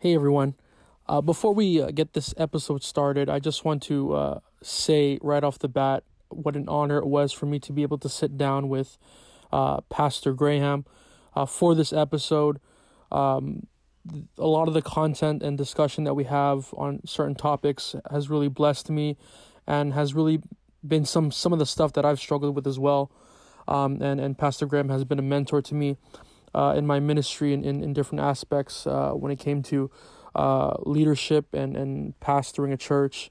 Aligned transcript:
Hey 0.00 0.14
everyone. 0.14 0.54
Uh, 1.08 1.20
before 1.20 1.52
we 1.52 1.82
uh, 1.82 1.90
get 1.90 2.12
this 2.12 2.32
episode 2.36 2.84
started, 2.84 3.28
I 3.28 3.40
just 3.40 3.64
want 3.64 3.82
to 3.82 4.14
uh, 4.14 4.40
say 4.62 5.18
right 5.22 5.42
off 5.42 5.58
the 5.58 5.66
bat 5.66 6.04
what 6.28 6.54
an 6.54 6.68
honor 6.68 6.98
it 6.98 7.06
was 7.06 7.32
for 7.32 7.46
me 7.46 7.58
to 7.58 7.72
be 7.72 7.82
able 7.82 7.98
to 7.98 8.08
sit 8.08 8.38
down 8.38 8.68
with 8.68 8.96
uh, 9.50 9.80
Pastor 9.90 10.34
Graham 10.34 10.84
uh, 11.34 11.46
for 11.46 11.74
this 11.74 11.92
episode. 11.92 12.60
Um, 13.10 13.66
a 14.38 14.46
lot 14.46 14.68
of 14.68 14.74
the 14.74 14.82
content 14.82 15.42
and 15.42 15.58
discussion 15.58 16.04
that 16.04 16.14
we 16.14 16.22
have 16.24 16.72
on 16.74 17.00
certain 17.04 17.34
topics 17.34 17.96
has 18.08 18.30
really 18.30 18.46
blessed 18.46 18.90
me 18.90 19.16
and 19.66 19.94
has 19.94 20.14
really 20.14 20.40
been 20.86 21.06
some 21.06 21.32
some 21.32 21.52
of 21.52 21.58
the 21.58 21.66
stuff 21.66 21.92
that 21.94 22.04
I've 22.04 22.20
struggled 22.20 22.54
with 22.54 22.68
as 22.68 22.78
well. 22.78 23.10
Um, 23.66 24.00
and 24.00 24.20
and 24.20 24.38
Pastor 24.38 24.66
Graham 24.66 24.90
has 24.90 25.02
been 25.02 25.18
a 25.18 25.22
mentor 25.22 25.60
to 25.60 25.74
me 25.74 25.96
uh, 26.58 26.74
in 26.76 26.84
my 26.84 26.98
ministry 26.98 27.52
in, 27.52 27.62
in, 27.62 27.84
in 27.84 27.92
different 27.92 28.20
aspects 28.20 28.84
uh, 28.84 29.10
when 29.10 29.30
it 29.30 29.38
came 29.38 29.62
to 29.62 29.88
uh, 30.34 30.74
leadership 30.80 31.54
and, 31.54 31.76
and 31.76 32.18
pastoring 32.18 32.72
a 32.72 32.76
church. 32.76 33.30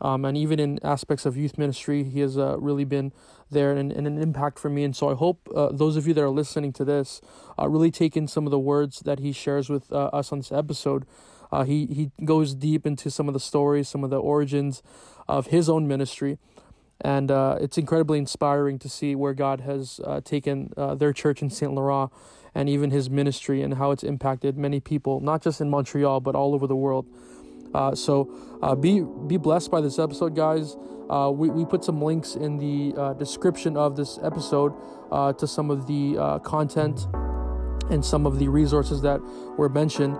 Um, 0.00 0.24
and 0.24 0.36
even 0.36 0.58
in 0.58 0.80
aspects 0.82 1.24
of 1.24 1.36
youth 1.36 1.56
ministry, 1.56 2.02
he 2.02 2.18
has 2.18 2.36
uh, 2.36 2.58
really 2.58 2.84
been 2.84 3.12
there 3.48 3.70
and, 3.70 3.92
and, 3.92 4.08
an 4.08 4.18
impact 4.20 4.58
for 4.58 4.68
me. 4.68 4.82
And 4.82 4.94
so 4.94 5.08
I 5.08 5.14
hope 5.14 5.48
uh, 5.54 5.68
those 5.70 5.96
of 5.96 6.08
you 6.08 6.14
that 6.14 6.20
are 6.20 6.30
listening 6.30 6.72
to 6.72 6.84
this 6.84 7.20
uh, 7.56 7.68
really 7.68 7.92
take 7.92 8.16
in 8.16 8.26
some 8.26 8.44
of 8.44 8.50
the 8.50 8.58
words 8.58 9.00
that 9.00 9.20
he 9.20 9.30
shares 9.30 9.70
with 9.70 9.92
us 9.92 10.32
on 10.32 10.40
this 10.40 10.50
episode. 10.50 11.06
he, 11.64 11.86
he 11.86 12.10
goes 12.24 12.56
deep 12.56 12.84
into 12.84 13.08
some 13.08 13.28
of 13.28 13.34
the 13.34 13.40
stories, 13.40 13.88
some 13.88 14.02
of 14.02 14.10
the 14.10 14.20
origins 14.20 14.82
of 15.28 15.46
his 15.46 15.68
own 15.68 15.86
ministry. 15.86 16.38
And 17.00 17.30
it's 17.30 17.78
incredibly 17.78 18.18
inspiring 18.18 18.80
to 18.80 18.88
see 18.88 19.14
where 19.14 19.34
God 19.34 19.60
has 19.60 20.00
taken 20.24 20.72
their 20.76 21.12
church 21.12 21.40
in 21.40 21.50
St. 21.50 21.72
Laurent 21.72 22.10
and 22.54 22.68
even 22.68 22.90
his 22.90 23.10
ministry 23.10 23.62
and 23.62 23.74
how 23.74 23.90
it's 23.90 24.02
impacted 24.02 24.56
many 24.56 24.80
people, 24.80 25.20
not 25.20 25.42
just 25.42 25.60
in 25.60 25.68
Montreal, 25.68 26.20
but 26.20 26.34
all 26.34 26.54
over 26.54 26.66
the 26.66 26.76
world. 26.76 27.06
Uh, 27.74 27.94
so 27.94 28.30
uh, 28.62 28.74
be 28.74 29.04
be 29.26 29.36
blessed 29.36 29.70
by 29.70 29.80
this 29.80 29.98
episode, 29.98 30.36
guys. 30.36 30.76
Uh, 31.10 31.30
we, 31.34 31.50
we 31.50 31.64
put 31.66 31.84
some 31.84 32.00
links 32.00 32.34
in 32.34 32.56
the 32.56 32.98
uh, 32.98 33.12
description 33.14 33.76
of 33.76 33.96
this 33.96 34.18
episode 34.22 34.72
uh, 35.12 35.32
to 35.34 35.46
some 35.46 35.70
of 35.70 35.86
the 35.86 36.16
uh, 36.18 36.38
content 36.38 37.06
and 37.90 38.02
some 38.02 38.24
of 38.24 38.38
the 38.38 38.48
resources 38.48 39.02
that 39.02 39.20
were 39.58 39.68
mentioned. 39.68 40.16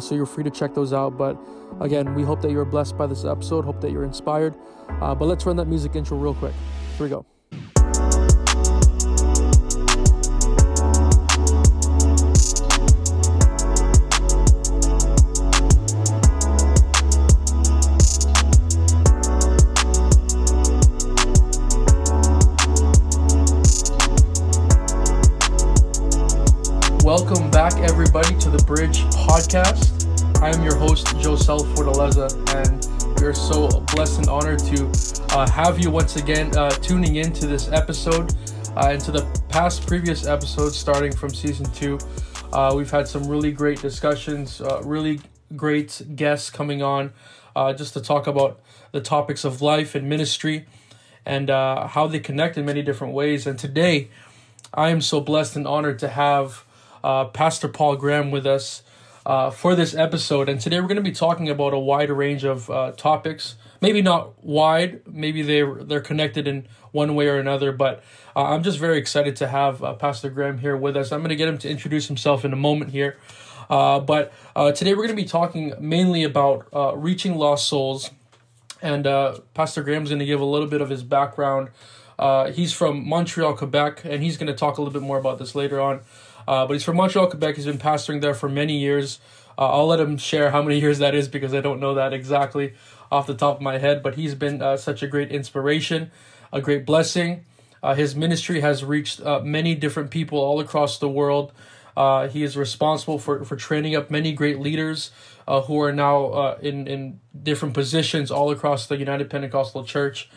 so 0.00 0.14
you're 0.14 0.24
free 0.24 0.44
to 0.44 0.50
check 0.50 0.72
those 0.74 0.92
out. 0.92 1.18
But 1.18 1.36
again, 1.80 2.14
we 2.14 2.22
hope 2.22 2.40
that 2.42 2.50
you're 2.50 2.64
blessed 2.64 2.96
by 2.96 3.06
this 3.06 3.24
episode. 3.24 3.64
Hope 3.64 3.80
that 3.82 3.90
you're 3.90 4.04
inspired. 4.04 4.54
but 5.00 5.20
let's 5.22 5.44
run 5.44 5.56
that 5.56 5.66
music 5.66 5.96
intro 5.96 6.16
real 6.16 6.34
quick. 6.34 6.54
Here 6.96 7.04
we 7.04 7.10
go. 7.10 7.31
Back, 27.68 27.78
everybody, 27.88 28.36
to 28.38 28.50
the 28.50 28.58
Bridge 28.64 29.02
Podcast. 29.14 30.42
I 30.42 30.50
am 30.50 30.64
your 30.64 30.74
host, 30.74 31.06
Josel 31.20 31.60
Fortaleza, 31.76 32.26
and 32.56 33.20
we 33.20 33.24
are 33.24 33.32
so 33.32 33.68
blessed 33.94 34.18
and 34.18 34.28
honored 34.28 34.58
to 34.58 34.90
uh, 35.36 35.48
have 35.48 35.78
you 35.78 35.88
once 35.88 36.16
again 36.16 36.50
uh, 36.58 36.70
tuning 36.70 37.14
in 37.14 37.32
to 37.34 37.46
this 37.46 37.70
episode 37.70 38.34
uh, 38.74 38.88
and 38.90 39.00
to 39.02 39.12
the 39.12 39.24
past 39.48 39.86
previous 39.86 40.26
episodes 40.26 40.76
starting 40.76 41.12
from 41.12 41.32
season 41.32 41.64
two. 41.66 42.00
Uh, 42.52 42.74
we've 42.74 42.90
had 42.90 43.06
some 43.06 43.28
really 43.28 43.52
great 43.52 43.80
discussions, 43.80 44.60
uh, 44.60 44.82
really 44.82 45.20
great 45.54 46.02
guests 46.16 46.50
coming 46.50 46.82
on 46.82 47.12
uh, 47.54 47.72
just 47.72 47.92
to 47.92 48.00
talk 48.00 48.26
about 48.26 48.58
the 48.90 49.00
topics 49.00 49.44
of 49.44 49.62
life 49.62 49.94
and 49.94 50.08
ministry 50.08 50.66
and 51.24 51.48
how 51.48 52.08
they 52.10 52.18
connect 52.18 52.58
in 52.58 52.64
many 52.64 52.82
different 52.82 53.14
ways. 53.14 53.46
And 53.46 53.56
today, 53.56 54.08
I 54.74 54.88
am 54.88 55.00
so 55.00 55.20
blessed 55.20 55.54
and 55.54 55.68
honored 55.68 56.00
to 56.00 56.08
have 56.08 56.64
uh, 57.04 57.26
Pastor 57.26 57.68
Paul 57.68 57.96
Graham 57.96 58.30
with 58.30 58.46
us 58.46 58.82
uh, 59.24 59.50
for 59.50 59.74
this 59.74 59.94
episode. 59.94 60.48
And 60.48 60.60
today 60.60 60.80
we're 60.80 60.88
going 60.88 60.96
to 60.96 61.02
be 61.02 61.12
talking 61.12 61.48
about 61.48 61.72
a 61.72 61.78
wide 61.78 62.10
range 62.10 62.44
of 62.44 62.68
uh, 62.70 62.92
topics. 62.92 63.56
Maybe 63.80 64.02
not 64.02 64.42
wide, 64.44 65.02
maybe 65.06 65.42
they're, 65.42 65.74
they're 65.74 66.00
connected 66.00 66.46
in 66.46 66.66
one 66.92 67.14
way 67.14 67.28
or 67.28 67.38
another, 67.38 67.72
but 67.72 68.02
uh, 68.36 68.44
I'm 68.44 68.62
just 68.62 68.78
very 68.78 68.98
excited 68.98 69.36
to 69.36 69.48
have 69.48 69.82
uh, 69.82 69.94
Pastor 69.94 70.30
Graham 70.30 70.58
here 70.58 70.76
with 70.76 70.96
us. 70.96 71.10
I'm 71.10 71.20
going 71.20 71.30
to 71.30 71.36
get 71.36 71.48
him 71.48 71.58
to 71.58 71.68
introduce 71.68 72.06
himself 72.06 72.44
in 72.44 72.52
a 72.52 72.56
moment 72.56 72.90
here. 72.92 73.16
But 73.68 74.32
today 74.74 74.92
we're 74.92 75.06
going 75.06 75.16
to 75.16 75.22
be 75.22 75.24
talking 75.24 75.72
mainly 75.80 76.24
about 76.24 76.68
reaching 77.00 77.36
lost 77.36 77.68
souls. 77.68 78.10
And 78.82 79.04
Pastor 79.54 79.82
Graham's 79.82 80.10
going 80.10 80.18
to 80.18 80.26
give 80.26 80.40
a 80.40 80.44
little 80.44 80.68
bit 80.68 80.80
of 80.80 80.90
his 80.90 81.02
background. 81.02 81.70
he's 82.52 82.72
from 82.72 83.08
Montreal, 83.08 83.54
Quebec, 83.54 84.02
and 84.04 84.22
he's 84.22 84.36
going 84.36 84.48
to 84.48 84.54
talk 84.54 84.76
a 84.76 84.82
little 84.82 84.92
bit 84.92 85.06
more 85.06 85.18
about 85.18 85.38
this 85.38 85.54
later 85.54 85.80
on. 85.80 86.00
Uh, 86.46 86.66
but 86.66 86.74
he's 86.74 86.84
from 86.84 86.96
Montreal, 86.96 87.28
Quebec. 87.28 87.56
He's 87.56 87.66
been 87.66 87.78
pastoring 87.78 88.20
there 88.20 88.34
for 88.34 88.48
many 88.48 88.78
years. 88.78 89.20
Uh, 89.58 89.68
I'll 89.68 89.86
let 89.86 90.00
him 90.00 90.16
share 90.16 90.50
how 90.50 90.62
many 90.62 90.80
years 90.80 90.98
that 90.98 91.14
is 91.14 91.28
because 91.28 91.54
I 91.54 91.60
don't 91.60 91.80
know 91.80 91.94
that 91.94 92.12
exactly 92.12 92.74
off 93.10 93.26
the 93.26 93.34
top 93.34 93.56
of 93.56 93.62
my 93.62 93.78
head. 93.78 94.02
But 94.02 94.14
he's 94.14 94.34
been 94.34 94.62
uh, 94.62 94.76
such 94.76 95.02
a 95.02 95.06
great 95.06 95.30
inspiration, 95.30 96.10
a 96.52 96.60
great 96.60 96.86
blessing. 96.86 97.44
Uh, 97.82 97.94
his 97.94 98.14
ministry 98.14 98.60
has 98.60 98.84
reached 98.84 99.20
uh, 99.20 99.40
many 99.40 99.74
different 99.74 100.10
people 100.10 100.38
all 100.38 100.60
across 100.60 100.98
the 100.98 101.08
world. 101.08 101.52
Uh, 101.96 102.28
he 102.28 102.42
is 102.42 102.56
responsible 102.56 103.18
for, 103.18 103.44
for 103.44 103.56
training 103.56 103.94
up 103.94 104.10
many 104.10 104.32
great 104.32 104.58
leaders 104.58 105.10
who 105.66 105.78
are 105.82 105.92
now 105.92 106.54
in, 106.62 106.86
in 106.86 107.20
different 107.42 107.74
positions 107.74 108.30
all 108.30 108.50
across 108.50 108.86
the 108.86 108.96
United 108.96 109.28
Pentecostal 109.28 109.84
Church. 109.84 110.30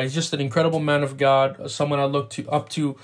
he's 0.00 0.14
just 0.14 0.32
an 0.32 0.40
incredible 0.40 0.80
man 0.80 1.04
of 1.04 1.16
God, 1.16 1.70
someone 1.70 2.00
I 2.00 2.06
look 2.06 2.30
to 2.30 2.48
up 2.48 2.68
to 2.70 2.96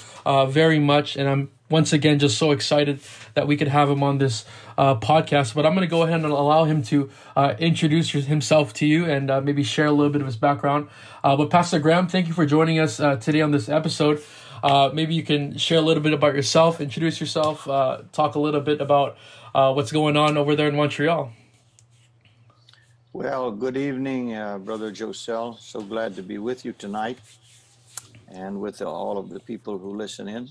very 0.49 0.81
much, 0.81 1.15
and 1.15 1.29
I'm 1.29 1.51
once 1.69 1.93
again 1.93 2.19
just 2.19 2.39
so 2.39 2.53
excited 2.53 3.01
that 3.35 3.47
we 3.47 3.57
could 3.57 3.69
have 3.69 3.91
him 3.91 4.03
on 4.03 4.19
this 4.19 4.45
uh, 4.79 4.95
podcast 4.95 5.55
but 5.55 5.67
i'm 5.67 5.75
going 5.75 5.87
to 5.87 5.91
go 5.91 6.03
ahead 6.03 6.21
and 6.21 6.33
allow 6.33 6.65
him 6.65 6.83
to 6.83 7.11
uh, 7.35 7.55
introduce 7.59 8.11
himself 8.11 8.73
to 8.73 8.87
you 8.87 9.05
and 9.05 9.31
uh, 9.31 9.41
maybe 9.41 9.63
share 9.63 9.87
a 9.87 9.93
little 9.93 10.13
bit 10.13 10.21
of 10.21 10.27
his 10.27 10.37
background. 10.37 10.89
Uh, 11.23 11.37
but 11.37 11.51
pastor 11.51 11.79
graham 11.79 12.09
thank 12.09 12.27
you 12.29 12.33
for 12.33 12.47
joining 12.47 12.79
us 12.79 13.01
uh, 13.01 13.17
today 13.17 13.41
on 13.41 13.51
this 13.51 13.69
episode. 13.69 14.23
Uh, 14.63 14.91
maybe 14.93 15.15
you 15.15 15.23
can 15.23 15.57
share 15.59 15.79
a 15.79 15.83
little 15.83 16.03
bit 16.03 16.13
about 16.13 16.35
yourself 16.35 16.81
introduce 16.81 17.21
yourself 17.21 17.65
talk 18.13 18.35
a 18.35 18.39
little 18.39 18.61
bit 18.61 18.81
about 18.81 19.17
what's 19.53 19.93
going 19.93 20.17
on 20.17 20.37
over 20.37 20.55
there 20.55 20.69
in 20.69 20.77
montreal. 20.77 21.33
Well 23.13 23.51
good 23.51 23.77
evening 23.77 24.31
brother 24.65 24.91
josel. 24.91 25.59
So 25.61 25.81
glad 25.81 26.17
to 26.17 26.23
be 26.23 26.39
with 26.39 26.65
you 26.65 26.73
tonight 26.73 27.19
and 28.29 28.61
with 28.61 28.83
all 28.83 29.19
of 29.19 29.31
the 29.31 29.41
people 29.41 29.79
who 29.79 29.97
listen 29.97 30.29
in 30.29 30.49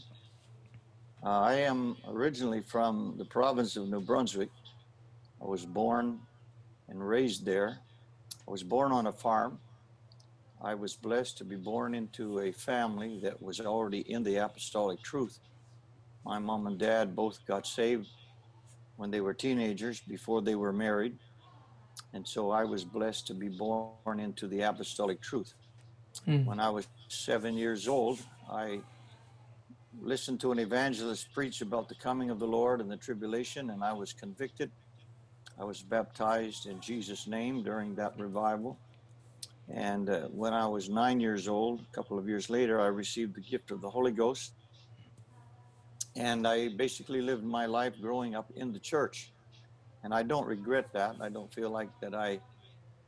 uh, 1.26 1.42
I 1.42 1.56
am 1.56 1.98
originally 2.08 2.62
from 2.62 3.16
the 3.18 3.26
province 3.26 3.76
of 3.76 3.90
New 3.90 4.02
Brunswick. 4.02 4.50
I 5.42 5.46
was 5.46 5.66
born 5.66 6.20
and 6.88 7.08
raised 7.08 7.46
there. 7.46 7.80
I 8.48 8.52
was 8.52 8.62
born 8.62 8.92
on 8.92 9.08
a 9.08 9.12
farm. 9.12 9.58
I 10.64 10.76
was 10.76 10.96
blessed 10.96 11.38
to 11.40 11.44
be 11.44 11.56
born 11.56 11.96
into 11.96 12.40
a 12.40 12.52
family 12.52 13.20
that 13.24 13.42
was 13.42 13.60
already 13.60 14.00
in 14.02 14.24
the 14.24 14.38
apostolic 14.38 15.02
truth. 15.02 15.40
My 16.24 16.38
mom 16.38 16.68
and 16.68 16.78
dad 16.78 17.16
both 17.16 17.46
got 17.46 17.66
saved 17.66 18.08
when 18.98 19.10
they 19.10 19.22
were 19.22 19.34
teenagers 19.34 20.00
before 20.02 20.42
they 20.42 20.56
were 20.56 20.74
married. 20.74 21.18
And 22.14 22.28
so 22.28 22.52
I 22.52 22.64
was 22.64 22.84
blessed 22.84 23.28
to 23.28 23.34
be 23.34 23.50
born 23.50 24.20
into 24.20 24.48
the 24.48 24.62
apostolic 24.62 25.22
truth. 25.22 25.54
Mm. 26.28 26.46
When 26.46 26.60
I 26.60 26.70
was 26.70 26.88
seven 27.08 27.56
years 27.56 27.88
old, 27.88 28.20
I 28.50 28.82
listened 30.02 30.40
to 30.42 30.52
an 30.52 30.60
evangelist 30.60 31.34
preach 31.34 31.62
about 31.62 31.90
the 31.90 31.96
coming 31.96 32.30
of 32.30 32.40
the 32.40 32.48
Lord 32.48 32.82
and 32.82 32.90
the 32.90 32.98
tribulation, 32.98 33.70
and 33.72 33.84
I 33.84 33.94
was 33.94 34.14
convicted. 34.14 34.72
I 35.60 35.64
was 35.64 35.82
baptized 35.82 36.66
in 36.66 36.82
Jesus' 36.82 37.28
name 37.28 37.64
during 37.64 37.96
that 37.96 38.14
revival. 38.20 38.78
And 39.70 40.10
uh, 40.10 40.28
when 40.28 40.54
I 40.54 40.68
was 40.68 40.90
nine 40.90 41.20
years 41.20 41.48
old, 41.48 41.82
a 41.82 41.96
couple 41.96 42.20
of 42.20 42.28
years 42.28 42.50
later, 42.50 42.80
I 42.80 42.88
received 42.88 43.36
the 43.36 43.42
gift 43.42 43.72
of 43.72 43.82
the 43.82 43.90
Holy 43.90 44.12
Ghost. 44.12 44.54
And 46.16 46.48
I 46.48 46.70
basically 46.70 47.22
lived 47.22 47.44
my 47.44 47.66
life 47.66 47.94
growing 48.00 48.36
up 48.36 48.52
in 48.56 48.72
the 48.72 48.80
church. 48.80 49.32
And 50.04 50.14
I 50.14 50.24
don't 50.24 50.46
regret 50.46 50.94
that. 50.94 51.16
I 51.20 51.30
don't 51.30 51.52
feel 51.54 51.72
like 51.72 51.90
that 52.02 52.14
I 52.14 52.40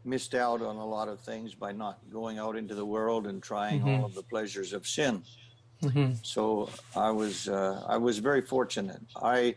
missed 0.03 0.33
out 0.33 0.61
on 0.61 0.77
a 0.77 0.85
lot 0.85 1.09
of 1.09 1.19
things 1.19 1.53
by 1.53 1.71
not 1.71 1.99
going 2.11 2.39
out 2.39 2.55
into 2.55 2.73
the 2.73 2.85
world 2.85 3.27
and 3.27 3.43
trying 3.43 3.81
mm-hmm. 3.81 3.89
all 4.01 4.05
of 4.05 4.15
the 4.15 4.23
pleasures 4.23 4.73
of 4.73 4.87
sin. 4.87 5.21
Mm-hmm. 5.83 6.13
So 6.23 6.69
I 6.95 7.11
was 7.11 7.47
uh, 7.47 7.83
I 7.87 7.97
was 7.97 8.17
very 8.17 8.41
fortunate. 8.41 9.01
I 9.15 9.55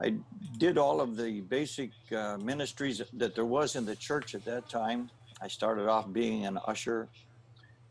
I 0.00 0.14
did 0.58 0.78
all 0.78 1.00
of 1.00 1.16
the 1.16 1.40
basic 1.40 1.90
uh, 2.16 2.38
ministries 2.38 3.02
that 3.12 3.34
there 3.34 3.44
was 3.44 3.76
in 3.76 3.84
the 3.84 3.96
church 3.96 4.34
at 4.34 4.44
that 4.44 4.68
time. 4.68 5.10
I 5.40 5.48
started 5.48 5.88
off 5.88 6.12
being 6.12 6.46
an 6.46 6.58
usher. 6.66 7.08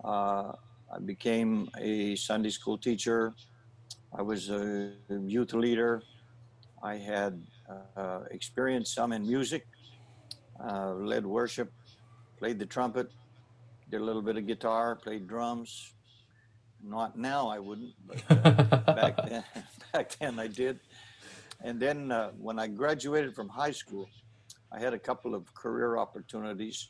Uh, 0.03 0.53
I 0.93 0.99
became 1.03 1.69
a 1.77 2.15
Sunday 2.15 2.49
school 2.49 2.77
teacher. 2.77 3.33
I 4.13 4.21
was 4.21 4.49
a 4.49 4.91
youth 5.09 5.53
leader. 5.53 6.01
I 6.83 6.95
had 6.95 7.41
uh, 7.95 8.21
experienced 8.31 8.93
some 8.93 9.13
in 9.13 9.25
music, 9.27 9.67
uh, 10.59 10.93
led 10.93 11.25
worship, 11.25 11.71
played 12.39 12.59
the 12.59 12.65
trumpet, 12.65 13.09
did 13.89 14.01
a 14.01 14.03
little 14.03 14.21
bit 14.21 14.37
of 14.37 14.47
guitar, 14.47 14.95
played 14.95 15.27
drums. 15.27 15.93
Not 16.83 17.17
now, 17.17 17.47
I 17.47 17.59
wouldn't, 17.59 17.93
but 18.07 18.27
back 18.85 19.17
then, 19.27 19.43
back 19.93 20.15
then 20.19 20.39
I 20.39 20.47
did. 20.47 20.79
And 21.63 21.79
then 21.79 22.11
uh, 22.11 22.31
when 22.37 22.57
I 22.57 22.67
graduated 22.67 23.35
from 23.35 23.49
high 23.49 23.71
school, 23.71 24.09
I 24.71 24.79
had 24.79 24.93
a 24.93 24.99
couple 24.99 25.35
of 25.35 25.53
career 25.53 25.97
opportunities, 25.97 26.89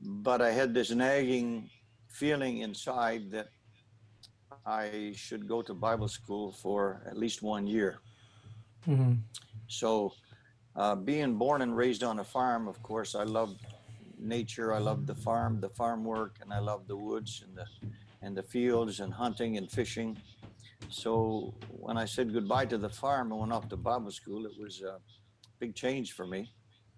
but 0.00 0.40
I 0.40 0.52
had 0.52 0.72
this 0.74 0.90
nagging 0.90 1.70
feeling 2.08 2.58
inside 2.58 3.30
that 3.32 3.48
I 4.66 5.12
should 5.16 5.48
go 5.48 5.62
to 5.62 5.74
Bible 5.74 6.08
school 6.08 6.52
for 6.52 7.02
at 7.06 7.16
least 7.16 7.42
one 7.42 7.66
year. 7.66 7.98
Mm-hmm. 8.86 9.14
So, 9.66 10.12
uh, 10.76 10.94
being 10.94 11.34
born 11.36 11.62
and 11.62 11.76
raised 11.76 12.02
on 12.02 12.20
a 12.20 12.24
farm, 12.24 12.68
of 12.68 12.82
course, 12.82 13.14
I 13.14 13.24
love 13.24 13.56
nature. 14.18 14.72
I 14.72 14.78
love 14.78 15.06
the 15.06 15.14
farm, 15.14 15.60
the 15.60 15.68
farm 15.68 16.04
work, 16.04 16.36
and 16.40 16.52
I 16.52 16.60
love 16.60 16.86
the 16.86 16.96
woods 16.96 17.42
and 17.44 17.56
the 17.56 17.66
and 18.22 18.36
the 18.36 18.42
fields 18.42 19.00
and 19.00 19.12
hunting 19.12 19.56
and 19.56 19.70
fishing. 19.70 20.16
So 20.88 21.54
when 21.68 21.96
I 21.96 22.04
said 22.04 22.32
goodbye 22.32 22.66
to 22.66 22.78
the 22.78 22.88
farm 22.88 23.32
and 23.32 23.40
went 23.40 23.52
off 23.52 23.68
to 23.70 23.76
Bible 23.76 24.10
school, 24.10 24.46
it 24.46 24.52
was 24.58 24.82
a 24.82 24.98
big 25.58 25.74
change 25.74 26.12
for 26.12 26.26
me. 26.26 26.50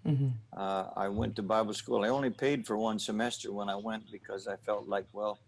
Mm-hmm. 0.07 0.29
Uh, 0.57 0.85
I 0.97 1.09
went 1.09 1.35
to 1.37 1.43
Bible 1.43 1.73
school. 1.75 2.05
I 2.05 2.09
only 2.09 2.31
paid 2.31 2.67
for 2.67 2.77
one 2.77 2.99
semester 2.99 3.53
when 3.53 3.69
I 3.69 3.77
went 3.77 4.11
because 4.13 4.47
I 4.47 4.57
felt 4.57 4.87
like, 4.87 5.07
well, 5.13 5.39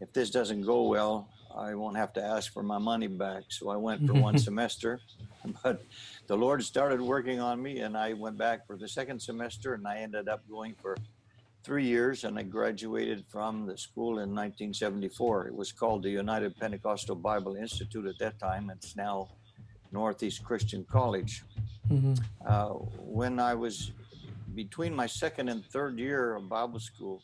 if 0.00 0.12
this 0.12 0.30
doesn't 0.30 0.62
go 0.62 0.82
well, 0.82 1.28
I 1.56 1.74
won't 1.74 1.96
have 1.96 2.12
to 2.14 2.22
ask 2.22 2.52
for 2.52 2.62
my 2.62 2.78
money 2.78 3.06
back. 3.06 3.44
So 3.48 3.68
I 3.68 3.76
went 3.76 4.06
for 4.06 4.14
one 4.14 4.38
semester, 4.48 5.00
but 5.62 5.84
the 6.26 6.36
Lord 6.36 6.64
started 6.64 7.00
working 7.00 7.40
on 7.40 7.62
me, 7.62 7.80
and 7.80 7.96
I 7.96 8.14
went 8.14 8.36
back 8.36 8.66
for 8.66 8.76
the 8.76 8.88
second 8.88 9.20
semester, 9.20 9.74
and 9.74 9.86
I 9.86 9.98
ended 9.98 10.28
up 10.28 10.42
going 10.50 10.74
for 10.80 10.96
three 11.64 11.84
years, 11.84 12.24
and 12.24 12.38
I 12.38 12.42
graduated 12.42 13.24
from 13.28 13.66
the 13.66 13.76
school 13.76 14.18
in 14.18 14.34
1974. 14.34 15.48
It 15.48 15.54
was 15.54 15.70
called 15.72 16.02
the 16.02 16.10
United 16.10 16.56
Pentecostal 16.56 17.16
Bible 17.16 17.56
Institute 17.56 18.06
at 18.06 18.18
that 18.18 18.38
time. 18.38 18.70
It's 18.70 18.96
now 18.96 19.28
Northeast 19.92 20.42
Christian 20.42 20.84
College. 20.84 21.44
Mm-hmm. 21.90 22.14
Uh, 22.46 22.68
when 22.98 23.38
I 23.38 23.54
was 23.54 23.92
between 24.54 24.94
my 24.94 25.06
second 25.06 25.48
and 25.48 25.64
third 25.66 25.98
year 25.98 26.34
of 26.34 26.48
Bible 26.48 26.80
school, 26.80 27.22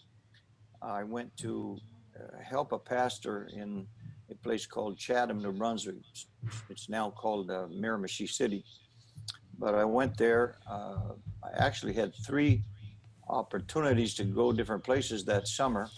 I 0.81 1.02
went 1.02 1.37
to 1.38 1.79
uh, 2.17 2.43
help 2.43 2.73
a 2.73 2.79
pastor 2.79 3.49
in 3.52 3.87
a 4.31 4.34
place 4.34 4.67
called 4.67 4.99
Chatham, 4.99 5.43
New 5.43 5.52
Brunswick. 5.52 5.96
It's 6.69 6.88
now 6.88 7.11
called 7.11 7.50
uh, 7.50 7.67
Miramichi 7.70 8.29
City. 8.29 8.64
But 9.58 9.75
I 9.75 9.84
went 9.84 10.17
there. 10.17 10.58
Uh, 10.70 11.14
I 11.43 11.50
actually 11.56 11.94
had 11.94 12.14
three 12.25 12.62
opportunities 13.29 14.15
to 14.15 14.25
go 14.25 14.53
different 14.53 14.85
places 14.85 15.25
that 15.25 15.49
summer. 15.49 15.89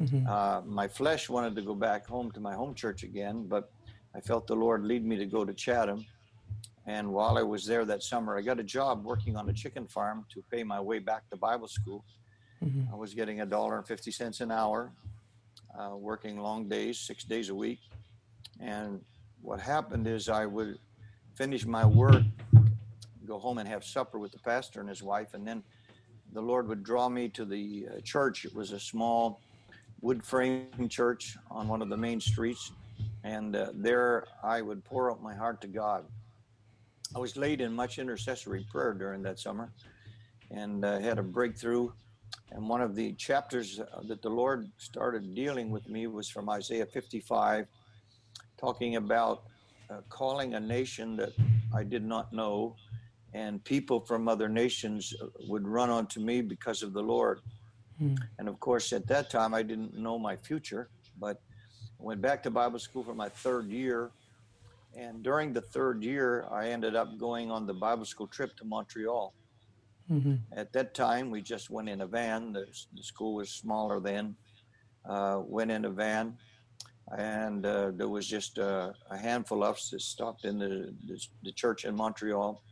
Mm-hmm. 0.00 0.26
Uh, 0.26 0.62
my 0.62 0.88
flesh 0.88 1.28
wanted 1.28 1.54
to 1.56 1.62
go 1.62 1.74
back 1.74 2.06
home 2.06 2.30
to 2.32 2.40
my 2.40 2.54
home 2.54 2.74
church 2.74 3.02
again, 3.02 3.46
but 3.46 3.70
I 4.14 4.20
felt 4.20 4.46
the 4.46 4.56
Lord 4.56 4.84
lead 4.84 5.04
me 5.04 5.16
to 5.16 5.26
go 5.26 5.44
to 5.44 5.54
Chatham. 5.54 6.04
And 6.86 7.12
while 7.12 7.38
I 7.38 7.42
was 7.42 7.64
there 7.64 7.84
that 7.84 8.02
summer, 8.02 8.36
I 8.36 8.42
got 8.42 8.58
a 8.58 8.64
job 8.64 9.04
working 9.04 9.36
on 9.36 9.48
a 9.48 9.52
chicken 9.52 9.86
farm 9.86 10.26
to 10.32 10.42
pay 10.50 10.64
my 10.64 10.80
way 10.80 10.98
back 10.98 11.28
to 11.30 11.36
Bible 11.36 11.68
school. 11.68 12.04
Mm-hmm. 12.64 12.92
I 12.92 12.96
was 12.96 13.14
getting 13.14 13.40
a 13.40 13.46
dollar 13.46 13.76
and 13.76 13.86
fifty 13.86 14.10
cents 14.10 14.40
an 14.40 14.50
hour, 14.50 14.92
uh, 15.78 15.96
working 15.96 16.38
long 16.38 16.68
days, 16.68 16.98
six 16.98 17.22
days 17.24 17.50
a 17.50 17.54
week. 17.54 17.80
And 18.60 19.00
what 19.40 19.60
happened 19.60 20.06
is 20.06 20.28
I 20.28 20.46
would 20.46 20.78
finish 21.34 21.64
my 21.64 21.84
work, 21.86 22.22
go 23.26 23.38
home 23.38 23.58
and 23.58 23.68
have 23.68 23.84
supper 23.84 24.18
with 24.18 24.32
the 24.32 24.38
pastor 24.38 24.80
and 24.80 24.88
his 24.88 25.02
wife, 25.02 25.34
and 25.34 25.46
then 25.46 25.62
the 26.32 26.40
Lord 26.40 26.68
would 26.68 26.82
draw 26.82 27.08
me 27.08 27.28
to 27.30 27.44
the 27.44 27.88
uh, 27.88 28.00
church. 28.00 28.44
It 28.44 28.54
was 28.54 28.72
a 28.72 28.80
small 28.80 29.40
wood 30.00 30.24
frame 30.24 30.88
church 30.88 31.36
on 31.50 31.68
one 31.68 31.82
of 31.82 31.88
the 31.88 31.96
main 31.96 32.20
streets. 32.20 32.72
And 33.24 33.54
uh, 33.54 33.68
there 33.74 34.26
I 34.42 34.62
would 34.62 34.84
pour 34.84 35.10
out 35.10 35.22
my 35.22 35.34
heart 35.34 35.60
to 35.62 35.68
God. 35.68 36.04
I 37.14 37.18
was 37.18 37.36
laid 37.36 37.60
in 37.60 37.72
much 37.72 37.98
intercessory 37.98 38.66
prayer 38.70 38.94
during 38.94 39.22
that 39.22 39.38
summer 39.38 39.70
and 40.50 40.84
uh, 40.84 40.98
had 41.00 41.18
a 41.18 41.22
breakthrough. 41.22 41.90
And 42.50 42.68
one 42.68 42.80
of 42.80 42.94
the 42.94 43.12
chapters 43.12 43.80
uh, 43.80 44.00
that 44.04 44.22
the 44.22 44.30
Lord 44.30 44.70
started 44.78 45.34
dealing 45.34 45.70
with 45.70 45.88
me 45.88 46.06
was 46.06 46.28
from 46.28 46.48
Isaiah 46.48 46.86
55, 46.86 47.66
talking 48.58 48.96
about 48.96 49.42
uh, 49.90 50.00
calling 50.08 50.54
a 50.54 50.60
nation 50.60 51.16
that 51.16 51.32
I 51.74 51.84
did 51.84 52.04
not 52.04 52.32
know 52.32 52.76
and 53.34 53.62
people 53.64 54.00
from 54.00 54.28
other 54.28 54.48
nations 54.48 55.14
uh, 55.20 55.26
would 55.48 55.66
run 55.66 55.90
onto 55.90 56.20
me 56.20 56.42
because 56.42 56.82
of 56.82 56.92
the 56.92 57.02
Lord. 57.02 57.40
Mm. 58.00 58.18
And 58.38 58.48
of 58.48 58.60
course, 58.60 58.92
at 58.92 59.06
that 59.08 59.30
time, 59.30 59.54
I 59.54 59.62
didn't 59.62 59.96
know 59.96 60.18
my 60.18 60.36
future, 60.36 60.90
but 61.18 61.40
I 62.00 62.02
went 62.02 62.20
back 62.20 62.42
to 62.42 62.50
Bible 62.50 62.78
school 62.78 63.04
for 63.04 63.14
my 63.14 63.28
third 63.28 63.70
year. 63.70 64.10
And 64.94 65.22
during 65.22 65.54
the 65.54 65.62
third 65.62 66.02
year, 66.02 66.46
I 66.50 66.68
ended 66.68 66.94
up 66.94 67.18
going 67.18 67.50
on 67.50 67.66
the 67.66 67.74
Bible 67.74 68.04
school 68.04 68.26
trip 68.26 68.54
to 68.56 68.64
Montreal. 68.64 69.32
Mm-hmm. 70.10 70.34
At 70.54 70.72
that 70.74 70.94
time, 70.94 71.30
we 71.30 71.40
just 71.40 71.70
went 71.70 71.88
in 71.88 72.02
a 72.02 72.06
van. 72.06 72.52
The, 72.52 72.66
the 72.94 73.02
school 73.02 73.34
was 73.34 73.48
smaller 73.48 74.00
then. 74.00 74.36
Uh, 75.08 75.40
went 75.44 75.70
in 75.70 75.84
a 75.84 75.90
van, 75.90 76.36
and 77.18 77.66
uh, 77.66 77.90
there 77.96 78.08
was 78.08 78.24
just 78.24 78.58
a, 78.58 78.94
a, 79.10 79.18
handful 79.18 79.64
of 79.64 79.74
us 79.74 79.90
that 79.90 80.00
stopped 80.00 80.44
in 80.44 80.60
the, 80.60 80.94
the, 81.08 81.20
the 81.42 81.50
church 81.50 81.84
in 81.84 81.96
Montreal 81.96 82.62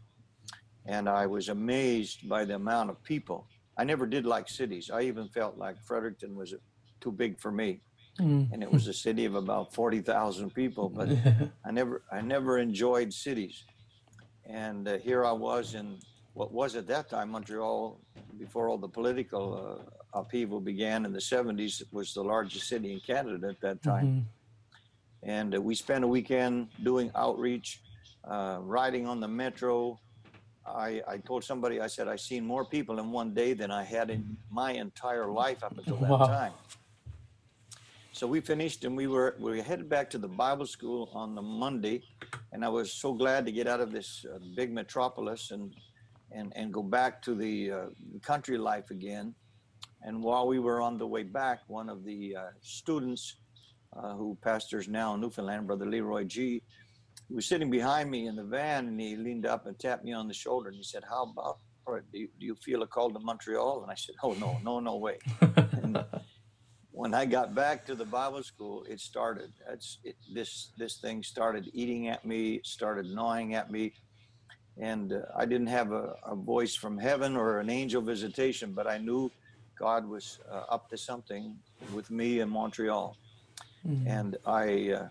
and 0.86 1.08
I 1.08 1.26
was 1.26 1.48
amazed 1.48 2.28
by 2.28 2.44
the 2.44 2.54
amount 2.54 2.90
of 2.90 3.02
people. 3.02 3.46
I 3.76 3.84
never 3.84 4.06
did 4.06 4.26
like 4.26 4.48
cities. 4.48 4.90
I 4.92 5.02
even 5.02 5.28
felt 5.28 5.56
like 5.56 5.76
Fredericton 5.84 6.36
was 6.36 6.54
too 7.00 7.12
big 7.12 7.38
for 7.38 7.50
me, 7.50 7.80
mm. 8.18 8.50
and 8.52 8.62
it 8.62 8.70
was 8.70 8.88
a 8.88 8.92
city 8.92 9.24
of 9.24 9.34
about 9.34 9.74
forty 9.74 10.00
thousand 10.00 10.54
people. 10.54 10.88
But 10.88 11.08
I 11.64 11.70
never, 11.70 12.02
I 12.12 12.20
never 12.20 12.58
enjoyed 12.58 13.12
cities, 13.12 13.64
and 14.44 14.86
uh, 14.88 14.98
here 14.98 15.24
I 15.24 15.32
was 15.32 15.74
in 15.74 15.98
what 16.34 16.52
was 16.52 16.76
at 16.76 16.86
that 16.88 17.08
time 17.08 17.30
Montreal, 17.30 18.00
before 18.38 18.68
all 18.68 18.78
the 18.78 18.88
political 18.88 19.82
uh, 20.14 20.18
upheaval 20.18 20.60
began 20.60 21.04
in 21.04 21.12
the 21.12 21.20
'70s. 21.20 21.80
It 21.80 21.88
was 21.92 22.12
the 22.12 22.22
largest 22.22 22.68
city 22.68 22.92
in 22.92 23.00
Canada 23.00 23.48
at 23.48 23.60
that 23.60 23.82
time, 23.82 24.06
mm-hmm. 24.06 25.30
and 25.30 25.54
uh, 25.54 25.60
we 25.60 25.74
spent 25.74 26.04
a 26.04 26.08
weekend 26.08 26.68
doing 26.82 27.10
outreach, 27.14 27.80
uh, 28.24 28.58
riding 28.60 29.06
on 29.06 29.20
the 29.20 29.28
metro 29.28 29.98
I, 30.66 31.02
I 31.08 31.16
told 31.18 31.44
somebody, 31.44 31.80
I 31.80 31.86
said, 31.86 32.06
I've 32.08 32.20
seen 32.20 32.44
more 32.44 32.64
people 32.64 32.98
in 32.98 33.10
one 33.10 33.34
day 33.34 33.54
than 33.54 33.70
I 33.70 33.82
had 33.82 34.10
in 34.10 34.36
my 34.50 34.72
entire 34.72 35.26
life 35.26 35.62
up 35.64 35.76
until 35.76 35.96
that 35.96 36.10
wow. 36.10 36.26
time. 36.26 36.52
So 38.12 38.26
we 38.26 38.40
finished 38.40 38.84
and 38.84 38.96
we 38.96 39.06
were 39.06 39.36
we 39.38 39.62
headed 39.62 39.88
back 39.88 40.10
to 40.10 40.18
the 40.18 40.28
Bible 40.28 40.66
school 40.66 41.08
on 41.14 41.34
the 41.34 41.40
Monday, 41.40 42.02
and 42.52 42.64
I 42.64 42.68
was 42.68 42.92
so 42.92 43.14
glad 43.14 43.46
to 43.46 43.52
get 43.52 43.66
out 43.66 43.80
of 43.80 43.92
this 43.92 44.26
uh, 44.26 44.38
big 44.54 44.72
metropolis 44.72 45.52
and 45.52 45.74
and 46.30 46.52
and 46.54 46.70
go 46.70 46.82
back 46.82 47.22
to 47.22 47.34
the 47.34 47.70
uh, 47.70 47.86
country 48.20 48.58
life 48.58 48.90
again. 48.90 49.34
And 50.02 50.22
while 50.22 50.46
we 50.46 50.58
were 50.58 50.82
on 50.82 50.98
the 50.98 51.06
way 51.06 51.22
back, 51.22 51.60
one 51.68 51.88
of 51.88 52.04
the 52.04 52.36
uh, 52.36 52.42
students 52.60 53.36
uh, 53.96 54.14
who 54.14 54.36
pastors 54.42 54.88
now 54.88 55.14
in 55.14 55.20
Newfoundland, 55.20 55.66
Brother 55.66 55.86
Leroy 55.86 56.24
G, 56.24 56.62
he 57.30 57.36
was 57.36 57.46
sitting 57.46 57.70
behind 57.70 58.10
me 58.10 58.26
in 58.26 58.34
the 58.34 58.42
van 58.42 58.88
and 58.88 59.00
he 59.00 59.14
leaned 59.14 59.46
up 59.46 59.66
and 59.66 59.78
tapped 59.78 60.04
me 60.04 60.12
on 60.12 60.26
the 60.26 60.34
shoulder 60.34 60.68
and 60.68 60.76
he 60.76 60.82
said, 60.82 61.04
How 61.08 61.22
about 61.32 61.58
it? 61.96 62.04
Do 62.12 62.18
you, 62.18 62.28
do 62.40 62.44
you 62.46 62.56
feel 62.56 62.82
a 62.82 62.88
call 62.88 63.08
to 63.10 63.20
Montreal? 63.20 63.82
And 63.82 63.90
I 63.90 63.94
said, 63.94 64.16
Oh, 64.20 64.32
no, 64.32 64.58
no, 64.64 64.80
no 64.80 64.96
way. 64.96 65.18
and 65.40 66.04
when 66.90 67.14
I 67.14 67.26
got 67.26 67.54
back 67.54 67.86
to 67.86 67.94
the 67.94 68.04
Bible 68.04 68.42
school, 68.42 68.84
it 68.88 68.98
started. 68.98 69.52
It, 70.02 70.16
this, 70.34 70.72
this 70.76 70.96
thing 70.96 71.22
started 71.22 71.70
eating 71.72 72.08
at 72.08 72.24
me, 72.24 72.62
started 72.64 73.06
gnawing 73.06 73.54
at 73.54 73.70
me. 73.70 73.92
And 74.76 75.12
uh, 75.12 75.20
I 75.36 75.46
didn't 75.46 75.68
have 75.68 75.92
a, 75.92 76.16
a, 76.24 76.34
voice 76.34 76.74
from 76.74 76.98
heaven 76.98 77.36
or 77.36 77.60
an 77.60 77.70
angel 77.70 78.02
visitation, 78.02 78.72
but 78.72 78.88
I 78.88 78.98
knew 78.98 79.30
God 79.78 80.04
was 80.04 80.40
uh, 80.50 80.64
up 80.68 80.90
to 80.90 80.98
something 80.98 81.56
with 81.92 82.10
me 82.10 82.40
in 82.40 82.48
Montreal. 82.48 83.16
Mm-hmm. 83.86 84.08
And 84.08 84.36
I, 84.46 84.92
uh, 84.92 85.08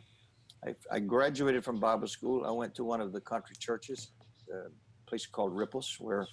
I, 0.65 0.75
I, 0.91 0.99
graduated 0.99 1.63
from 1.63 1.79
Bible 1.79 2.07
school. 2.07 2.45
I 2.45 2.51
went 2.51 2.75
to 2.75 2.83
one 2.83 3.01
of 3.01 3.13
the 3.13 3.21
country 3.21 3.55
churches, 3.57 4.11
a 4.51 4.69
place 5.07 5.25
called 5.25 5.55
Ripples, 5.55 5.97
where 5.99 6.27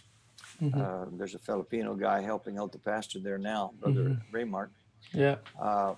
mm-hmm. 0.60 0.80
uh, 0.80 1.06
there's 1.12 1.34
a 1.34 1.38
Filipino 1.38 1.94
guy 1.94 2.20
helping 2.22 2.58
out 2.58 2.72
the 2.72 2.78
pastor 2.78 3.20
there 3.20 3.38
now, 3.38 3.72
Brother 3.80 4.04
mm-hmm. 4.04 4.36
Raymart. 4.36 4.70
Yeah. 5.12 5.36
Uh, 5.60 5.94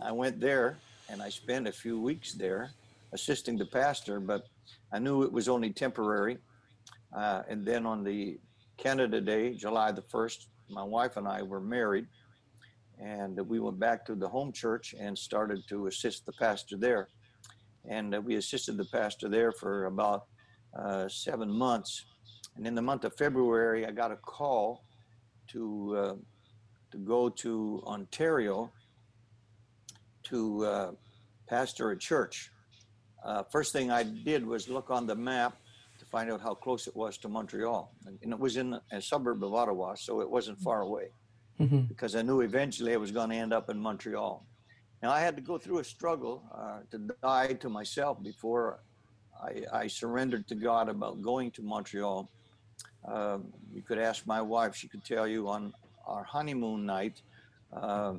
I 0.00 0.12
went 0.12 0.40
there 0.40 0.78
and 1.10 1.22
I 1.22 1.28
spent 1.28 1.68
a 1.68 1.72
few 1.72 2.00
weeks 2.00 2.32
there 2.32 2.70
assisting 3.12 3.58
the 3.58 3.66
pastor, 3.66 4.18
but 4.18 4.46
I 4.90 4.98
knew 4.98 5.22
it 5.22 5.32
was 5.32 5.48
only 5.48 5.70
temporary. 5.70 6.38
Uh, 7.14 7.42
and 7.48 7.66
then 7.66 7.84
on 7.84 8.02
the 8.02 8.38
Canada 8.78 9.20
Day, 9.20 9.52
July 9.54 9.92
the 9.92 10.02
1st, 10.02 10.46
my 10.70 10.82
wife 10.82 11.18
and 11.18 11.28
I 11.28 11.42
were 11.42 11.60
married. 11.60 12.06
And 12.98 13.36
we 13.46 13.58
went 13.58 13.78
back 13.78 14.06
to 14.06 14.14
the 14.14 14.28
home 14.28 14.52
church 14.52 14.94
and 14.98 15.18
started 15.18 15.68
to 15.68 15.88
assist 15.88 16.24
the 16.24 16.32
pastor 16.32 16.78
there 16.78 17.08
and 17.88 18.14
uh, 18.14 18.20
we 18.20 18.36
assisted 18.36 18.76
the 18.76 18.84
pastor 18.84 19.28
there 19.28 19.52
for 19.52 19.86
about 19.86 20.26
uh, 20.78 21.08
seven 21.08 21.50
months. 21.50 22.04
And 22.56 22.66
in 22.66 22.74
the 22.74 22.82
month 22.82 23.04
of 23.04 23.14
February, 23.16 23.86
I 23.86 23.90
got 23.90 24.12
a 24.12 24.16
call 24.16 24.84
to 25.48 25.96
uh, 25.96 26.14
to 26.90 26.98
go 26.98 27.30
to 27.30 27.82
Ontario 27.86 28.70
to 30.24 30.64
uh, 30.64 30.90
pastor 31.48 31.90
a 31.90 31.98
church. 31.98 32.50
Uh, 33.24 33.42
first 33.50 33.72
thing 33.72 33.90
I 33.90 34.02
did 34.02 34.46
was 34.46 34.68
look 34.68 34.90
on 34.90 35.06
the 35.06 35.14
map 35.14 35.56
to 35.98 36.04
find 36.06 36.30
out 36.30 36.40
how 36.40 36.54
close 36.54 36.86
it 36.86 36.94
was 36.94 37.16
to 37.18 37.28
Montreal, 37.28 37.92
and 38.22 38.32
it 38.32 38.38
was 38.38 38.56
in 38.56 38.78
a 38.90 39.00
suburb 39.00 39.42
of 39.44 39.54
Ottawa, 39.54 39.94
so 39.94 40.20
it 40.20 40.28
wasn't 40.28 40.58
far 40.60 40.82
away. 40.82 41.08
Mm-hmm. 41.60 41.82
Because 41.82 42.16
I 42.16 42.22
knew 42.22 42.40
eventually 42.40 42.92
I 42.92 42.96
was 42.96 43.12
going 43.12 43.30
to 43.30 43.36
end 43.36 43.52
up 43.52 43.70
in 43.70 43.78
Montreal. 43.78 44.44
Now 45.02 45.10
I 45.10 45.20
had 45.20 45.34
to 45.34 45.42
go 45.42 45.58
through 45.58 45.80
a 45.80 45.84
struggle 45.84 46.44
uh, 46.54 46.80
to 46.92 46.98
die 47.22 47.54
to 47.54 47.68
myself 47.68 48.22
before 48.22 48.78
I, 49.42 49.64
I, 49.72 49.86
surrendered 49.88 50.46
to 50.48 50.54
God 50.54 50.88
about 50.88 51.20
going 51.20 51.50
to 51.52 51.62
Montreal. 51.62 52.30
Um, 53.04 53.52
you 53.72 53.82
could 53.82 53.98
ask 53.98 54.24
my 54.28 54.40
wife; 54.40 54.76
she 54.76 54.86
could 54.86 55.04
tell 55.04 55.26
you 55.26 55.48
on 55.48 55.72
our 56.06 56.22
honeymoon 56.22 56.86
night. 56.86 57.20
Uh, 57.72 58.14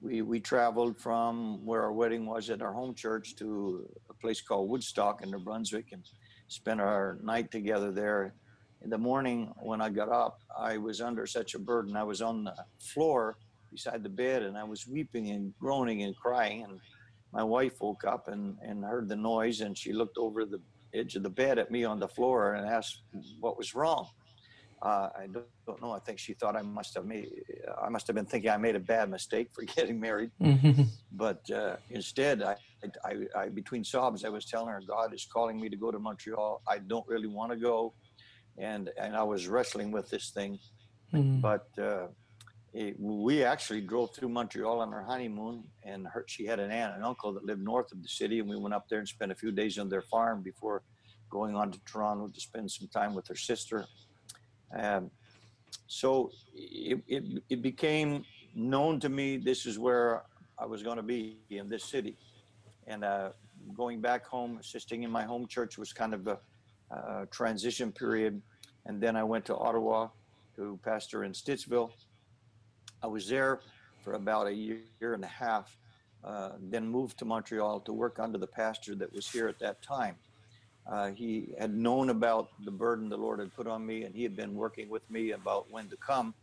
we 0.00 0.22
we 0.22 0.40
traveled 0.40 0.98
from 0.98 1.64
where 1.66 1.82
our 1.82 1.92
wedding 1.92 2.24
was 2.24 2.48
at 2.48 2.62
our 2.62 2.72
home 2.72 2.94
church 2.94 3.36
to 3.36 3.86
a 4.08 4.14
place 4.14 4.40
called 4.40 4.70
Woodstock 4.70 5.22
in 5.22 5.30
New 5.30 5.40
Brunswick 5.40 5.92
and 5.92 6.02
spent 6.46 6.80
our 6.80 7.18
night 7.22 7.50
together 7.50 7.92
there. 7.92 8.32
In 8.80 8.88
the 8.88 8.96
morning 8.96 9.52
when 9.60 9.82
I 9.82 9.90
got 9.90 10.08
up, 10.08 10.40
I 10.56 10.78
was 10.78 11.02
under 11.02 11.26
such 11.26 11.54
a 11.54 11.58
burden. 11.58 11.96
I 11.96 12.04
was 12.04 12.22
on 12.22 12.44
the 12.44 12.54
floor 12.78 13.36
beside 13.70 14.02
the 14.02 14.08
bed 14.08 14.42
and 14.42 14.56
I 14.56 14.64
was 14.64 14.86
weeping 14.86 15.30
and 15.30 15.52
groaning 15.58 16.02
and 16.02 16.16
crying 16.16 16.64
and 16.64 16.80
my 17.32 17.42
wife 17.42 17.80
woke 17.80 18.04
up 18.04 18.28
and, 18.28 18.56
and 18.62 18.84
heard 18.84 19.08
the 19.08 19.16
noise 19.16 19.60
and 19.60 19.76
she 19.76 19.92
looked 19.92 20.18
over 20.18 20.44
the 20.44 20.60
edge 20.94 21.16
of 21.16 21.22
the 21.22 21.30
bed 21.30 21.58
at 21.58 21.70
me 21.70 21.84
on 21.84 21.98
the 21.98 22.08
floor 22.08 22.54
and 22.54 22.68
asked 22.68 23.02
what 23.40 23.58
was 23.58 23.74
wrong. 23.74 24.08
Uh, 24.80 25.08
I 25.18 25.26
don't, 25.32 25.44
don't, 25.66 25.82
know. 25.82 25.90
I 25.90 25.98
think 25.98 26.20
she 26.20 26.34
thought 26.34 26.54
I 26.54 26.62
must 26.62 26.94
have 26.94 27.04
made. 27.04 27.28
I 27.82 27.88
must 27.88 28.06
have 28.06 28.14
been 28.14 28.26
thinking 28.26 28.48
I 28.48 28.56
made 28.56 28.76
a 28.76 28.80
bad 28.80 29.10
mistake 29.10 29.48
for 29.52 29.62
getting 29.76 29.98
married. 29.98 30.30
Mm-hmm. 30.40 30.82
But 31.12 31.50
uh, 31.50 31.76
instead, 31.90 32.42
I, 32.42 32.54
I, 33.04 33.14
I, 33.36 33.48
between 33.48 33.82
sobs, 33.82 34.24
I 34.24 34.28
was 34.28 34.44
telling 34.44 34.68
her, 34.68 34.80
God 34.86 35.12
is 35.12 35.26
calling 35.26 35.60
me 35.60 35.68
to 35.68 35.76
go 35.76 35.90
to 35.90 35.98
Montreal. 35.98 36.62
I 36.68 36.78
don't 36.78 37.06
really 37.08 37.26
want 37.26 37.50
to 37.50 37.58
go, 37.58 37.92
and 38.56 38.90
and 38.96 39.16
I 39.16 39.24
was 39.24 39.48
wrestling 39.48 39.90
with 39.90 40.08
this 40.10 40.30
thing. 40.30 40.60
Mm-hmm. 41.12 41.40
But 41.40 41.66
uh, 41.76 42.06
we 42.98 43.44
actually 43.44 43.80
drove 43.80 44.14
through 44.14 44.28
Montreal 44.28 44.80
on 44.80 44.92
our 44.92 45.02
honeymoon, 45.02 45.64
and 45.82 46.06
her, 46.06 46.24
she 46.28 46.44
had 46.46 46.60
an 46.60 46.70
aunt 46.70 46.94
and 46.94 47.04
uncle 47.04 47.32
that 47.32 47.44
lived 47.44 47.62
north 47.62 47.90
of 47.92 48.02
the 48.02 48.08
city, 48.08 48.38
and 48.40 48.48
we 48.48 48.56
went 48.56 48.74
up 48.74 48.88
there 48.88 48.98
and 48.98 49.08
spent 49.08 49.32
a 49.32 49.34
few 49.34 49.50
days 49.50 49.78
on 49.78 49.88
their 49.88 50.02
farm 50.02 50.42
before 50.42 50.82
going 51.30 51.56
on 51.56 51.70
to 51.70 51.78
Toronto 51.84 52.28
to 52.28 52.40
spend 52.40 52.70
some 52.70 52.88
time 52.88 53.14
with 53.14 53.26
her 53.28 53.34
sister. 53.34 53.86
Um, 54.76 55.10
so 55.86 56.30
it, 56.54 57.00
it, 57.08 57.42
it, 57.48 57.62
became 57.62 58.24
known 58.54 59.00
to 59.00 59.08
me 59.08 59.38
this 59.38 59.66
is 59.66 59.78
where 59.78 60.22
I 60.58 60.66
was 60.66 60.82
going 60.82 60.96
to 60.96 61.02
be 61.02 61.38
in 61.50 61.68
this 61.68 61.84
city. 61.84 62.16
And 62.86 63.04
uh, 63.04 63.30
going 63.76 64.00
back 64.00 64.26
home, 64.26 64.58
assisting 64.60 65.02
in 65.02 65.10
my 65.10 65.24
home 65.24 65.46
church 65.46 65.78
was 65.78 65.92
kind 65.92 66.14
of 66.14 66.26
a, 66.26 66.38
a 66.90 67.26
transition 67.30 67.92
period. 67.92 68.40
And 68.86 69.00
then 69.00 69.16
I 69.16 69.24
went 69.24 69.44
to 69.46 69.56
Ottawa 69.56 70.08
to 70.56 70.78
pastor 70.84 71.24
in 71.24 71.32
Stittsville. 71.32 71.90
I 73.02 73.06
was 73.06 73.28
there 73.28 73.60
for 74.02 74.14
about 74.14 74.46
a 74.46 74.52
year, 74.52 74.80
year 75.00 75.14
and 75.14 75.24
a 75.24 75.28
half, 75.28 75.76
uh, 76.24 76.50
then 76.60 76.88
moved 76.88 77.18
to 77.18 77.24
Montreal 77.24 77.80
to 77.80 77.92
work 77.92 78.18
under 78.18 78.38
the 78.38 78.46
pastor 78.46 78.94
that 78.96 79.12
was 79.12 79.28
here 79.28 79.48
at 79.48 79.58
that 79.60 79.82
time. 79.82 80.16
Uh, 80.90 81.10
he 81.10 81.54
had 81.58 81.74
known 81.74 82.10
about 82.10 82.48
the 82.64 82.70
burden 82.70 83.08
the 83.08 83.16
Lord 83.16 83.40
had 83.40 83.54
put 83.54 83.66
on 83.66 83.84
me, 83.84 84.04
and 84.04 84.14
he 84.14 84.22
had 84.22 84.34
been 84.34 84.54
working 84.54 84.88
with 84.88 85.08
me 85.10 85.32
about 85.32 85.70
when 85.70 85.88
to 85.88 85.96
come. 85.96 86.34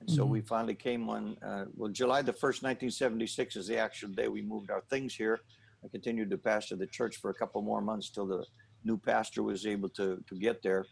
And 0.00 0.10
so 0.10 0.22
mm-hmm. 0.22 0.32
we 0.32 0.40
finally 0.42 0.74
came 0.74 1.08
on, 1.08 1.36
uh, 1.42 1.64
well, 1.74 1.90
July 1.90 2.20
the 2.20 2.32
1st, 2.32 2.62
1976 2.62 3.56
is 3.56 3.66
the 3.66 3.78
actual 3.78 4.10
day 4.10 4.28
we 4.28 4.42
moved 4.42 4.70
our 4.70 4.82
things 4.90 5.14
here. 5.14 5.40
I 5.82 5.88
continued 5.88 6.30
to 6.30 6.38
pastor 6.38 6.76
the 6.76 6.86
church 6.86 7.16
for 7.16 7.30
a 7.30 7.34
couple 7.34 7.62
more 7.62 7.80
months 7.80 8.10
till 8.10 8.26
the 8.26 8.44
new 8.84 8.98
pastor 8.98 9.42
was 9.42 9.66
able 9.66 9.88
to, 9.90 10.22
to 10.28 10.34
get 10.34 10.62
there. 10.62 10.84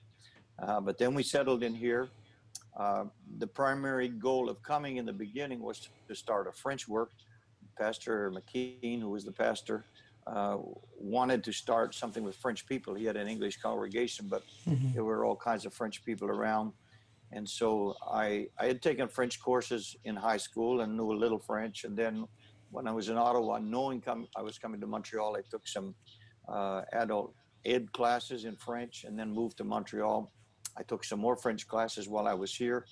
Uh, 0.59 0.81
but 0.81 0.99
then 0.99 1.15
we 1.15 1.23
settled 1.23 1.63
in 1.63 1.75
here. 1.75 2.09
Uh, 2.77 3.05
the 3.39 3.47
primary 3.47 4.09
goal 4.09 4.49
of 4.49 4.63
coming 4.63 4.97
in 4.97 5.07
the 5.07 5.13
beginning 5.13 5.61
was 5.61 5.89
to 6.09 6.15
start 6.15 6.49
a 6.49 6.53
French 6.53 6.89
work. 6.89 7.13
Pastor 7.79 8.33
McKean, 8.33 9.01
who 9.01 9.11
was 9.11 9.25
the 9.25 9.33
pastor, 9.33 9.85
uh, 10.27 10.57
wanted 10.99 11.45
to 11.45 11.53
start 11.53 11.95
something 11.95 12.25
with 12.25 12.37
French 12.37 12.67
people. 12.67 12.95
He 12.95 13.05
had 13.05 13.17
an 13.17 13.29
English 13.29 13.59
congregation, 13.59 14.27
but 14.29 14.43
mm-hmm. 14.69 14.93
there 14.95 15.05
were 15.05 15.25
all 15.25 15.37
kinds 15.37 15.67
of 15.67 15.75
French 15.75 16.05
people 16.05 16.29
around. 16.29 16.73
And 17.33 17.49
so 17.49 17.97
I, 18.11 18.47
I 18.59 18.67
had 18.67 18.81
taken 18.81 19.09
French 19.09 19.41
courses 19.41 19.97
in 20.05 20.15
high 20.15 20.37
school 20.37 20.81
and 20.83 20.97
knew 20.97 21.13
a 21.13 21.19
little 21.19 21.39
French. 21.39 21.85
And 21.85 21.97
then 21.97 22.27
when 22.71 22.87
I 22.87 22.93
was 22.93 23.09
in 23.09 23.17
Ottawa, 23.17 23.59
knowing 23.59 24.01
come, 24.01 24.29
I 24.37 24.43
was 24.43 24.59
coming 24.59 24.81
to 24.81 24.87
Montreal, 24.87 25.37
I 25.37 25.43
took 25.51 25.67
some 25.67 25.95
uh, 26.49 26.83
adult 26.93 27.35
ed 27.65 27.93
classes 27.93 28.45
in 28.45 28.57
French 28.57 29.05
and 29.05 29.19
then 29.19 29.33
moved 29.33 29.57
to 29.59 29.65
Montreal. 29.65 30.31
I 30.77 30.83
took 30.83 31.05
some 31.05 31.21
more 31.21 31.37
French 31.37 31.67
classes 31.67 32.09
while 32.09 32.27
I 32.27 32.35
was 32.35 32.55
here. 32.55 32.87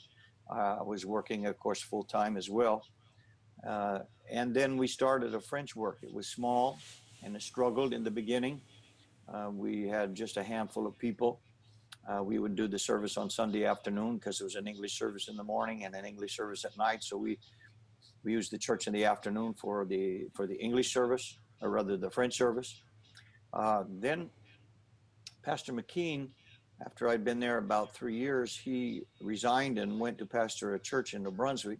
Uh, 0.50 0.78
I 0.80 0.82
was 0.82 1.06
working, 1.06 1.46
of 1.46 1.58
course, 1.58 1.80
full 1.80 2.04
time 2.04 2.36
as 2.36 2.48
well. 2.50 2.84
Uh, 3.66 4.00
and 4.30 4.54
then 4.54 4.76
we 4.76 4.86
started 4.86 5.34
a 5.34 5.40
French 5.40 5.76
work. 5.76 5.98
It 6.02 6.12
was 6.12 6.26
small, 6.26 6.78
and 7.22 7.36
it 7.36 7.42
struggled 7.42 7.92
in 7.92 8.02
the 8.02 8.10
beginning. 8.10 8.60
Uh, 9.32 9.50
we 9.52 9.88
had 9.88 10.14
just 10.14 10.36
a 10.36 10.42
handful 10.42 10.86
of 10.86 10.98
people. 10.98 11.40
Uh, 12.08 12.22
we 12.22 12.38
would 12.38 12.56
do 12.56 12.66
the 12.66 12.78
service 12.78 13.16
on 13.16 13.30
Sunday 13.30 13.64
afternoon 13.64 14.16
because 14.16 14.40
it 14.40 14.44
was 14.44 14.56
an 14.56 14.66
English 14.66 14.98
service 14.98 15.28
in 15.28 15.36
the 15.36 15.44
morning 15.44 15.84
and 15.84 15.94
an 15.94 16.04
English 16.04 16.36
service 16.36 16.64
at 16.64 16.76
night. 16.76 17.02
So 17.02 17.16
we 17.16 17.38
we 18.24 18.32
used 18.32 18.52
the 18.52 18.58
church 18.58 18.86
in 18.86 18.92
the 18.92 19.04
afternoon 19.04 19.54
for 19.54 19.84
the 19.84 20.28
for 20.34 20.46
the 20.46 20.56
English 20.56 20.92
service, 20.92 21.38
or 21.60 21.70
rather 21.70 21.96
the 21.96 22.10
French 22.10 22.36
service. 22.36 22.82
Uh, 23.52 23.84
then 23.88 24.30
Pastor 25.42 25.72
McKean, 25.72 26.28
after 26.84 27.08
I'd 27.08 27.24
been 27.24 27.40
there 27.40 27.58
about 27.58 27.94
three 27.94 28.16
years, 28.16 28.56
he 28.56 29.02
resigned 29.20 29.78
and 29.78 30.00
went 30.00 30.18
to 30.18 30.26
pastor 30.26 30.74
a 30.74 30.78
church 30.78 31.14
in 31.14 31.22
New 31.22 31.30
Brunswick. 31.30 31.78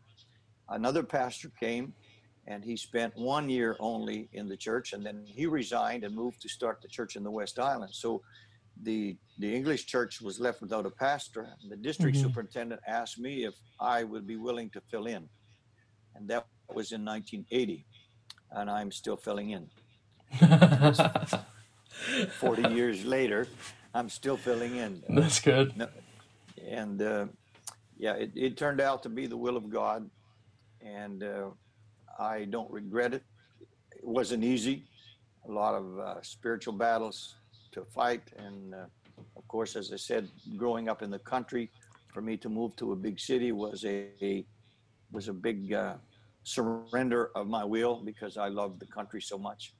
Another 0.68 1.02
pastor 1.02 1.50
came 1.59 1.92
and 2.47 2.64
he 2.64 2.76
spent 2.76 3.16
one 3.16 3.49
year 3.49 3.76
only 3.78 4.28
in 4.32 4.49
the 4.49 4.56
church 4.56 4.92
and 4.92 5.04
then 5.04 5.25
he 5.26 5.47
resigned 5.47 6.04
and 6.04 6.14
moved 6.14 6.40
to 6.42 6.49
start 6.49 6.80
the 6.82 6.88
church 6.88 7.16
in 7.16 7.23
the 7.23 7.30
west 7.30 7.59
island 7.59 7.92
so 7.94 8.21
the 8.82 9.16
the 9.38 9.54
english 9.54 9.87
church 9.87 10.21
was 10.21 10.40
left 10.40 10.61
without 10.61 10.87
a 10.87 10.90
pastor 10.90 11.49
and 11.61 11.71
the 11.71 11.76
district 11.76 12.16
mm-hmm. 12.16 12.26
superintendent 12.26 12.80
asked 12.87 13.18
me 13.18 13.44
if 13.44 13.54
i 13.80 14.02
would 14.02 14.26
be 14.26 14.37
willing 14.37 14.68
to 14.71 14.80
fill 14.90 15.06
in 15.06 15.28
and 16.14 16.28
that 16.28 16.47
was 16.68 16.92
in 16.92 17.04
1980 17.04 17.87
and 18.52 18.71
i'm 18.71 18.90
still 18.90 19.16
filling 19.16 19.50
in 19.50 19.68
40 22.40 22.75
years 22.75 23.04
later 23.04 23.47
i'm 23.95 24.09
still 24.09 24.37
filling 24.37 24.77
in 24.77 25.03
that's 25.09 25.41
good 25.41 25.89
and 26.69 27.03
uh, 27.03 27.27
yeah 27.99 28.15
it, 28.15 28.31
it 28.35 28.57
turned 28.57 28.81
out 28.81 29.03
to 29.03 29.09
be 29.09 29.27
the 29.27 29.37
will 29.37 29.57
of 29.57 29.71
god 29.71 30.09
and 30.85 31.23
uh, 31.23 31.49
I 32.19 32.45
don't 32.45 32.71
regret 32.71 33.15
it. 33.15 33.23
It 33.91 34.05
wasn't 34.05 34.45
easy. 34.45 34.85
A 35.49 35.51
lot 35.51 35.75
of 35.75 35.99
uh, 35.99 36.23
spiritual 36.23 36.75
battles 36.75 37.37
to 37.73 37.85
fight, 37.85 38.23
and 38.37 38.75
uh, 38.75 38.85
of 39.37 39.49
course, 39.49 39.77
as 39.77 39.93
I 39.93 39.97
said, 39.97 40.29
growing 40.57 40.89
up 40.89 41.03
in 41.03 41.11
the 41.11 41.19
country, 41.19 41.71
for 42.13 42.21
me 42.21 42.37
to 42.39 42.49
move 42.49 42.77
to 42.77 42.93
a 42.93 42.97
big 42.97 43.19
city 43.19 43.53
was 43.53 43.85
a, 43.85 44.09
a 44.23 44.45
was 45.11 45.29
a 45.29 45.33
big 45.33 45.73
uh, 45.73 45.95
surrender 46.45 47.31
of 47.35 47.47
my 47.47 47.65
will 47.65 48.03
because 48.05 48.37
I 48.37 48.49
loved 48.49 48.81
the 48.81 48.87
country 48.87 49.21
so 49.21 49.39
much. 49.39 49.75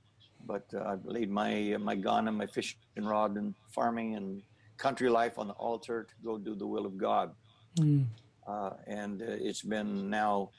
But 0.47 0.67
uh, 0.75 0.79
I 0.79 0.95
laid 1.05 1.31
my 1.31 1.77
my 1.79 1.95
gun 1.95 2.29
and 2.29 2.37
my 2.37 2.47
fishing 2.47 2.79
rod 2.97 3.37
and 3.37 3.55
farming 3.71 4.17
and 4.17 4.43
country 4.77 5.09
life 5.09 5.39
on 5.39 5.47
the 5.49 5.55
altar 5.55 6.05
to 6.05 6.15
go 6.25 6.39
do 6.39 6.55
the 6.55 6.67
will 6.67 6.87
of 6.87 6.99
God. 6.99 7.35
Mm. 7.79 8.07
Uh, 8.47 8.71
and 8.87 9.23
uh, 9.23 9.27
it's 9.29 9.63
been 9.63 10.11
now 10.11 10.51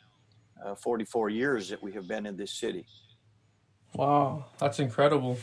uh, 0.65 0.75
44 0.75 1.29
years 1.29 1.69
that 1.69 1.83
we 1.83 1.91
have 1.93 2.07
been 2.07 2.25
in 2.25 2.37
this 2.37 2.51
city. 2.51 2.85
Wow, 3.93 4.45
that's 4.57 4.79
incredible. 4.79 5.37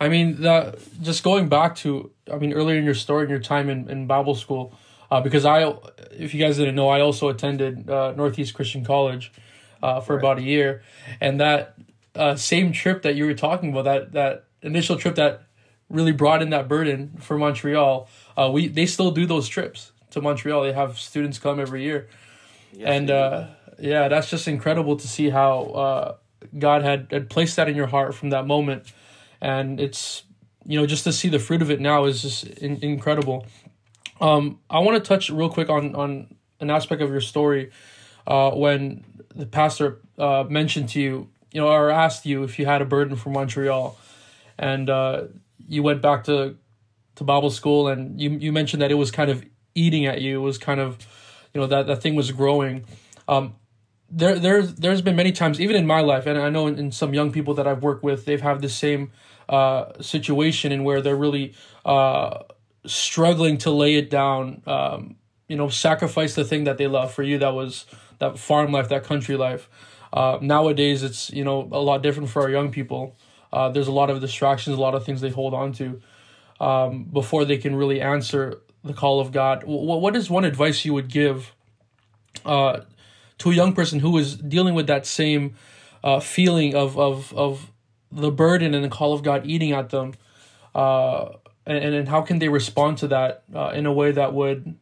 I 0.00 0.08
mean, 0.08 0.42
that 0.42 0.78
just 1.02 1.22
going 1.22 1.48
back 1.48 1.76
to, 1.76 2.10
I 2.30 2.36
mean, 2.36 2.52
earlier 2.52 2.78
in 2.78 2.84
your 2.84 2.94
story, 2.94 3.24
in 3.24 3.30
your 3.30 3.38
time 3.38 3.70
in, 3.70 3.88
in 3.88 4.06
Bible 4.06 4.34
school, 4.34 4.74
uh, 5.10 5.20
because 5.20 5.44
I, 5.44 5.72
if 6.10 6.34
you 6.34 6.44
guys 6.44 6.56
didn't 6.56 6.74
know, 6.74 6.88
I 6.88 7.00
also 7.00 7.28
attended 7.28 7.88
uh, 7.88 8.12
Northeast 8.12 8.54
Christian 8.54 8.84
College 8.84 9.32
uh, 9.82 10.00
for 10.00 10.14
right. 10.14 10.20
about 10.20 10.38
a 10.38 10.42
year, 10.42 10.82
and 11.20 11.40
that 11.40 11.74
uh, 12.14 12.36
same 12.36 12.72
trip 12.72 13.02
that 13.02 13.14
you 13.14 13.26
were 13.26 13.34
talking 13.34 13.70
about, 13.70 13.84
that 13.84 14.12
that 14.12 14.44
initial 14.62 14.96
trip 14.96 15.14
that 15.16 15.42
really 15.88 16.12
brought 16.12 16.42
in 16.42 16.50
that 16.50 16.68
burden 16.68 17.16
for 17.20 17.36
Montreal, 17.38 18.08
uh, 18.36 18.50
we 18.52 18.68
they 18.68 18.86
still 18.86 19.10
do 19.10 19.26
those 19.26 19.48
trips 19.48 19.92
to 20.10 20.20
Montreal. 20.20 20.62
They 20.62 20.72
have 20.72 20.98
students 20.98 21.38
come 21.38 21.60
every 21.60 21.82
year, 21.82 22.08
yes, 22.72 22.88
and 22.88 23.10
uh, 23.10 23.46
yeah, 23.78 24.08
that's 24.08 24.30
just 24.30 24.48
incredible 24.48 24.96
to 24.96 25.08
see 25.08 25.30
how 25.30 25.60
uh, 25.64 26.16
God 26.58 26.82
had, 26.82 27.08
had 27.10 27.30
placed 27.30 27.56
that 27.56 27.68
in 27.68 27.76
your 27.76 27.86
heart 27.86 28.14
from 28.14 28.30
that 28.30 28.46
moment, 28.46 28.92
and 29.40 29.80
it's 29.80 30.24
you 30.64 30.78
know 30.80 30.86
just 30.86 31.04
to 31.04 31.12
see 31.12 31.28
the 31.28 31.38
fruit 31.38 31.62
of 31.62 31.70
it 31.70 31.80
now 31.80 32.04
is 32.04 32.22
just 32.22 32.44
in, 32.44 32.78
incredible. 32.82 33.46
Um, 34.20 34.60
I 34.70 34.78
want 34.78 35.02
to 35.02 35.06
touch 35.06 35.30
real 35.30 35.50
quick 35.50 35.68
on 35.68 35.94
on 35.94 36.34
an 36.60 36.70
aspect 36.70 37.02
of 37.02 37.10
your 37.10 37.20
story 37.20 37.70
uh, 38.26 38.50
when 38.52 39.04
the 39.34 39.46
pastor 39.46 40.00
uh, 40.18 40.44
mentioned 40.48 40.88
to 40.90 41.00
you, 41.00 41.28
you 41.54 41.60
know, 41.60 41.68
or 41.68 41.88
asked 41.88 42.26
you 42.26 42.42
if 42.42 42.58
you 42.58 42.66
had 42.66 42.82
a 42.82 42.84
burden 42.84 43.16
from 43.16 43.32
Montreal, 43.32 43.96
and 44.58 44.90
uh, 44.90 45.22
you 45.68 45.82
went 45.82 46.02
back 46.02 46.24
to 46.24 46.56
to 47.14 47.24
Bible 47.24 47.50
school, 47.50 47.86
and 47.88 48.20
you 48.20 48.30
you 48.30 48.52
mentioned 48.52 48.82
that 48.82 48.90
it 48.90 48.96
was 48.96 49.10
kind 49.12 49.30
of 49.30 49.44
eating 49.74 50.04
at 50.04 50.20
you. 50.20 50.40
It 50.40 50.42
was 50.42 50.58
kind 50.58 50.80
of, 50.80 50.98
you 51.54 51.60
know, 51.60 51.68
that 51.68 51.86
that 51.86 52.02
thing 52.02 52.16
was 52.16 52.32
growing. 52.32 52.84
Um, 53.28 53.54
there 54.10 54.36
there's 54.38 54.74
there's 54.74 55.00
been 55.00 55.14
many 55.14 55.30
times, 55.30 55.60
even 55.60 55.76
in 55.76 55.86
my 55.86 56.00
life, 56.00 56.26
and 56.26 56.38
I 56.38 56.50
know 56.50 56.66
in, 56.66 56.76
in 56.76 56.90
some 56.90 57.14
young 57.14 57.30
people 57.30 57.54
that 57.54 57.68
I've 57.68 57.82
worked 57.82 58.02
with, 58.02 58.24
they've 58.24 58.40
had 58.42 58.60
the 58.60 58.68
same 58.68 59.12
uh, 59.48 59.92
situation 60.00 60.72
in 60.72 60.82
where 60.82 61.00
they're 61.00 61.16
really 61.16 61.54
uh, 61.84 62.40
struggling 62.84 63.58
to 63.58 63.70
lay 63.70 63.94
it 63.94 64.10
down. 64.10 64.62
Um, 64.66 65.16
you 65.46 65.56
know, 65.56 65.68
sacrifice 65.68 66.34
the 66.34 66.44
thing 66.44 66.64
that 66.64 66.78
they 66.78 66.88
love. 66.88 67.14
For 67.14 67.22
you, 67.22 67.38
that 67.38 67.54
was 67.54 67.86
that 68.18 68.40
farm 68.40 68.72
life, 68.72 68.88
that 68.88 69.04
country 69.04 69.36
life. 69.36 69.68
Uh, 70.14 70.38
nowadays, 70.40 71.02
it's 71.02 71.30
you 71.30 71.42
know 71.42 71.68
a 71.72 71.80
lot 71.80 72.00
different 72.00 72.30
for 72.30 72.42
our 72.42 72.50
young 72.50 72.70
people. 72.70 73.16
Uh, 73.52 73.68
there's 73.68 73.88
a 73.88 73.92
lot 73.92 74.10
of 74.10 74.20
distractions, 74.20 74.78
a 74.78 74.80
lot 74.80 74.94
of 74.94 75.04
things 75.04 75.20
they 75.20 75.28
hold 75.28 75.52
on 75.52 75.72
to 75.72 76.00
um, 76.60 77.04
before 77.04 77.44
they 77.44 77.58
can 77.58 77.74
really 77.74 78.00
answer 78.00 78.60
the 78.84 78.92
call 78.92 79.18
of 79.18 79.32
God. 79.32 79.60
W- 79.62 79.84
what 79.84 80.14
is 80.14 80.30
one 80.30 80.44
advice 80.44 80.84
you 80.84 80.94
would 80.94 81.08
give 81.08 81.52
uh, 82.44 82.80
to 83.38 83.50
a 83.50 83.54
young 83.54 83.72
person 83.72 83.98
who 83.98 84.16
is 84.16 84.36
dealing 84.36 84.74
with 84.74 84.86
that 84.86 85.04
same 85.04 85.54
uh, 86.04 86.20
feeling 86.20 86.76
of 86.76 86.96
of 86.96 87.34
of 87.34 87.72
the 88.12 88.30
burden 88.30 88.72
and 88.72 88.84
the 88.84 88.88
call 88.88 89.14
of 89.14 89.24
God 89.24 89.44
eating 89.44 89.72
at 89.72 89.90
them, 89.90 90.14
uh, 90.76 91.30
and 91.66 91.94
and 91.94 92.08
how 92.08 92.22
can 92.22 92.38
they 92.38 92.48
respond 92.48 92.98
to 92.98 93.08
that 93.08 93.42
uh, 93.52 93.72
in 93.74 93.84
a 93.84 93.92
way 93.92 94.12
that 94.12 94.32
would 94.32 94.76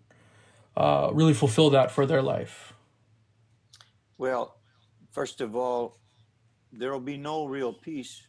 uh, 0.77 1.09
really 1.11 1.33
fulfill 1.33 1.71
that 1.71 1.91
for 1.91 2.05
their 2.05 2.21
life? 2.21 2.75
Well, 4.19 4.57
first 5.13 5.41
of 5.41 5.55
all, 5.55 5.97
there 6.73 6.93
will 6.93 7.01
be 7.01 7.17
no 7.17 7.45
real 7.47 7.73
peace 7.73 8.23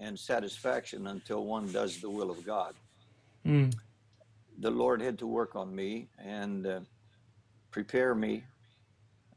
and 0.00 0.18
satisfaction 0.18 1.08
until 1.08 1.44
one 1.44 1.70
does 1.72 2.00
the 2.00 2.08
will 2.08 2.30
of 2.30 2.44
God. 2.46 2.74
Mm. 3.44 3.74
The 4.60 4.70
Lord 4.70 5.00
had 5.02 5.18
to 5.18 5.26
work 5.26 5.54
on 5.56 5.74
me 5.74 6.08
and 6.18 6.66
uh, 6.66 6.80
prepare 7.70 8.14
me. 8.14 8.44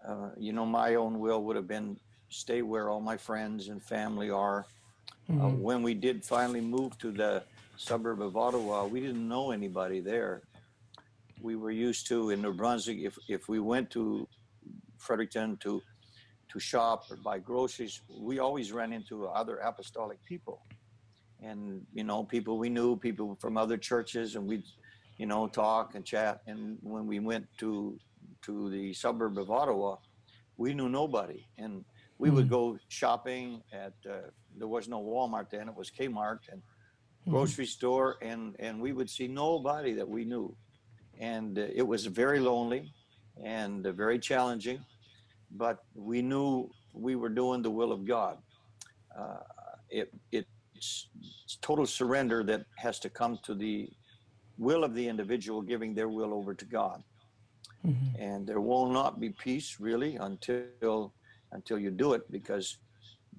Uh, 0.08 0.30
you 0.38 0.54
know, 0.54 0.66
my 0.66 0.96
own 0.96 1.20
will 1.20 1.44
would 1.44 1.56
have 1.56 1.68
been 1.68 1.98
stay 2.30 2.62
where 2.62 2.90
all 2.90 3.02
my 3.02 3.18
friends 3.18 3.68
and 3.68 3.82
family 3.84 4.30
are. 4.30 4.66
Uh, 5.30 5.34
Mhm. 5.34 5.60
when 5.60 5.84
we 5.84 5.94
did 5.94 6.26
finally 6.26 6.62
move 6.62 6.98
to 6.98 7.12
the 7.12 7.44
suburb 7.78 8.22
of 8.22 8.36
Ottawa, 8.36 8.86
we 8.86 9.00
didn't 9.00 9.28
know 9.28 9.52
anybody 9.52 10.00
there. 10.00 10.42
We 11.42 11.56
were 11.56 11.72
used 11.72 12.08
to 12.08 12.32
in 12.32 12.42
New 12.42 12.54
Brunswick, 12.54 13.00
if, 13.00 13.18
if 13.28 13.48
we 13.48 13.60
went 13.60 13.90
to 13.92 14.28
Fredericton 14.98 15.58
to 15.58 15.82
to 16.52 16.60
shop 16.60 17.06
or 17.10 17.18
buy 17.18 17.40
groceries, 17.40 18.02
we 18.10 18.40
always 18.40 18.72
ran 18.72 18.92
into 18.94 19.28
other 19.28 19.58
apostolic 19.58 20.20
people. 20.26 20.62
And, 21.42 21.82
you 21.94 22.04
know, 22.04 22.24
people 22.24 22.58
we 22.60 22.70
knew, 22.70 22.96
people 22.98 23.38
from 23.40 23.58
other 23.58 23.78
churches, 23.78 24.36
and 24.36 24.46
we'd, 24.48 24.64
you 25.18 25.26
know, 25.26 25.48
talk 25.48 25.96
and 25.96 26.06
chat. 26.06 26.42
And 26.48 26.78
when 26.82 27.08
we 27.08 27.20
went 27.20 27.48
to 27.60 27.98
to 28.44 28.70
the 28.70 28.94
suburb 28.94 29.38
of 29.40 29.50
Ottawa, 29.50 29.96
we 30.58 30.74
knew 30.74 30.90
nobody. 30.90 31.48
And 31.58 31.84
we 32.20 32.30
would 32.30 32.46
Mhm. 32.46 32.50
go 32.50 32.78
shopping 32.90 33.64
at 33.74 33.94
uh, 34.08 34.30
there 34.58 34.68
was 34.68 34.88
no 34.88 35.02
Walmart 35.02 35.50
then, 35.50 35.68
it 35.70 35.76
was 35.76 35.90
Kmart 35.90 36.40
and 36.52 36.62
Mhm. 37.28 37.32
grocery 37.32 37.66
store 37.66 38.18
and 38.22 38.56
and 38.60 38.82
we 38.82 38.92
would 38.94 39.10
see 39.10 39.28
nobody 39.28 39.94
that 39.94 40.08
we 40.08 40.26
knew. 40.26 40.56
And 41.20 41.58
uh, 41.58 41.68
it 41.82 41.86
was 41.94 42.06
very 42.06 42.40
lonely 42.40 42.94
and 43.44 43.86
uh, 43.88 43.92
very 43.92 44.20
challenging 44.20 44.80
but 45.58 45.84
we 45.96 46.22
knew 46.22 46.70
we 46.94 47.16
were 47.16 47.30
doing 47.30 47.62
the 47.62 47.70
will 47.72 47.92
of 47.92 48.06
God. 48.06 48.38
Uh, 49.18 49.38
it, 49.90 50.14
it's, 50.32 51.08
it's 51.44 51.58
total 51.62 51.86
surrender 51.86 52.44
that 52.44 52.66
has 52.78 53.00
to 53.00 53.10
come 53.10 53.38
to 53.44 53.54
the 53.54 53.90
will 54.58 54.84
of 54.84 54.94
the 54.96 55.08
individual, 55.08 55.62
giving 55.62 55.94
their 55.94 56.10
will 56.10 56.34
over 56.34 56.54
to 56.54 56.66
God. 56.66 57.04
Mhm. 57.86 58.20
And 58.20 58.48
there 58.48 58.62
will 58.62 58.88
not 58.88 59.20
be 59.20 59.30
peace 59.30 59.80
really 59.80 60.16
until 60.18 61.14
until 61.54 61.78
you 61.78 61.92
do 61.92 62.14
it, 62.14 62.32
because 62.32 62.78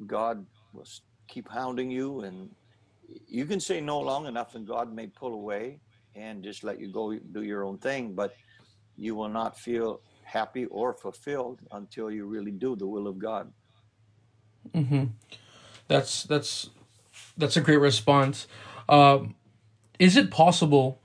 God 0.07 0.45
will 0.75 0.87
keep 1.29 1.49
hounding 1.49 1.91
you, 1.91 2.21
and 2.21 2.51
you 3.27 3.47
can 3.47 3.61
say 3.61 3.81
no 3.81 3.99
long 4.01 4.27
enough, 4.27 4.55
and 4.55 4.67
God 4.67 4.93
may 4.93 5.07
pull 5.07 5.33
away 5.33 5.81
and 6.15 6.45
just 6.45 6.63
let 6.63 6.79
you 6.79 6.89
go 6.93 7.15
do 7.15 7.43
your 7.43 7.65
own 7.65 7.79
thing, 7.79 8.13
but 8.15 8.35
you 8.99 9.15
will 9.15 9.31
not 9.31 9.59
feel 9.59 10.01
happy 10.33 10.65
or 10.67 10.95
fulfilled 10.95 11.61
until 11.71 12.11
you 12.11 12.27
really 12.27 12.51
do 12.51 12.77
the 12.77 12.87
will 12.87 13.07
of 13.07 13.19
God. 13.19 13.53
hmm 14.75 15.05
That's 15.89 16.25
that's 16.25 16.71
that's 17.37 17.57
a 17.57 17.61
great 17.61 17.81
response. 17.81 18.47
Um, 18.89 19.35
is 19.99 20.17
it 20.17 20.31
possible 20.31 21.01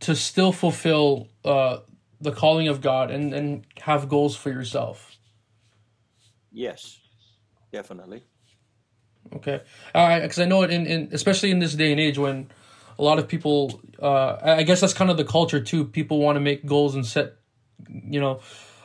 to 0.00 0.14
still 0.14 0.52
fulfill 0.52 1.28
uh, 1.44 1.78
the 2.20 2.32
calling 2.32 2.68
of 2.68 2.80
God 2.80 3.10
and 3.10 3.32
and 3.34 3.64
have 3.82 4.08
goals 4.08 4.36
for 4.36 4.50
yourself? 4.50 5.16
Yes, 6.52 7.00
definitely. 7.72 8.22
Okay, 9.34 9.60
because 9.92 10.38
I 10.38 10.44
know 10.44 10.62
it 10.62 10.70
in, 10.70 10.86
in 10.86 11.08
especially 11.12 11.50
in 11.50 11.58
this 11.58 11.74
day 11.74 11.90
and 11.90 12.00
age 12.00 12.18
when 12.18 12.48
a 12.98 13.02
lot 13.02 13.18
of 13.18 13.28
people, 13.28 13.80
uh, 14.00 14.36
I 14.42 14.62
guess 14.62 14.80
that's 14.80 14.94
kind 14.94 15.10
of 15.10 15.16
the 15.16 15.24
culture 15.24 15.60
too. 15.60 15.84
People 15.84 16.20
want 16.20 16.36
to 16.36 16.40
make 16.40 16.64
goals 16.64 16.94
and 16.94 17.04
set, 17.04 17.34
you 17.88 18.20
know, 18.20 18.40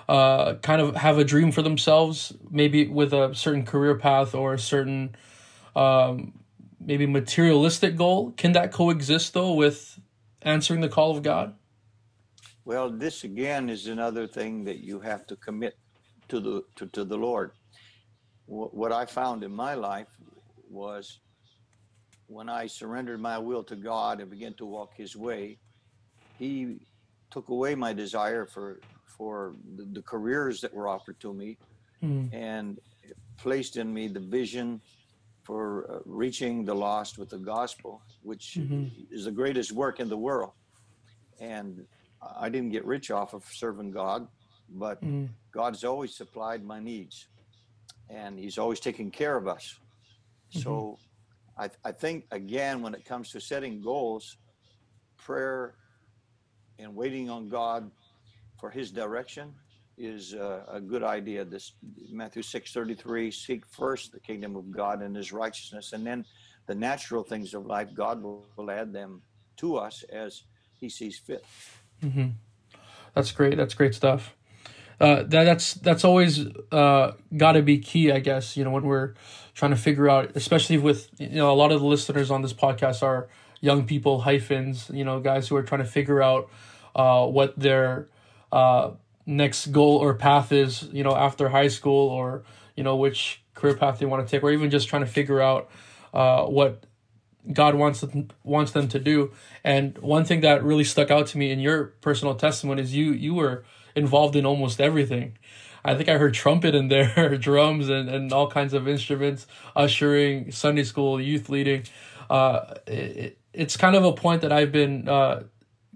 uh, 0.09 0.55
kind 0.55 0.81
of 0.81 0.95
have 0.95 1.17
a 1.17 1.23
dream 1.23 1.51
for 1.51 1.61
themselves, 1.61 2.33
maybe 2.49 2.87
with 2.87 3.13
a 3.13 3.33
certain 3.33 3.65
career 3.65 3.95
path 3.95 4.35
or 4.35 4.53
a 4.53 4.59
certain, 4.59 5.15
um, 5.75 6.33
maybe 6.79 7.05
materialistic 7.05 7.95
goal. 7.95 8.31
Can 8.31 8.51
that 8.53 8.71
coexist 8.71 9.33
though 9.33 9.53
with 9.53 9.99
answering 10.41 10.81
the 10.81 10.89
call 10.89 11.15
of 11.15 11.23
God? 11.23 11.55
Well, 12.65 12.89
this 12.91 13.23
again 13.23 13.69
is 13.69 13.87
another 13.87 14.27
thing 14.27 14.63
that 14.65 14.79
you 14.79 14.99
have 14.99 15.25
to 15.27 15.35
commit 15.35 15.77
to 16.29 16.39
the 16.39 16.63
to, 16.75 16.87
to 16.87 17.03
the 17.03 17.17
Lord. 17.17 17.51
What, 18.45 18.73
what 18.73 18.91
I 18.91 19.05
found 19.05 19.43
in 19.43 19.51
my 19.51 19.75
life 19.75 20.07
was 20.69 21.19
when 22.27 22.49
I 22.49 22.67
surrendered 22.67 23.19
my 23.19 23.37
will 23.37 23.63
to 23.65 23.75
God 23.75 24.21
and 24.21 24.29
began 24.29 24.53
to 24.55 24.65
walk 24.65 24.93
His 24.95 25.15
way, 25.15 25.57
He 26.37 26.79
took 27.31 27.49
away 27.49 27.75
my 27.75 27.93
desire 27.93 28.45
for 28.45 28.79
for 29.17 29.55
the, 29.77 29.85
the 29.93 30.01
careers 30.01 30.61
that 30.61 30.73
were 30.73 30.87
offered 30.87 31.19
to 31.19 31.33
me 31.33 31.57
Mm, 32.03 32.33
and 32.33 32.79
placed 33.37 33.77
in 33.77 33.93
me 33.93 34.07
the 34.07 34.19
vision 34.19 34.81
for 35.43 35.63
uh, 35.91 35.99
reaching 36.05 36.65
the 36.65 36.73
lost 36.73 37.17
with 37.19 37.29
the 37.29 37.37
gospel, 37.37 38.01
which 38.23 38.57
Mhm. 38.59 38.89
is 39.11 39.25
the 39.25 39.31
greatest 39.31 39.71
work 39.71 39.99
in 39.99 40.09
the 40.09 40.17
world. 40.17 40.53
And 41.39 41.85
I 42.45 42.49
didn't 42.49 42.71
get 42.71 42.85
rich 42.85 43.11
off 43.11 43.33
of 43.33 43.43
serving 43.45 43.91
God, 43.91 44.27
but 44.69 45.03
mm, 45.03 45.29
God's 45.51 45.83
always 45.83 46.15
supplied 46.15 46.63
my 46.63 46.79
needs, 46.79 47.27
and 48.09 48.39
He's 48.39 48.57
always 48.57 48.79
taken 48.79 49.11
care 49.11 49.35
of 49.37 49.47
us. 49.47 49.65
So, 50.49 50.97
I, 51.57 51.69
I 51.83 51.91
think 51.91 52.25
again, 52.31 52.81
when 52.81 52.93
it 52.95 53.05
comes 53.05 53.29
to 53.31 53.39
setting 53.41 53.81
goals, 53.81 54.37
prayer 55.17 55.75
and 56.81 56.95
waiting 56.95 57.29
on 57.29 57.49
God 57.49 57.89
for 58.59 58.69
His 58.69 58.91
direction 58.91 59.53
is 59.97 60.33
uh, 60.33 60.63
a 60.67 60.79
good 60.79 61.03
idea. 61.03 61.45
This 61.45 61.73
Matthew 62.11 62.41
six 62.41 62.73
thirty 62.73 62.95
three: 62.95 63.31
seek 63.31 63.65
first 63.67 64.11
the 64.11 64.19
kingdom 64.19 64.55
of 64.55 64.71
God 64.71 65.01
and 65.01 65.15
His 65.15 65.31
righteousness, 65.31 65.93
and 65.93 66.05
then 66.05 66.25
the 66.67 66.75
natural 66.75 67.23
things 67.23 67.53
of 67.53 67.65
life, 67.65 67.89
God 67.93 68.21
will, 68.21 68.45
will 68.55 68.71
add 68.71 68.93
them 68.93 69.21
to 69.57 69.77
us 69.77 70.03
as 70.11 70.43
He 70.79 70.89
sees 70.89 71.17
fit. 71.17 71.45
hmm 72.01 72.29
That's 73.13 73.31
great. 73.31 73.57
That's 73.57 73.73
great 73.73 73.95
stuff. 73.95 74.35
Uh, 74.99 75.23
that 75.23 75.45
that's 75.45 75.73
that's 75.75 76.05
always 76.05 76.45
uh, 76.71 77.13
got 77.35 77.53
to 77.53 77.63
be 77.63 77.79
key, 77.79 78.11
I 78.11 78.19
guess. 78.19 78.55
You 78.55 78.63
know, 78.63 78.69
when 78.69 78.83
we're 78.83 79.15
trying 79.55 79.71
to 79.71 79.77
figure 79.77 80.07
out, 80.07 80.31
especially 80.35 80.77
with 80.77 81.09
you 81.17 81.29
know 81.29 81.51
a 81.51 81.57
lot 81.57 81.71
of 81.71 81.81
the 81.81 81.87
listeners 81.87 82.29
on 82.29 82.43
this 82.43 82.53
podcast 82.53 83.01
are 83.01 83.27
young 83.61 83.85
people, 83.85 84.21
hyphens, 84.21 84.91
you 84.93 85.03
know, 85.03 85.19
guys 85.19 85.47
who 85.47 85.55
are 85.55 85.63
trying 85.63 85.81
to 85.81 85.87
figure 85.87 86.21
out 86.21 86.49
uh, 86.95 87.25
what 87.25 87.57
their 87.57 88.07
uh, 88.51 88.91
next 89.25 89.67
goal 89.67 89.97
or 89.97 90.13
path 90.13 90.51
is. 90.51 90.83
You 90.91 91.03
know, 91.03 91.15
after 91.15 91.49
high 91.49 91.67
school, 91.67 92.09
or 92.09 92.43
you 92.75 92.83
know 92.83 92.95
which 92.95 93.41
career 93.53 93.75
path 93.75 93.99
they 93.99 94.05
want 94.05 94.25
to 94.25 94.31
take, 94.31 94.43
or 94.43 94.51
even 94.51 94.69
just 94.69 94.87
trying 94.87 95.03
to 95.03 95.11
figure 95.11 95.41
out 95.41 95.69
uh, 96.13 96.45
what 96.45 96.85
God 97.51 97.75
wants 97.75 98.01
them 98.01 98.29
wants 98.43 98.71
them 98.71 98.87
to 98.89 98.99
do. 98.99 99.31
And 99.63 99.97
one 99.97 100.25
thing 100.25 100.41
that 100.41 100.63
really 100.63 100.83
stuck 100.83 101.11
out 101.11 101.27
to 101.27 101.37
me 101.37 101.51
in 101.51 101.59
your 101.59 101.85
personal 102.01 102.35
testimony 102.35 102.81
is 102.81 102.95
you 102.95 103.11
you 103.11 103.33
were 103.33 103.63
involved 103.95 104.35
in 104.35 104.45
almost 104.45 104.79
everything. 104.79 105.37
I 105.83 105.95
think 105.95 106.09
I 106.09 106.17
heard 106.17 106.33
trumpet 106.33 106.75
in 106.75 106.89
there, 106.89 107.37
drums 107.39 107.89
and, 107.89 108.07
and 108.07 108.31
all 108.31 108.49
kinds 108.49 108.73
of 108.73 108.87
instruments, 108.87 109.47
ushering, 109.75 110.51
Sunday 110.51 110.83
school, 110.83 111.19
youth 111.19 111.49
leading. 111.49 111.85
Uh, 112.29 112.75
it, 112.85 113.37
it's 113.53 113.77
kind 113.77 113.95
of 113.95 114.05
a 114.05 114.13
point 114.13 114.41
that 114.41 114.51
I've 114.51 114.71
been 114.71 115.09
uh, 115.09 115.43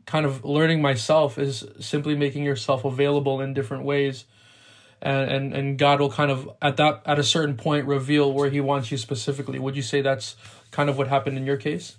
kind 0.05 0.25
of 0.25 0.45
learning 0.45 0.81
myself 0.81 1.37
is 1.37 1.65
simply 1.79 2.15
making 2.15 2.43
yourself 2.43 2.85
available 2.85 3.41
in 3.41 3.53
different 3.53 3.83
ways. 3.83 4.25
And, 5.01 5.29
and 5.29 5.53
and 5.53 5.77
God 5.77 5.99
will 5.99 6.11
kind 6.11 6.31
of 6.31 6.49
at 6.61 6.77
that 6.77 7.01
at 7.05 7.19
a 7.19 7.23
certain 7.23 7.57
point 7.57 7.85
reveal 7.85 8.31
where 8.31 8.49
he 8.49 8.61
wants 8.61 8.91
you 8.91 8.97
specifically. 8.97 9.59
Would 9.59 9.75
you 9.75 9.81
say 9.81 10.01
that's 10.01 10.35
kind 10.71 10.89
of 10.89 10.97
what 10.97 11.07
happened 11.07 11.37
in 11.37 11.45
your 11.45 11.57
case? 11.57 11.97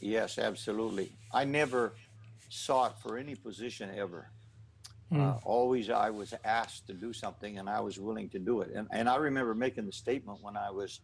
Yes, 0.00 0.38
absolutely. 0.38 1.12
I 1.32 1.44
never 1.44 1.94
sought 2.50 3.00
for 3.02 3.16
any 3.18 3.34
position 3.34 3.90
ever. 3.96 4.28
Mm. 5.10 5.20
Uh, 5.20 5.38
always 5.44 5.90
I 5.90 6.10
was 6.10 6.34
asked 6.44 6.86
to 6.88 6.92
do 6.92 7.12
something 7.12 7.58
and 7.58 7.68
I 7.68 7.80
was 7.80 7.98
willing 7.98 8.28
to 8.30 8.38
do 8.38 8.60
it. 8.60 8.70
And, 8.74 8.86
and 8.90 9.08
I 9.08 9.16
remember 9.16 9.54
making 9.54 9.86
the 9.86 9.92
statement 9.92 10.38
when 10.42 10.56
I 10.56 10.70
was 10.70 11.00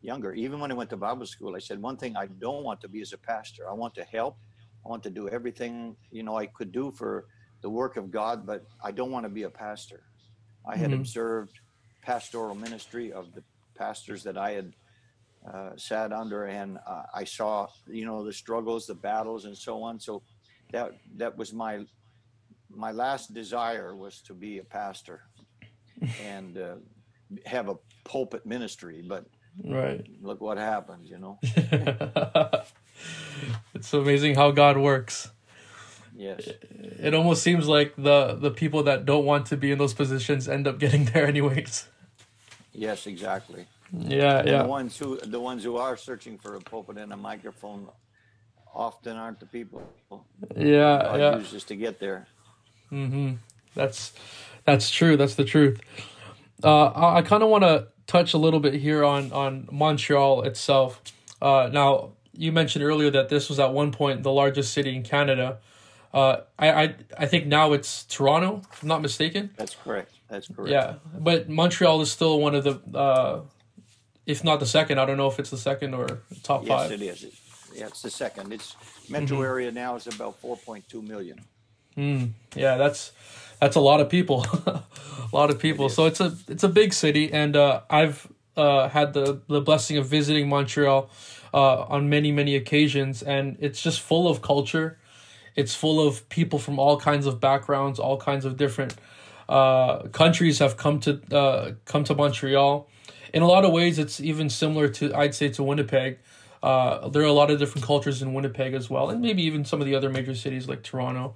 younger, 0.00 0.32
even 0.32 0.60
when 0.60 0.70
I 0.70 0.74
went 0.74 0.90
to 0.90 0.96
Bible 0.96 1.26
school, 1.26 1.54
I 1.54 1.58
said, 1.58 1.80
one 1.80 1.96
thing 1.96 2.16
I 2.16 2.26
don't 2.26 2.64
want 2.64 2.80
to 2.82 2.88
be 2.88 3.00
as 3.00 3.12
a 3.12 3.18
pastor. 3.18 3.68
I 3.68 3.74
want 3.74 3.94
to 3.96 4.04
help. 4.04 4.36
I 4.84 4.88
want 4.88 5.02
to 5.04 5.10
do 5.10 5.28
everything, 5.28 5.96
you 6.10 6.22
know, 6.22 6.36
I 6.36 6.46
could 6.46 6.72
do 6.72 6.90
for 6.90 7.26
the 7.60 7.70
work 7.70 7.96
of 7.96 8.10
God, 8.10 8.46
but 8.46 8.64
I 8.82 8.90
don't 8.92 9.10
want 9.10 9.24
to 9.24 9.30
be 9.30 9.42
a 9.42 9.50
pastor. 9.50 10.04
I 10.66 10.76
had 10.76 10.90
mm-hmm. 10.90 11.00
observed 11.00 11.60
pastoral 12.02 12.54
ministry 12.54 13.12
of 13.12 13.34
the 13.34 13.42
pastors 13.76 14.22
that 14.24 14.38
I 14.38 14.52
had 14.52 14.72
uh, 15.50 15.70
sat 15.76 16.12
under, 16.12 16.44
and 16.44 16.78
uh, 16.86 17.02
I 17.14 17.24
saw, 17.24 17.66
you 17.86 18.04
know, 18.04 18.24
the 18.24 18.32
struggles, 18.32 18.86
the 18.86 18.94
battles, 18.94 19.44
and 19.46 19.56
so 19.56 19.82
on. 19.82 19.98
So 19.98 20.22
that 20.72 20.92
that 21.16 21.36
was 21.36 21.52
my 21.52 21.84
my 22.68 22.92
last 22.92 23.34
desire 23.34 23.96
was 23.96 24.20
to 24.22 24.34
be 24.34 24.58
a 24.58 24.64
pastor 24.64 25.22
and 26.24 26.58
uh, 26.58 26.74
have 27.46 27.68
a 27.68 27.76
pulpit 28.04 28.44
ministry, 28.46 29.02
but 29.06 29.24
right 29.64 30.06
look 30.22 30.40
what 30.40 30.58
happened 30.58 31.08
you 31.08 31.18
know. 31.18 31.38
it's 33.80 33.94
amazing 33.94 34.34
how 34.34 34.50
God 34.50 34.76
works. 34.76 35.30
Yes. 36.14 36.50
It 36.98 37.14
almost 37.14 37.42
seems 37.42 37.66
like 37.66 37.94
the 37.96 38.34
the 38.34 38.50
people 38.50 38.82
that 38.82 39.06
don't 39.06 39.24
want 39.24 39.46
to 39.46 39.56
be 39.56 39.72
in 39.72 39.78
those 39.78 39.94
positions 39.94 40.48
end 40.48 40.68
up 40.68 40.78
getting 40.78 41.06
there 41.06 41.26
anyways. 41.26 41.88
Yes, 42.74 43.06
exactly. 43.06 43.64
Yeah, 43.90 44.40
and 44.40 44.48
yeah. 44.48 44.62
The 44.62 44.68
ones 44.68 44.98
who 44.98 45.16
the 45.16 45.40
ones 45.40 45.64
who 45.64 45.78
are 45.78 45.96
searching 45.96 46.36
for 46.36 46.56
a 46.56 46.60
pulpit 46.60 46.98
and 46.98 47.10
a 47.10 47.16
microphone 47.16 47.88
often 48.74 49.16
aren't 49.16 49.40
the 49.40 49.46
people. 49.46 49.82
Yeah, 50.54 51.02
God 51.02 51.20
yeah. 51.20 51.38
Uses 51.38 51.64
to 51.64 51.74
get 51.74 51.98
there. 52.00 52.26
Mm-hmm. 52.92 53.36
That's 53.74 54.12
that's 54.66 54.90
true. 54.90 55.16
That's 55.16 55.36
the 55.36 55.44
truth. 55.44 55.80
Uh, 56.62 56.86
I, 56.88 57.18
I 57.18 57.22
kind 57.22 57.42
of 57.42 57.48
want 57.48 57.64
to 57.64 57.88
touch 58.06 58.34
a 58.34 58.38
little 58.38 58.60
bit 58.60 58.74
here 58.74 59.04
on 59.04 59.32
on 59.32 59.68
Montreal 59.72 60.42
itself. 60.42 61.00
Uh, 61.40 61.70
now, 61.72 62.10
you 62.40 62.52
mentioned 62.52 62.82
earlier 62.82 63.10
that 63.10 63.28
this 63.28 63.50
was 63.50 63.60
at 63.60 63.72
one 63.74 63.92
point 63.92 64.22
the 64.22 64.32
largest 64.32 64.72
city 64.72 64.96
in 64.96 65.02
Canada. 65.02 65.58
Uh, 66.12 66.38
I, 66.58 66.70
I 66.70 66.94
I 67.18 67.26
think 67.26 67.46
now 67.46 67.74
it's 67.74 68.04
Toronto, 68.04 68.62
if 68.72 68.82
I'm 68.82 68.88
not 68.88 69.02
mistaken. 69.02 69.50
That's 69.56 69.76
correct. 69.76 70.12
That's 70.28 70.48
correct. 70.48 70.70
Yeah, 70.70 70.94
but 71.18 71.48
Montreal 71.48 72.00
is 72.00 72.10
still 72.10 72.40
one 72.40 72.54
of 72.54 72.64
the, 72.64 72.98
uh, 72.98 73.42
if 74.26 74.42
not 74.42 74.58
the 74.58 74.66
second. 74.66 74.98
I 74.98 75.04
don't 75.04 75.18
know 75.18 75.28
if 75.28 75.38
it's 75.38 75.50
the 75.50 75.58
second 75.58 75.94
or 75.94 76.22
top 76.42 76.62
yes, 76.62 76.68
five. 76.68 76.90
Yes, 76.90 77.22
it 77.22 77.26
is. 77.26 77.40
Yeah, 77.74 77.86
it's 77.86 78.02
the 78.02 78.10
second. 78.10 78.52
It's 78.52 78.74
metro 79.08 79.36
mm-hmm. 79.36 79.44
area 79.44 79.70
now 79.70 79.96
is 79.96 80.06
about 80.06 80.40
4.2 80.42 81.06
million. 81.06 81.44
Mm, 81.96 82.30
yeah, 82.56 82.76
that's 82.76 83.12
that's 83.60 83.76
a 83.76 83.80
lot 83.80 84.00
of 84.00 84.08
people, 84.08 84.46
a 84.66 84.82
lot 85.32 85.50
of 85.50 85.58
people. 85.58 85.86
It 85.86 85.90
so 85.90 86.06
it's 86.06 86.20
a 86.20 86.34
it's 86.48 86.64
a 86.64 86.68
big 86.68 86.94
city, 86.94 87.32
and 87.32 87.54
uh, 87.54 87.82
I've 87.90 88.26
uh, 88.56 88.88
had 88.88 89.12
the 89.12 89.42
the 89.48 89.60
blessing 89.60 89.98
of 89.98 90.06
visiting 90.06 90.48
Montreal 90.48 91.10
uh, 91.52 91.82
on 91.82 92.08
many 92.08 92.32
many 92.32 92.56
occasions, 92.56 93.22
and 93.22 93.56
it's 93.60 93.82
just 93.82 94.00
full 94.00 94.28
of 94.28 94.42
culture. 94.42 94.98
It's 95.56 95.74
full 95.74 96.06
of 96.06 96.28
people 96.28 96.58
from 96.58 96.78
all 96.78 96.98
kinds 96.98 97.26
of 97.26 97.40
backgrounds, 97.40 97.98
all 97.98 98.16
kinds 98.16 98.44
of 98.44 98.56
different 98.56 98.94
uh, 99.48 100.04
countries 100.08 100.60
have 100.60 100.76
come 100.76 101.00
to 101.00 101.20
uh, 101.36 101.72
come 101.84 102.04
to 102.04 102.14
Montreal. 102.14 102.88
In 103.34 103.42
a 103.42 103.46
lot 103.46 103.64
of 103.64 103.72
ways, 103.72 103.98
it's 103.98 104.20
even 104.20 104.48
similar 104.48 104.88
to 104.88 105.14
I'd 105.14 105.34
say 105.34 105.48
to 105.50 105.62
Winnipeg. 105.62 106.18
Uh, 106.62 107.08
there 107.08 107.22
are 107.22 107.26
a 107.26 107.32
lot 107.32 107.50
of 107.50 107.58
different 107.58 107.86
cultures 107.86 108.20
in 108.20 108.34
Winnipeg 108.34 108.74
as 108.74 108.90
well, 108.90 109.10
and 109.10 109.20
maybe 109.22 109.42
even 109.42 109.64
some 109.64 109.80
of 109.80 109.86
the 109.86 109.94
other 109.94 110.10
major 110.10 110.34
cities 110.34 110.68
like 110.68 110.82
Toronto. 110.82 111.34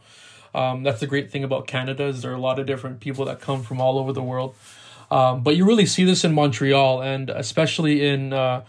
Um, 0.55 0.85
that's 0.85 1.01
the 1.01 1.07
great 1.07 1.31
thing 1.31 1.43
about 1.43 1.67
Canada 1.67 2.05
is 2.05 2.23
there 2.23 2.31
are 2.31 2.37
a 2.37 2.41
lot 2.41 2.59
of 2.59 2.67
different 2.67 3.01
people 3.01 3.25
that 3.25 3.41
come 3.41 3.63
from 3.63 3.81
all 3.81 3.99
over 3.99 4.13
the 4.13 4.23
world. 4.23 4.55
Um, 5.11 5.43
but 5.43 5.57
you 5.57 5.67
really 5.67 5.87
see 5.87 6.05
this 6.05 6.25
in 6.25 6.33
Montreal, 6.35 7.03
and 7.03 7.31
especially 7.31 8.07
in 8.07 8.33
uh, 8.33 8.65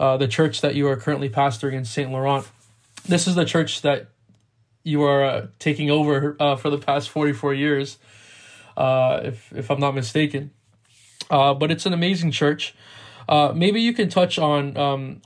uh, 0.00 0.16
the 0.16 0.26
church 0.26 0.62
that 0.62 0.74
you 0.74 0.88
are 0.88 0.96
currently 0.96 1.28
pastoring 1.28 1.74
in 1.74 1.84
Saint 1.84 2.10
Laurent. 2.10 2.48
This 3.06 3.28
is 3.28 3.34
the 3.34 3.44
church 3.44 3.82
that 3.82 4.08
you 4.82 5.02
are 5.02 5.22
uh, 5.22 5.46
taking 5.58 5.90
over 5.90 6.38
uh, 6.40 6.56
for 6.56 6.70
the 6.70 6.78
past 6.78 7.10
forty 7.10 7.34
four 7.34 7.52
years, 7.52 7.98
uh, 8.78 9.20
if 9.24 9.52
if 9.54 9.70
I'm 9.70 9.78
not 9.78 9.94
mistaken. 9.94 10.52
Uh, 11.28 11.52
but 11.52 11.70
it's 11.70 11.84
an 11.84 11.92
amazing 11.92 12.30
church. 12.30 12.74
maybe 13.54 13.82
you 13.82 13.92
can 13.92 14.08
touch 14.08 14.38
on 14.38 14.74
um, 14.78 15.22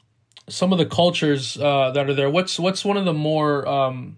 some 0.49 0.73
of 0.73 0.79
the 0.79 0.87
cultures 0.87 1.55
that 1.55 1.97
are 1.97 2.15
there. 2.15 2.29
What's 2.29 2.59
what's 2.59 2.85
one 2.85 2.97
of 2.97 3.05
the 3.05 3.15
more 3.15 3.67
um, 3.69 4.17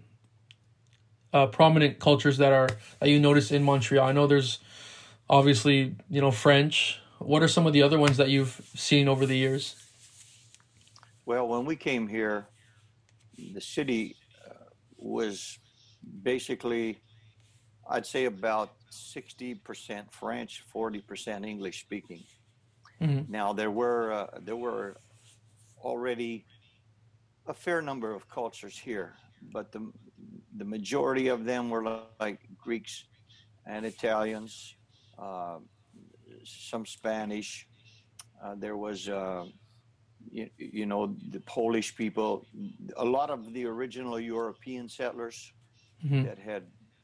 prominent 1.51 1.99
cultures 1.99 2.39
that 2.39 2.51
are 2.51 2.69
that 2.99 3.09
you 3.09 3.19
notice 3.19 3.51
in 3.51 3.61
Montreal? 3.61 4.07
I 4.07 4.11
know 4.11 4.25
there's 4.25 4.57
obviously 5.29 5.95
you 6.09 6.19
know 6.19 6.31
French. 6.31 6.99
What 7.19 7.43
are 7.43 7.47
some 7.47 7.67
of 7.67 7.73
the 7.73 7.83
other 7.83 7.99
ones 7.99 8.17
that 8.17 8.29
you've 8.29 8.59
seen 8.75 9.07
over 9.07 9.27
the 9.27 9.37
years? 9.37 9.86
Well, 11.27 11.45
when 11.49 11.65
we 11.65 11.75
came 11.75 12.07
here, 12.07 12.47
the 13.53 13.59
city 13.59 14.15
uh, 14.47 14.69
was 14.95 15.59
basically, 16.23 17.01
I'd 17.89 18.05
say 18.05 18.23
about 18.25 18.69
sixty 18.89 19.53
percent 19.53 20.05
French, 20.09 20.63
forty 20.71 21.01
percent 21.01 21.43
English 21.43 21.81
speaking. 21.81 22.23
Mm-hmm. 23.01 23.29
Now 23.29 23.51
there 23.51 23.71
were 23.71 24.13
uh, 24.13 24.27
there 24.41 24.55
were 24.55 24.95
already 25.89 26.45
a 27.45 27.53
fair 27.53 27.81
number 27.81 28.13
of 28.13 28.29
cultures 28.29 28.77
here, 28.77 29.09
but 29.51 29.73
the 29.73 29.81
the 30.55 30.65
majority 30.65 31.27
of 31.27 31.43
them 31.43 31.69
were 31.69 31.83
like 32.21 32.39
Greeks 32.57 33.03
and 33.65 33.85
Italians, 33.85 34.75
uh, 35.19 35.57
some 36.45 36.85
Spanish. 36.85 37.67
Uh, 38.41 38.55
there 38.55 38.77
was, 38.77 39.09
uh, 39.09 39.43
you, 40.31 40.49
you, 40.57 40.85
know, 40.85 41.15
the 41.31 41.39
Polish 41.41 41.95
people. 41.95 42.45
A 42.97 43.05
lot 43.05 43.29
of 43.29 43.53
the 43.53 43.65
original 43.65 44.19
European 44.19 44.89
settlers 44.89 45.51
mm-hmm. 46.05 46.23
that 46.23 46.37
had 46.37 46.63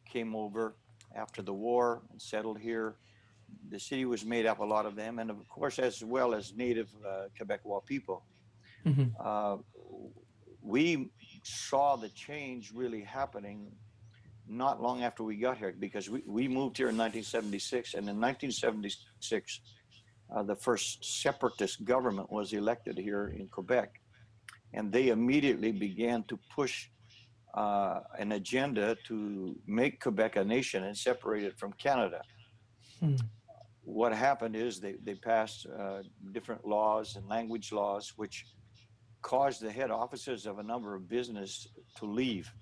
came 0.10 0.36
over 0.36 0.76
after 1.16 1.42
the 1.42 1.54
war 1.54 2.02
and 2.12 2.22
settled 2.22 2.60
here. 2.60 2.96
The 3.70 3.80
city 3.80 4.06
was 4.06 4.26
made 4.26 4.46
up 4.46 4.60
a 4.60 4.66
lot 4.66 4.86
of 4.86 4.96
them, 4.96 5.20
and 5.20 5.30
of 5.30 5.48
course, 5.48 5.80
as 5.80 6.04
well 6.04 6.34
as 6.34 6.54
native 6.56 6.90
uh, 7.06 7.28
Quebecois 7.40 7.86
people. 7.86 8.24
Mm-hmm. 8.86 9.10
Uh, 9.20 9.58
we 10.62 11.12
saw 11.44 11.96
the 11.96 12.10
change 12.10 12.72
really 12.74 13.02
happening 13.02 13.72
not 14.48 14.82
long 14.82 15.04
after 15.04 15.24
we 15.24 15.38
got 15.38 15.58
here 15.58 15.74
because 15.80 16.10
we, 16.10 16.22
we 16.26 16.48
moved 16.48 16.78
here 16.78 16.90
in 16.90 16.98
1976 16.98 17.94
and 17.94 18.10
in 18.10 18.20
1976 18.20 19.60
uh, 20.32 20.44
the 20.44 20.56
first 20.56 21.04
separatist 21.04 21.84
government 21.86 22.32
was 22.32 22.54
elected 22.54 22.98
here 22.98 23.34
in 23.38 23.48
quebec 23.48 24.00
and 24.74 24.92
they 24.92 25.10
immediately 25.10 25.72
began 25.72 26.24
to 26.24 26.40
push 26.54 26.90
uh, 27.54 28.00
an 28.18 28.32
agenda 28.34 28.98
to 29.06 29.56
make 29.68 30.02
quebec 30.02 30.36
a 30.36 30.44
nation 30.44 30.84
and 30.84 30.98
separate 30.98 31.44
it 31.44 31.58
from 31.58 31.72
canada 31.74 32.22
hmm. 33.00 33.16
what 33.84 34.14
happened 34.14 34.56
is 34.56 34.80
they, 34.80 34.96
they 35.04 35.16
passed 35.16 35.68
uh, 35.80 36.02
different 36.32 36.66
laws 36.66 37.16
and 37.16 37.28
language 37.28 37.72
laws 37.72 38.14
which 38.16 38.46
caused 39.24 39.62
the 39.62 39.72
head 39.72 39.90
offices 39.90 40.46
of 40.46 40.60
a 40.60 40.64
number 40.64 40.94
of 40.94 41.10
business 41.10 41.68
to 41.98 42.06
leave 42.06 42.54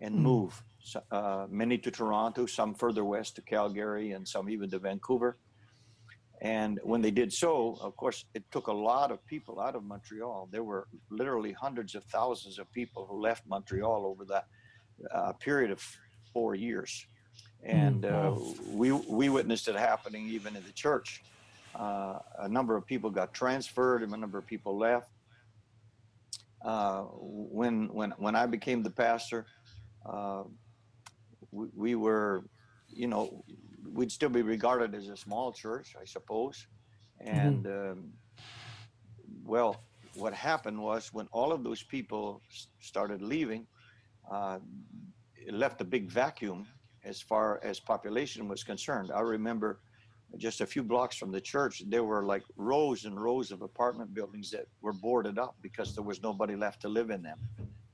and 0.00 0.14
mm. 0.14 0.20
move. 0.20 0.62
Uh, 1.10 1.46
many 1.48 1.78
to 1.78 1.90
Toronto, 1.90 2.46
some 2.46 2.74
further 2.74 3.04
west 3.04 3.36
to 3.36 3.42
Calgary, 3.42 4.12
and 4.12 4.26
some 4.26 4.50
even 4.50 4.68
to 4.70 4.78
Vancouver. 4.78 5.38
And 6.42 6.80
when 6.82 7.02
they 7.02 7.10
did 7.10 7.32
so, 7.32 7.78
of 7.80 7.96
course, 7.96 8.24
it 8.34 8.44
took 8.50 8.68
a 8.68 8.72
lot 8.72 9.10
of 9.10 9.24
people 9.26 9.60
out 9.60 9.74
of 9.74 9.84
Montreal. 9.84 10.48
There 10.50 10.62
were 10.62 10.88
literally 11.10 11.52
hundreds 11.52 11.94
of 11.94 12.04
thousands 12.04 12.58
of 12.58 12.70
people 12.72 13.06
who 13.06 13.20
left 13.20 13.46
Montreal 13.46 14.06
over 14.06 14.24
that 14.26 14.46
uh, 15.12 15.32
period 15.34 15.70
of 15.70 15.82
four 16.32 16.54
years. 16.54 17.06
And 17.62 18.04
mm, 18.04 18.10
uh, 18.10 18.70
we, 18.70 18.92
we 18.92 19.28
witnessed 19.28 19.68
it 19.68 19.76
happening 19.76 20.28
even 20.28 20.56
in 20.56 20.64
the 20.64 20.72
church. 20.72 21.22
Uh, 21.74 22.18
a 22.38 22.48
number 22.48 22.74
of 22.74 22.86
people 22.86 23.10
got 23.10 23.34
transferred, 23.34 24.02
and 24.02 24.12
a 24.14 24.16
number 24.16 24.38
of 24.38 24.46
people 24.46 24.76
left 24.78 25.10
uh, 26.62 27.02
when 27.02 27.88
when 27.92 28.10
when 28.18 28.36
I 28.36 28.46
became 28.46 28.82
the 28.82 28.90
pastor, 28.90 29.46
uh, 30.04 30.42
we, 31.50 31.66
we, 31.74 31.94
were, 31.94 32.44
you 32.88 33.06
know, 33.06 33.44
we'd 33.92 34.12
still 34.12 34.28
be 34.28 34.42
regarded 34.42 34.94
as 34.94 35.08
a 35.08 35.16
small 35.16 35.52
church, 35.52 35.94
I 36.00 36.04
suppose. 36.04 36.66
And 37.20 37.64
mm-hmm. 37.64 37.92
um, 37.92 38.12
well, 39.44 39.82
what 40.14 40.32
happened 40.32 40.78
was 40.78 41.12
when 41.12 41.28
all 41.32 41.52
of 41.52 41.62
those 41.62 41.82
people 41.82 42.42
started 42.80 43.22
leaving, 43.22 43.66
uh, 44.30 44.58
it 45.36 45.54
left 45.54 45.80
a 45.80 45.84
big 45.84 46.10
vacuum 46.10 46.66
as 47.04 47.20
far 47.20 47.60
as 47.62 47.80
population 47.80 48.48
was 48.48 48.62
concerned. 48.62 49.10
I 49.14 49.20
remember 49.20 49.80
just 50.36 50.60
a 50.60 50.66
few 50.66 50.82
blocks 50.82 51.16
from 51.16 51.32
the 51.32 51.40
church, 51.40 51.82
there 51.86 52.04
were 52.04 52.24
like 52.24 52.42
rows 52.56 53.04
and 53.04 53.20
rows 53.20 53.50
of 53.50 53.62
apartment 53.62 54.14
buildings 54.14 54.50
that 54.50 54.66
were 54.80 54.92
boarded 54.92 55.38
up 55.38 55.56
because 55.62 55.94
there 55.94 56.04
was 56.04 56.22
nobody 56.22 56.54
left 56.54 56.80
to 56.82 56.88
live 56.88 57.10
in 57.10 57.22
them. 57.22 57.38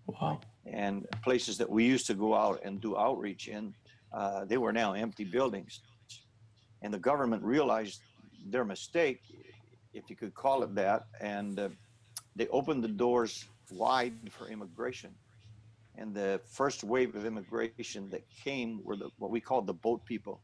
Wow. 0.06 0.40
And 0.66 1.06
places 1.22 1.56
that 1.59 1.68
we 1.68 1.85
used 1.85 2.06
to 2.09 2.14
go 2.14 2.35
out 2.35 2.61
and 2.64 2.80
do 2.80 2.96
outreach 2.96 3.48
in, 3.48 3.74
uh, 4.12 4.44
they 4.44 4.56
were 4.56 4.72
now 4.72 4.92
empty 4.92 5.24
buildings. 5.24 5.80
And 6.82 6.92
the 6.92 6.98
government 6.98 7.42
realized 7.42 8.00
their 8.46 8.64
mistake, 8.64 9.20
if 9.92 10.08
you 10.10 10.16
could 10.16 10.34
call 10.34 10.62
it 10.62 10.74
that, 10.74 11.06
and 11.20 11.58
uh, 11.58 11.68
they 12.34 12.48
opened 12.48 12.84
the 12.84 12.88
doors 12.88 13.46
wide 13.70 14.14
for 14.30 14.48
immigration. 14.48 15.14
And 15.98 16.14
the 16.14 16.40
first 16.44 16.84
wave 16.84 17.14
of 17.16 17.24
immigration 17.24 18.10
that 18.10 18.22
came 18.44 18.80
were 18.84 18.96
the, 18.96 19.08
what 19.18 19.30
we 19.30 19.40
called 19.40 19.66
the 19.66 19.74
boat 19.74 20.04
people 20.04 20.42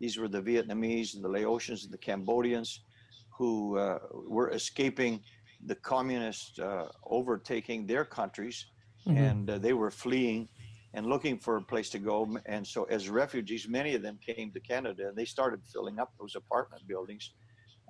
these 0.00 0.16
were 0.16 0.28
the 0.28 0.40
Vietnamese, 0.40 1.20
the 1.20 1.28
Laotians, 1.28 1.88
the 1.88 1.98
Cambodians 1.98 2.80
who 3.28 3.76
uh, 3.76 3.98
were 4.26 4.50
escaping 4.50 5.20
the 5.66 5.74
communist 5.74 6.58
uh, 6.58 6.86
overtaking 7.04 7.86
their 7.86 8.04
countries 8.04 8.66
mm-hmm. 9.06 9.18
and 9.18 9.50
uh, 9.50 9.58
they 9.58 9.74
were 9.74 9.90
fleeing 9.90 10.48
and 10.94 11.06
looking 11.06 11.38
for 11.38 11.56
a 11.56 11.62
place 11.62 11.90
to 11.90 11.98
go. 11.98 12.36
And 12.46 12.66
so, 12.66 12.84
as 12.84 13.08
refugees, 13.08 13.68
many 13.68 13.94
of 13.94 14.02
them 14.02 14.18
came 14.24 14.50
to 14.52 14.60
Canada 14.60 15.08
and 15.08 15.16
they 15.16 15.24
started 15.24 15.60
filling 15.72 15.98
up 15.98 16.12
those 16.18 16.34
apartment 16.34 16.86
buildings 16.86 17.32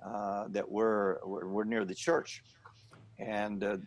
uh, 0.05 0.45
that 0.49 0.69
were, 0.69 1.21
were, 1.25 1.47
were 1.47 1.65
near 1.65 1.85
the 1.85 1.95
church. 1.95 2.43
And 3.19 3.63
uh, 3.63 3.77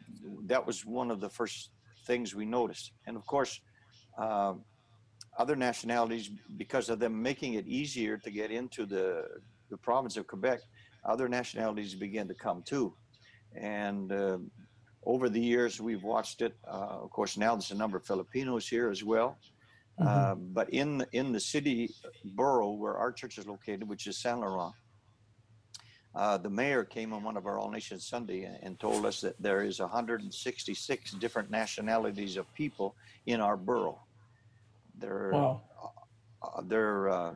that 0.46 0.64
was 0.64 0.84
one 0.84 1.10
of 1.10 1.20
the 1.20 1.28
first 1.28 1.70
things 2.06 2.34
we 2.34 2.44
noticed. 2.44 2.92
And 3.06 3.16
of 3.16 3.26
course, 3.26 3.60
uh, 4.18 4.54
other 5.38 5.56
nationalities, 5.56 6.30
because 6.56 6.88
of 6.88 6.98
them 7.00 7.20
making 7.20 7.54
it 7.54 7.66
easier 7.66 8.16
to 8.18 8.30
get 8.30 8.50
into 8.50 8.86
the, 8.86 9.24
the 9.70 9.76
province 9.76 10.16
of 10.16 10.26
Quebec, 10.26 10.60
other 11.04 11.28
nationalities 11.28 11.94
began 11.94 12.28
to 12.28 12.34
come 12.34 12.62
too. 12.62 12.94
And 13.56 14.12
uh, 14.12 14.38
over 15.06 15.28
the 15.28 15.40
years, 15.40 15.80
we've 15.80 16.02
watched 16.02 16.42
it. 16.42 16.54
Uh, 16.66 17.02
of 17.02 17.10
course, 17.10 17.36
now 17.36 17.54
there's 17.54 17.70
a 17.70 17.76
number 17.76 17.96
of 17.96 18.04
Filipinos 18.04 18.68
here 18.68 18.90
as 18.90 19.04
well. 19.04 19.38
Mm-hmm. 20.00 20.08
Uh, 20.08 20.34
but 20.34 20.70
in 20.70 21.06
in 21.12 21.32
the 21.32 21.40
city 21.40 21.94
borough 22.24 22.72
where 22.72 22.96
our 22.96 23.12
church 23.12 23.38
is 23.38 23.46
located, 23.46 23.88
which 23.88 24.06
is 24.06 24.18
Saint 24.18 24.40
Laurent, 24.40 24.74
uh, 26.14 26.38
the 26.38 26.50
mayor 26.50 26.84
came 26.84 27.12
on 27.12 27.22
one 27.22 27.36
of 27.36 27.46
our 27.46 27.58
All 27.58 27.70
Nations 27.70 28.06
Sunday 28.06 28.44
and, 28.44 28.58
and 28.62 28.80
told 28.80 29.06
us 29.06 29.20
that 29.20 29.40
there 29.40 29.62
is 29.62 29.80
166 29.80 31.12
different 31.12 31.50
nationalities 31.50 32.36
of 32.36 32.52
people 32.54 32.96
in 33.26 33.40
our 33.40 33.56
borough. 33.56 34.00
They're 34.98 35.30
wow. 35.32 35.62
uh, 36.42 36.62
they're 36.62 37.08
uh, 37.08 37.32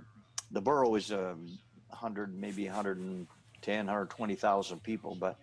the 0.51 0.61
borough 0.61 0.95
is 0.97 1.13
um, 1.13 1.59
100 1.89 2.39
maybe 2.39 2.67
110 2.67 3.87
120,000 3.87 4.83
people, 4.83 5.15
but 5.15 5.39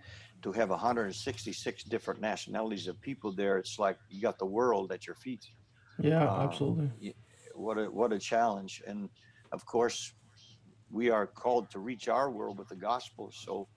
to 0.46 0.52
have 0.52 0.70
166 0.70 1.84
different 1.86 2.22
nationalities 2.22 2.88
of 2.88 3.02
people 3.02 3.32
there, 3.32 3.58
it's 3.58 3.80
like 3.80 3.98
you 4.12 4.22
got 4.22 4.38
the 4.38 4.46
world 4.46 4.92
at 4.92 5.08
your 5.08 5.16
feet. 5.16 5.44
Yeah, 6.00 6.24
uh, 6.24 6.44
absolutely. 6.44 7.16
What 7.56 7.80
a 7.80 7.86
what 7.86 8.14
a 8.14 8.20
challenge, 8.20 8.84
and 8.86 9.10
of 9.52 9.66
course, 9.66 10.14
we 10.92 11.10
are 11.10 11.26
called 11.26 11.72
to 11.72 11.80
reach 11.80 12.08
our 12.08 12.30
world 12.30 12.60
with 12.60 12.68
the 12.68 12.76
gospel. 12.76 13.32
So, 13.34 13.68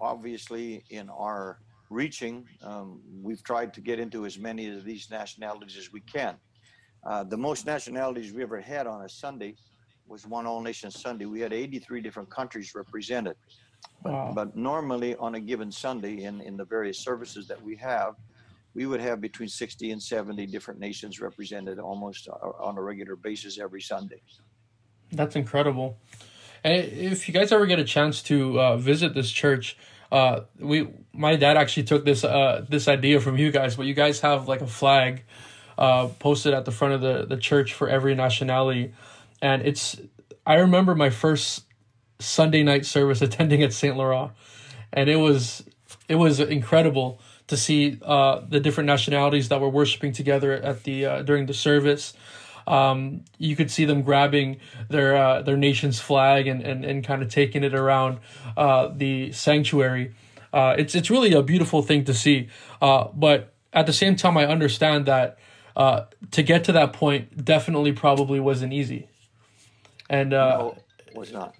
obviously, 0.00 0.84
in 0.90 1.10
our 1.10 1.58
reaching, 1.90 2.46
um, 2.62 3.00
we've 3.20 3.42
tried 3.42 3.74
to 3.74 3.80
get 3.80 3.98
into 3.98 4.26
as 4.26 4.38
many 4.38 4.68
of 4.68 4.84
these 4.84 5.10
nationalities 5.10 5.76
as 5.76 5.92
we 5.92 6.02
can. 6.02 6.36
Uh, 7.04 7.24
the 7.24 7.40
most 7.48 7.66
nationalities 7.66 8.32
we 8.32 8.42
ever 8.44 8.60
had 8.60 8.86
on 8.86 9.02
a 9.02 9.08
Sunday 9.08 9.56
was 10.06 10.24
one 10.24 10.46
All 10.46 10.60
Nation 10.60 10.92
Sunday. 10.92 11.24
We 11.24 11.40
had 11.40 11.52
83 11.52 12.00
different 12.00 12.30
countries 12.30 12.76
represented. 12.76 13.34
Wow. 14.02 14.32
But, 14.34 14.34
but 14.34 14.56
normally 14.56 15.16
on 15.16 15.34
a 15.34 15.40
given 15.40 15.72
Sunday 15.72 16.22
in, 16.22 16.40
in 16.40 16.56
the 16.56 16.64
various 16.64 16.98
services 16.98 17.48
that 17.48 17.62
we 17.62 17.76
have, 17.76 18.14
we 18.74 18.86
would 18.86 19.00
have 19.00 19.20
between 19.20 19.48
60 19.48 19.90
and 19.90 20.02
70 20.02 20.46
different 20.46 20.78
nations 20.78 21.20
represented 21.20 21.78
almost 21.78 22.28
uh, 22.28 22.34
on 22.60 22.78
a 22.78 22.82
regular 22.82 23.16
basis 23.16 23.58
every 23.58 23.80
Sunday. 23.80 24.20
That's 25.10 25.36
incredible. 25.36 25.98
And 26.62 26.84
if 26.84 27.28
you 27.28 27.34
guys 27.34 27.50
ever 27.50 27.66
get 27.66 27.78
a 27.78 27.84
chance 27.84 28.22
to 28.24 28.60
uh, 28.60 28.76
visit 28.76 29.14
this 29.14 29.30
church, 29.30 29.76
uh, 30.10 30.40
we 30.58 30.88
my 31.12 31.36
dad 31.36 31.56
actually 31.56 31.84
took 31.84 32.04
this 32.04 32.24
uh, 32.24 32.64
this 32.68 32.88
idea 32.88 33.20
from 33.20 33.36
you 33.36 33.50
guys, 33.50 33.76
but 33.76 33.86
you 33.86 33.94
guys 33.94 34.20
have 34.20 34.48
like 34.48 34.60
a 34.60 34.66
flag 34.66 35.24
uh, 35.78 36.08
posted 36.18 36.52
at 36.52 36.64
the 36.64 36.72
front 36.72 36.94
of 36.94 37.00
the, 37.00 37.24
the 37.24 37.36
church 37.36 37.72
for 37.72 37.88
every 37.88 38.14
nationality. 38.14 38.92
And 39.40 39.62
it's, 39.62 39.96
I 40.44 40.56
remember 40.56 40.94
my 40.94 41.10
first 41.10 41.62
Sunday 42.18 42.62
night 42.62 42.86
service 42.86 43.22
attending 43.28 43.62
at 43.62 43.72
St. 43.72 43.96
Laurent. 43.96 44.32
And 44.92 45.08
it 45.08 45.16
was, 45.16 45.64
it 46.08 46.16
was 46.16 46.40
incredible 46.40 47.20
to 47.48 47.56
see 47.56 47.98
uh, 48.02 48.40
the 48.48 48.60
different 48.60 48.86
nationalities 48.86 49.48
that 49.48 49.60
were 49.60 49.68
worshiping 49.68 50.12
together 50.12 50.52
at 50.52 50.84
the, 50.84 51.06
uh, 51.06 51.22
during 51.22 51.46
the 51.46 51.54
service. 51.54 52.14
Um, 52.66 53.24
you 53.38 53.56
could 53.56 53.70
see 53.70 53.86
them 53.86 54.02
grabbing 54.02 54.60
their 54.90 55.16
uh, 55.16 55.40
their 55.40 55.56
nation's 55.56 56.00
flag 56.00 56.46
and, 56.46 56.60
and, 56.60 56.84
and 56.84 57.02
kind 57.02 57.22
of 57.22 57.30
taking 57.30 57.64
it 57.64 57.72
around 57.74 58.18
uh, 58.58 58.90
the 58.94 59.32
sanctuary. 59.32 60.14
Uh, 60.52 60.74
it's 60.76 60.94
it's 60.94 61.10
really 61.10 61.32
a 61.32 61.42
beautiful 61.42 61.80
thing 61.80 62.04
to 62.04 62.12
see. 62.12 62.48
Uh, 62.82 63.08
but 63.14 63.54
at 63.72 63.86
the 63.86 63.92
same 63.94 64.16
time, 64.16 64.36
I 64.36 64.46
understand 64.46 65.06
that 65.06 65.38
to 65.76 66.42
get 66.42 66.64
to 66.64 66.72
that 66.72 66.92
point 66.92 67.42
definitely 67.42 67.92
probably 67.92 68.38
wasn't 68.38 68.74
easy. 68.74 69.08
And 70.10 70.30
no, 70.30 70.76
was 71.14 71.32
not. 71.32 71.54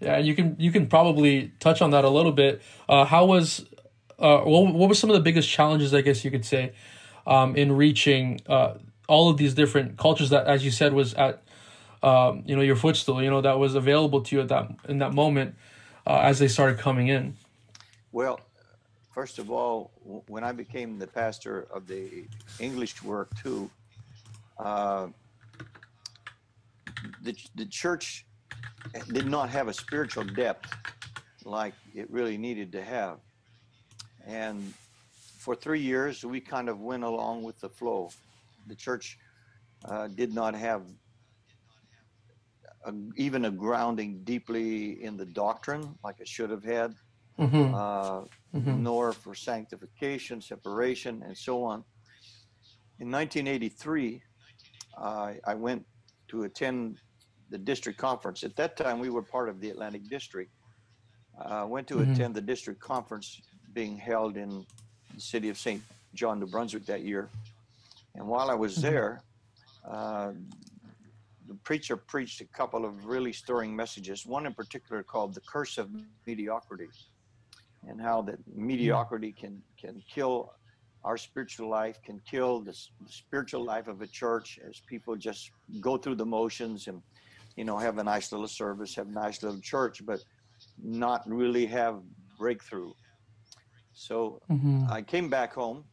Yeah, 0.00 0.18
you 0.18 0.34
can 0.34 0.56
you 0.58 0.70
can 0.70 0.86
probably 0.86 1.52
touch 1.60 1.82
on 1.82 1.90
that 1.90 2.04
a 2.04 2.08
little 2.08 2.32
bit. 2.32 2.62
Uh, 2.88 3.04
how 3.04 3.24
was 3.26 3.64
uh, 4.18 4.40
what 4.40 4.74
what 4.74 4.88
were 4.88 4.94
some 4.94 5.10
of 5.10 5.14
the 5.14 5.22
biggest 5.22 5.48
challenges 5.48 5.92
I 5.92 6.02
guess 6.02 6.24
you 6.24 6.30
could 6.30 6.44
say 6.44 6.72
um, 7.26 7.56
in 7.56 7.72
reaching 7.72 8.40
uh, 8.48 8.74
all 9.08 9.28
of 9.28 9.36
these 9.36 9.54
different 9.54 9.96
cultures 9.98 10.30
that, 10.30 10.46
as 10.46 10.64
you 10.64 10.70
said, 10.70 10.92
was 10.92 11.14
at 11.14 11.42
um, 12.02 12.42
you 12.46 12.54
know 12.54 12.62
your 12.62 12.76
footstool. 12.76 13.22
You 13.22 13.30
know 13.30 13.40
that 13.40 13.58
was 13.58 13.74
available 13.74 14.22
to 14.22 14.36
you 14.36 14.42
at 14.42 14.48
that 14.48 14.70
in 14.88 14.98
that 14.98 15.14
moment 15.14 15.56
uh, 16.06 16.20
as 16.20 16.38
they 16.38 16.48
started 16.48 16.78
coming 16.78 17.08
in. 17.08 17.36
Well, 18.12 18.40
First 19.18 19.40
of 19.40 19.50
all, 19.50 19.90
when 20.28 20.44
I 20.44 20.52
became 20.52 21.00
the 21.00 21.08
pastor 21.08 21.66
of 21.72 21.88
the 21.88 22.28
English 22.60 23.02
work 23.02 23.28
too, 23.42 23.68
uh, 24.60 25.08
the, 27.20 27.34
the 27.56 27.66
church 27.66 28.24
did 29.12 29.26
not 29.26 29.50
have 29.50 29.68
a 29.68 29.72
spiritual 29.72 30.24
depth 30.24 30.72
like 31.44 31.74
it 31.94 32.10
really 32.10 32.36
needed 32.36 32.72
to 32.72 32.82
have. 32.82 33.18
And 34.26 34.74
for 35.38 35.54
three 35.54 35.80
years, 35.80 36.24
we 36.24 36.40
kind 36.40 36.68
of 36.68 36.80
went 36.80 37.04
along 37.04 37.42
with 37.42 37.58
the 37.60 37.68
flow. 37.68 38.10
The 38.66 38.74
church 38.74 39.18
uh, 39.84 40.08
did 40.08 40.34
not 40.34 40.54
have 40.54 40.82
a, 42.84 42.92
even 43.16 43.46
a 43.46 43.50
grounding 43.50 44.22
deeply 44.24 45.02
in 45.02 45.16
the 45.16 45.26
doctrine 45.26 45.96
like 46.04 46.20
it 46.20 46.28
should 46.28 46.50
have 46.50 46.64
had 46.64 46.94
mm-hmm. 47.38 47.74
Uh, 47.74 48.20
mm-hmm. 48.54 48.82
nor 48.82 49.12
for 49.12 49.34
sanctification, 49.34 50.40
separation, 50.40 51.22
and 51.24 51.36
so 51.36 51.62
on. 51.62 51.84
In 52.98 53.10
1983, 53.10 54.22
uh, 55.00 55.32
I 55.46 55.54
went 55.54 55.86
to 56.28 56.42
attend 56.42 56.98
the 57.50 57.58
district 57.58 57.98
conference. 57.98 58.42
At 58.42 58.56
that 58.56 58.76
time, 58.76 58.98
we 58.98 59.10
were 59.10 59.22
part 59.22 59.48
of 59.48 59.60
the 59.60 59.70
Atlantic 59.70 60.08
District. 60.08 60.50
I 61.40 61.60
uh, 61.60 61.66
went 61.66 61.86
to 61.88 61.96
mm-hmm. 61.96 62.12
attend 62.12 62.34
the 62.34 62.40
district 62.40 62.80
conference 62.80 63.40
being 63.72 63.96
held 63.96 64.36
in 64.36 64.66
the 65.14 65.20
city 65.20 65.48
of 65.48 65.56
St. 65.56 65.82
John, 66.14 66.40
New 66.40 66.46
Brunswick 66.46 66.84
that 66.86 67.02
year. 67.02 67.28
And 68.14 68.26
while 68.26 68.50
I 68.50 68.54
was 68.54 68.72
mm-hmm. 68.74 68.82
there, 68.82 69.22
uh, 69.88 70.32
the 71.46 71.54
preacher 71.64 71.96
preached 71.96 72.40
a 72.40 72.44
couple 72.44 72.84
of 72.84 73.06
really 73.06 73.32
stirring 73.32 73.74
messages, 73.74 74.26
one 74.26 74.46
in 74.46 74.52
particular 74.52 75.02
called 75.02 75.34
The 75.34 75.40
Curse 75.40 75.78
of 75.78 75.88
Mediocrity 76.26 76.88
and 77.86 78.00
how 78.00 78.22
that 78.22 78.38
mediocrity 78.54 79.32
can 79.32 79.62
can 79.80 80.02
kill 80.08 80.52
our 81.04 81.16
spiritual 81.16 81.68
life, 81.68 82.02
can 82.02 82.20
kill 82.28 82.60
the, 82.60 82.72
the 82.72 83.12
spiritual 83.12 83.64
life 83.64 83.86
of 83.86 84.02
a 84.02 84.06
church 84.06 84.58
as 84.68 84.80
people 84.80 85.14
just 85.16 85.52
go 85.80 85.96
through 85.96 86.16
the 86.16 86.26
motions 86.26 86.88
and 86.88 87.00
you 87.58 87.64
know 87.64 87.76
have 87.76 87.98
a 87.98 88.04
nice 88.04 88.30
little 88.30 88.52
service, 88.62 88.94
have 88.94 89.08
a 89.08 89.18
nice 89.26 89.42
little 89.42 89.60
church, 89.60 90.06
but 90.06 90.20
not 90.80 91.20
really 91.26 91.66
have 91.66 91.94
breakthrough. 92.38 92.92
So 93.94 94.40
mm-hmm. 94.48 94.84
I 94.88 95.02
came 95.02 95.28
back 95.28 95.52
home. 95.54 95.84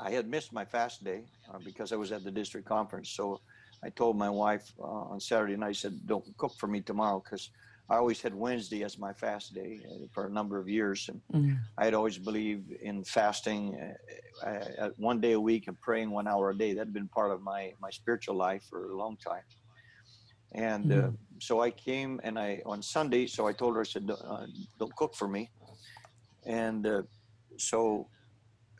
I 0.00 0.10
had 0.10 0.26
missed 0.28 0.52
my 0.52 0.64
fast 0.64 1.04
day 1.04 1.20
uh, 1.48 1.58
because 1.64 1.92
I 1.92 1.96
was 1.96 2.10
at 2.10 2.24
the 2.24 2.32
district 2.32 2.66
conference. 2.66 3.10
So 3.10 3.40
I 3.84 3.90
told 3.90 4.16
my 4.16 4.28
wife 4.28 4.66
uh, 4.80 5.12
on 5.12 5.20
Saturday 5.20 5.56
night, 5.56 5.68
I 5.68 5.72
said, 5.84 5.94
"Don't 6.04 6.26
cook 6.36 6.54
for 6.58 6.66
me 6.66 6.80
tomorrow 6.80 7.22
because 7.24 7.50
I 7.88 7.96
always 7.96 8.20
had 8.20 8.34
Wednesday 8.34 8.82
as 8.82 8.98
my 8.98 9.12
fast 9.12 9.54
day 9.54 9.72
uh, 9.88 10.06
for 10.14 10.26
a 10.26 10.30
number 10.38 10.58
of 10.58 10.68
years, 10.68 11.08
and 11.10 11.20
Mm. 11.32 11.58
I 11.78 11.84
had 11.84 11.94
always 11.94 12.18
believed 12.18 12.72
in 12.88 13.04
fasting 13.04 13.60
uh, 14.44 14.48
uh, 14.82 14.90
one 14.96 15.20
day 15.20 15.32
a 15.32 15.40
week 15.50 15.68
and 15.68 15.76
praying 15.80 16.10
one 16.10 16.26
hour 16.26 16.50
a 16.50 16.56
day. 16.64 16.72
That 16.74 16.86
had 16.86 16.94
been 17.00 17.10
part 17.18 17.30
of 17.30 17.40
my 17.52 17.62
my 17.86 17.90
spiritual 18.00 18.36
life 18.48 18.64
for 18.70 18.80
a 18.94 18.96
long 18.96 19.16
time. 19.30 19.46
And 20.54 20.92
uh, 20.92 21.10
Mhm. 21.10 21.18
so 21.40 21.60
I 21.60 21.70
came 21.72 22.20
and 22.24 22.38
I 22.38 22.62
on 22.66 22.82
Sunday. 22.82 23.26
So 23.26 23.46
I 23.46 23.52
told 23.52 23.74
her, 23.76 23.82
I 23.82 23.84
said, 23.84 24.10
uh, 24.10 24.46
"Don't 24.78 24.94
cook 24.96 25.14
for 25.16 25.28
me." 25.28 25.52
And 26.44 26.86
uh, 26.86 27.02
so 27.58 28.10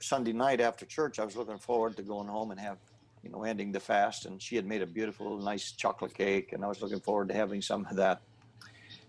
Sunday 0.02 0.32
night 0.32 0.60
after 0.60 0.86
church, 0.86 1.18
I 1.18 1.24
was 1.24 1.36
looking 1.36 1.58
forward 1.58 1.96
to 1.98 2.02
going 2.02 2.28
home 2.28 2.50
and 2.52 2.60
have, 2.60 2.80
you 3.22 3.30
know, 3.30 3.44
ending 3.44 3.72
the 3.72 3.80
fast. 3.80 4.26
And 4.26 4.42
she 4.42 4.56
had 4.56 4.66
made 4.66 4.82
a 4.82 4.86
beautiful, 4.86 5.38
nice 5.38 5.72
chocolate 5.72 6.14
cake, 6.14 6.52
and 6.52 6.64
I 6.64 6.68
was 6.68 6.82
looking 6.82 7.00
forward 7.02 7.28
to 7.30 7.34
having 7.34 7.62
some 7.62 7.86
of 7.86 7.96
that. 7.96 8.20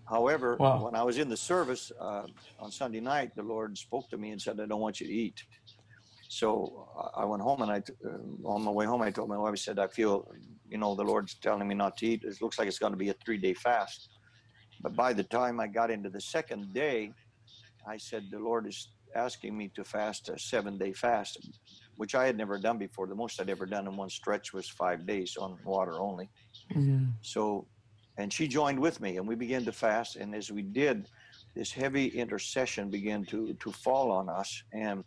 However, 0.08 0.60
Wow. 0.60 0.84
when 0.84 0.96
I 0.96 1.04
was 1.04 1.18
in 1.18 1.30
the 1.30 1.38
service 1.38 1.92
uh, 2.00 2.28
on 2.60 2.72
Sunday 2.72 3.00
night, 3.00 3.32
the 3.36 3.44
Lord 3.44 3.78
spoke 3.78 4.10
to 4.10 4.18
me 4.18 4.32
and 4.32 4.42
said, 4.42 4.60
"I 4.60 4.66
don't 4.68 4.82
want 4.82 5.00
you 5.02 5.08
to 5.08 5.14
eat." 5.14 5.44
So 6.28 6.90
I 7.16 7.26
went 7.26 7.44
home, 7.44 7.62
and 7.62 7.72
I, 7.72 7.78
uh, 7.78 8.48
on 8.50 8.64
my 8.64 8.72
way 8.72 8.86
home, 8.86 9.02
I 9.02 9.12
told 9.12 9.30
my 9.30 9.38
wife, 9.38 9.54
I 9.54 9.56
said, 9.56 9.80
"I 9.80 9.88
feel, 9.88 10.28
you 10.68 10.78
know, 10.78 10.96
the 10.96 11.04
Lord's 11.04 11.36
telling 11.36 11.68
me 11.68 11.76
not 11.76 11.98
to 11.98 12.08
eat. 12.08 12.24
It 12.24 12.42
looks 12.42 12.58
like 12.58 12.68
it's 12.68 12.80
going 12.80 12.94
to 12.94 12.98
be 12.98 13.10
a 13.10 13.14
three-day 13.14 13.54
fast." 13.54 14.10
But 14.82 14.96
by 14.96 15.14
the 15.14 15.24
time 15.24 15.60
I 15.60 15.68
got 15.68 15.92
into 15.92 16.10
the 16.10 16.22
second 16.22 16.74
day, 16.74 17.14
I 17.88 17.98
said, 17.98 18.30
"The 18.32 18.40
Lord 18.40 18.68
is 18.68 18.90
asking 19.16 19.58
me 19.58 19.70
to 19.76 19.84
fast 19.84 20.30
a 20.30 20.38
seven-day 20.38 20.94
fast." 20.94 21.38
Which 21.96 22.14
I 22.16 22.26
had 22.26 22.36
never 22.36 22.58
done 22.58 22.78
before. 22.78 23.08
The 23.08 23.16
most 23.16 23.40
I'd 23.40 23.50
ever 23.50 23.66
done 23.66 23.88
in 23.88 23.96
one 23.96 24.10
stretch 24.10 24.52
was 24.52 24.68
five 24.68 25.06
days 25.06 25.38
on 25.38 25.58
water 25.64 26.00
only. 26.02 26.30
Mm. 26.74 27.14
So, 27.22 27.68
and 28.18 28.34
she 28.34 28.48
joined 28.48 28.80
with 28.80 29.00
me, 29.00 29.16
and 29.18 29.26
we 29.26 29.36
began 29.36 29.64
to 29.64 29.72
fast. 29.72 30.18
And 30.18 30.36
as 30.36 30.52
we 30.52 30.62
did, 30.62 31.08
this 31.56 31.72
heavy 31.72 32.08
intercession 32.08 32.90
began 32.90 33.24
to 33.28 33.54
to 33.54 33.72
fall 33.72 34.12
on 34.12 34.28
us, 34.28 34.64
and 34.74 35.06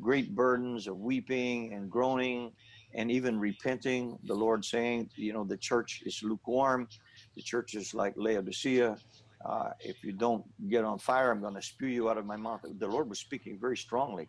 great 0.00 0.34
burdens 0.34 0.86
of 0.86 0.98
weeping 0.98 1.72
and 1.74 1.90
groaning, 1.90 2.52
and 2.94 3.10
even 3.10 3.38
repenting. 3.38 4.18
The 4.24 4.34
Lord 4.34 4.64
saying, 4.64 5.10
you 5.16 5.32
know, 5.32 5.44
the 5.44 5.56
church 5.56 6.02
is 6.04 6.22
lukewarm. 6.22 6.88
The 7.36 7.42
church 7.42 7.74
is 7.74 7.94
like 7.94 8.14
Laodicea. 8.16 8.96
Uh, 9.44 9.70
if 9.80 10.02
you 10.02 10.12
don't 10.12 10.44
get 10.70 10.84
on 10.84 10.98
fire, 10.98 11.30
I'm 11.30 11.40
going 11.40 11.54
to 11.54 11.62
spew 11.62 11.88
you 11.88 12.08
out 12.08 12.16
of 12.18 12.24
my 12.24 12.36
mouth. 12.36 12.60
The 12.78 12.86
Lord 12.86 13.08
was 13.08 13.18
speaking 13.18 13.58
very 13.60 13.76
strongly. 13.76 14.28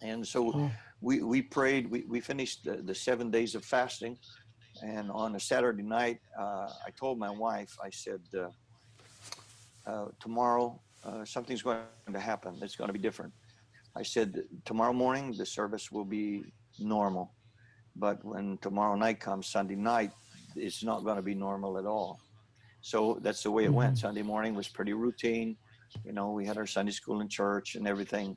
And 0.00 0.26
so 0.26 0.52
Oh. 0.54 0.70
we, 1.00 1.22
we 1.22 1.42
prayed. 1.42 1.90
We, 1.90 2.04
we 2.08 2.20
finished 2.20 2.64
the, 2.64 2.76
the 2.76 2.94
seven 2.94 3.30
days 3.30 3.54
of 3.54 3.64
fasting. 3.64 4.16
And 4.82 5.10
on 5.10 5.36
a 5.36 5.40
Saturday 5.40 5.82
night, 5.82 6.20
uh, 6.38 6.68
I 6.86 6.90
told 6.98 7.18
my 7.18 7.30
wife, 7.30 7.76
I 7.84 7.90
said, 7.90 8.20
uh, 8.36 8.48
uh, 9.86 10.06
tomorrow 10.20 10.80
uh, 11.04 11.24
something's 11.24 11.62
going 11.62 11.80
to 12.12 12.18
happen. 12.18 12.56
It's 12.62 12.76
going 12.76 12.88
to 12.88 12.92
be 12.92 12.98
different. 12.98 13.32
I 13.94 14.02
said, 14.02 14.44
tomorrow 14.64 14.92
morning 14.92 15.34
the 15.36 15.46
service 15.46 15.90
will 15.92 16.04
be 16.04 16.44
normal. 16.78 17.34
But 17.94 18.24
when 18.24 18.58
tomorrow 18.58 18.96
night 18.96 19.20
comes, 19.20 19.48
Sunday 19.48 19.74
night, 19.76 20.12
it's 20.56 20.82
not 20.82 21.04
going 21.04 21.16
to 21.16 21.22
be 21.22 21.34
normal 21.34 21.78
at 21.78 21.84
all. 21.84 22.18
So 22.80 23.18
that's 23.22 23.42
the 23.42 23.50
way 23.50 23.64
it 23.64 23.72
went. 23.72 23.94
Mhm. 23.94 23.98
Sunday 24.00 24.22
morning 24.22 24.54
was 24.54 24.68
pretty 24.68 24.92
routine. 24.92 25.56
You 26.04 26.12
know, 26.12 26.30
we 26.32 26.46
had 26.46 26.56
our 26.56 26.66
Sunday 26.66 26.92
school 26.92 27.20
and 27.20 27.30
church 27.30 27.74
and 27.74 27.86
everything. 27.86 28.36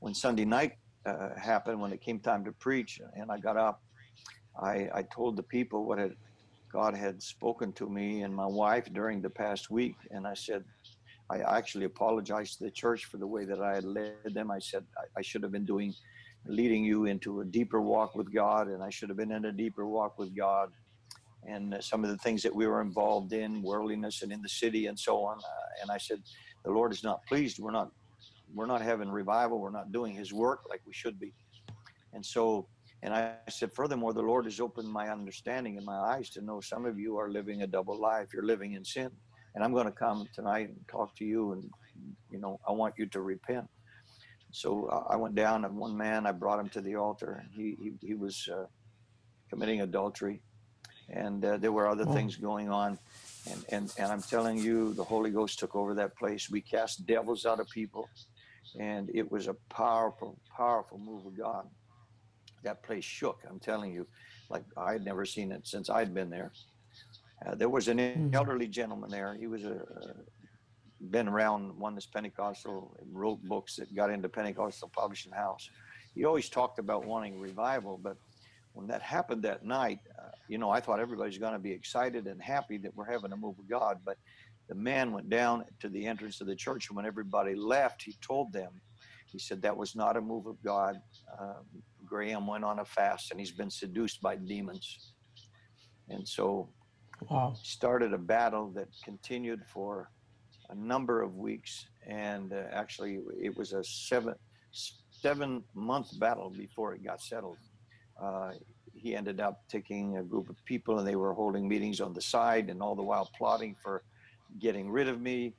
When 0.00 0.14
Sunday 0.14 0.44
night 0.46 0.72
uh, 1.06 1.34
happened, 1.38 1.80
when 1.80 1.92
it 1.92 2.00
came 2.00 2.18
time 2.18 2.44
to 2.46 2.52
preach, 2.52 2.98
and 3.14 3.30
I 3.30 3.38
got 3.38 3.58
up, 3.58 3.82
I, 4.58 4.88
I 4.94 5.02
told 5.02 5.36
the 5.36 5.42
people 5.42 5.84
what 5.84 5.98
had 5.98 6.14
God 6.72 6.96
had 6.96 7.22
spoken 7.22 7.72
to 7.74 7.88
me 7.88 8.22
and 8.22 8.34
my 8.34 8.46
wife 8.46 8.86
during 8.92 9.20
the 9.20 9.30
past 9.30 9.70
week, 9.70 9.94
and 10.10 10.26
I 10.26 10.34
said, 10.34 10.64
I 11.30 11.38
actually 11.38 11.86
apologized 11.86 12.58
to 12.58 12.64
the 12.64 12.70
church 12.70 13.06
for 13.06 13.16
the 13.16 13.26
way 13.26 13.44
that 13.44 13.60
I 13.60 13.74
had 13.74 13.84
led 13.84 14.34
them. 14.34 14.50
I 14.50 14.58
said 14.58 14.84
I, 14.98 15.20
I 15.20 15.22
should 15.22 15.42
have 15.42 15.52
been 15.52 15.64
doing, 15.64 15.94
leading 16.46 16.84
you 16.84 17.06
into 17.06 17.40
a 17.40 17.44
deeper 17.44 17.80
walk 17.80 18.14
with 18.14 18.32
God, 18.32 18.68
and 18.68 18.82
I 18.82 18.90
should 18.90 19.08
have 19.08 19.16
been 19.16 19.32
in 19.32 19.46
a 19.46 19.52
deeper 19.52 19.86
walk 19.86 20.18
with 20.18 20.36
God. 20.36 20.70
And 21.46 21.74
uh, 21.74 21.80
some 21.80 22.04
of 22.04 22.10
the 22.10 22.18
things 22.18 22.42
that 22.42 22.54
we 22.54 22.66
were 22.66 22.80
involved 22.80 23.32
in, 23.32 23.62
worldliness 23.62 24.22
and 24.22 24.32
in 24.32 24.42
the 24.42 24.48
city 24.48 24.86
and 24.86 24.98
so 24.98 25.24
on. 25.24 25.38
Uh, 25.38 25.82
and 25.82 25.90
I 25.90 25.98
said, 25.98 26.22
the 26.64 26.70
Lord 26.70 26.92
is 26.92 27.04
not 27.04 27.24
pleased. 27.26 27.58
We're 27.58 27.70
not, 27.70 27.90
we're 28.54 28.66
not 28.66 28.80
having 28.80 29.10
revival. 29.10 29.60
We're 29.60 29.70
not 29.70 29.92
doing 29.92 30.14
His 30.14 30.32
work 30.32 30.60
like 30.68 30.80
we 30.86 30.92
should 30.92 31.18
be. 31.18 31.34
And 32.14 32.24
so, 32.24 32.68
and 33.02 33.12
I 33.12 33.34
said, 33.50 33.72
furthermore, 33.72 34.14
the 34.14 34.22
Lord 34.22 34.46
has 34.46 34.60
opened 34.60 34.88
my 34.88 35.10
understanding 35.10 35.76
and 35.76 35.84
my 35.84 35.98
eyes 35.98 36.30
to 36.30 36.40
know 36.40 36.60
some 36.60 36.86
of 36.86 36.98
you 36.98 37.18
are 37.18 37.30
living 37.30 37.62
a 37.62 37.66
double 37.66 38.00
life. 38.00 38.28
You're 38.32 38.46
living 38.46 38.72
in 38.72 38.84
sin. 38.84 39.10
And 39.54 39.64
I'm 39.64 39.72
going 39.72 39.86
to 39.86 39.92
come 39.92 40.26
tonight 40.34 40.68
and 40.68 40.78
talk 40.90 41.16
to 41.16 41.24
you. 41.24 41.52
And, 41.52 41.64
you 42.30 42.40
know, 42.40 42.60
I 42.68 42.72
want 42.72 42.94
you 42.98 43.06
to 43.08 43.20
repent. 43.22 43.66
So 44.52 44.86
uh, 44.86 45.12
I 45.12 45.16
went 45.16 45.34
down 45.34 45.64
and 45.64 45.76
one 45.76 45.96
man, 45.96 46.26
I 46.26 46.32
brought 46.32 46.60
him 46.60 46.70
to 46.70 46.80
the 46.80 46.96
altar. 46.96 47.42
And 47.42 47.50
he, 47.54 47.76
he, 47.80 48.08
he 48.08 48.14
was 48.14 48.48
uh, 48.52 48.66
committing 49.50 49.82
adultery. 49.82 50.42
And 51.10 51.44
uh, 51.44 51.58
there 51.58 51.72
were 51.72 51.88
other 51.88 52.06
Oh. 52.06 52.14
things 52.14 52.36
going 52.36 52.70
on. 52.70 52.98
And, 53.50 53.64
and, 53.70 53.92
and 53.98 54.12
I'm 54.12 54.22
telling 54.22 54.58
you, 54.58 54.94
the 54.94 55.04
Holy 55.04 55.30
Ghost 55.30 55.58
took 55.58 55.76
over 55.76 55.94
that 55.94 56.16
place. 56.16 56.50
We 56.50 56.62
cast 56.62 57.06
devils 57.06 57.46
out 57.46 57.60
of 57.60 57.68
people. 57.70 58.08
And 58.80 59.10
it 59.14 59.30
was 59.30 59.48
a 59.48 59.56
powerful, 59.70 60.38
powerful 60.56 60.98
move 60.98 61.26
of 61.26 61.38
God 61.38 61.66
that 62.64 62.82
place 62.84 63.04
shook. 63.04 63.38
I'm 63.48 63.60
telling 63.60 63.92
you, 63.92 64.06
like 64.50 64.64
I 64.76 64.92
had 64.94 65.04
never 65.04 65.24
seen 65.26 65.52
it 65.52 65.66
since 65.66 65.90
I'd 65.90 66.14
been 66.14 66.30
there. 66.30 66.52
Uh, 67.46 67.54
there 67.54 67.68
was 67.68 67.88
an 67.88 67.98
Mhm. 67.98 68.34
elderly 68.34 68.68
gentleman 68.68 69.10
there. 69.10 69.34
He 69.34 69.46
was 69.46 69.64
a 69.64 69.82
uh, 69.82 70.14
been 71.10 71.28
around 71.28 71.76
Oneness 71.78 72.06
Pentecostal, 72.06 72.96
wrote 73.12 73.42
books 73.42 73.76
that 73.76 73.94
got 73.94 74.10
into 74.10 74.28
Pentecostal 74.28 74.88
Publishing 74.88 75.32
House. 75.32 75.68
He 76.14 76.24
always 76.24 76.48
talked 76.48 76.78
about 76.78 77.04
wanting 77.04 77.38
revival, 77.38 77.98
but 77.98 78.16
when 78.72 78.86
that 78.86 79.02
happened 79.02 79.42
that 79.42 79.64
night, 79.64 79.98
uh, 80.18 80.30
you 80.48 80.56
know, 80.56 80.70
I 80.70 80.80
thought 80.80 81.00
everybody's 81.00 81.38
going 81.38 81.52
to 81.52 81.58
be 81.58 81.72
excited 81.72 82.26
and 82.26 82.40
happy 82.42 82.78
that 82.78 82.94
we're 82.94 83.10
having 83.10 83.32
a 83.32 83.36
move 83.36 83.58
of 83.58 83.68
God. 83.68 84.00
But 84.04 84.16
the 84.68 84.74
man 84.74 85.12
went 85.12 85.28
down 85.28 85.64
to 85.80 85.88
the 85.88 86.06
entrance 86.06 86.40
of 86.40 86.46
the 86.46 86.56
church, 86.56 86.88
and 86.88 86.96
when 86.96 87.06
everybody 87.06 87.54
left, 87.54 88.02
he 88.02 88.16
told 88.22 88.52
them, 88.52 88.80
he 89.26 89.38
said 89.38 89.60
that 89.62 89.76
was 89.76 89.94
not 89.94 90.16
a 90.16 90.20
move 90.20 90.46
of 90.46 90.62
God. 90.62 91.02
Um, 91.38 91.66
Graham 92.06 92.46
went 92.46 92.64
on 92.64 92.78
a 92.78 92.84
fast, 92.84 93.30
and 93.30 93.38
he's 93.38 93.52
been 93.52 93.70
seduced 93.70 94.22
by 94.22 94.36
demons. 94.36 95.12
And 96.08 96.26
so 96.26 96.72
Wow. 97.30 97.54
started 97.62 98.12
a 98.12 98.18
battle 98.18 98.70
that 98.72 98.88
continued 99.04 99.62
for 99.66 100.10
a 100.70 100.74
number 100.74 101.22
of 101.22 101.36
weeks, 101.36 101.86
and 102.06 102.52
uh, 102.52 102.62
actually 102.72 103.20
it 103.40 103.56
was 103.56 103.72
a 103.72 103.82
seven 103.84 104.34
seven 105.10 105.62
month 105.74 106.18
battle 106.18 106.50
before 106.50 106.94
it 106.94 107.04
got 107.04 107.20
settled. 107.20 107.58
Uh, 108.22 108.52
he 108.92 109.14
ended 109.16 109.40
up 109.40 109.62
taking 109.68 110.18
a 110.18 110.22
group 110.22 110.48
of 110.48 110.56
people, 110.64 110.98
and 110.98 111.06
they 111.06 111.16
were 111.16 111.32
holding 111.32 111.66
meetings 111.68 112.00
on 112.00 112.12
the 112.12 112.20
side, 112.20 112.70
and 112.70 112.82
all 112.82 112.94
the 112.94 113.02
while 113.02 113.30
plotting 113.36 113.74
for 113.82 114.02
getting 114.60 114.90
rid 114.90 115.08
of 115.08 115.20
me, 115.20 115.54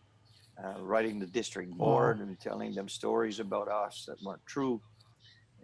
uh, 0.63 0.81
writing 0.81 1.19
the 1.19 1.25
district 1.27 1.71
board, 1.71 2.19
and 2.19 2.39
telling 2.39 2.73
them 2.73 2.87
stories 2.87 3.39
about 3.39 3.67
us 3.67 4.05
that 4.07 4.17
weren't 4.23 4.45
true. 4.45 4.81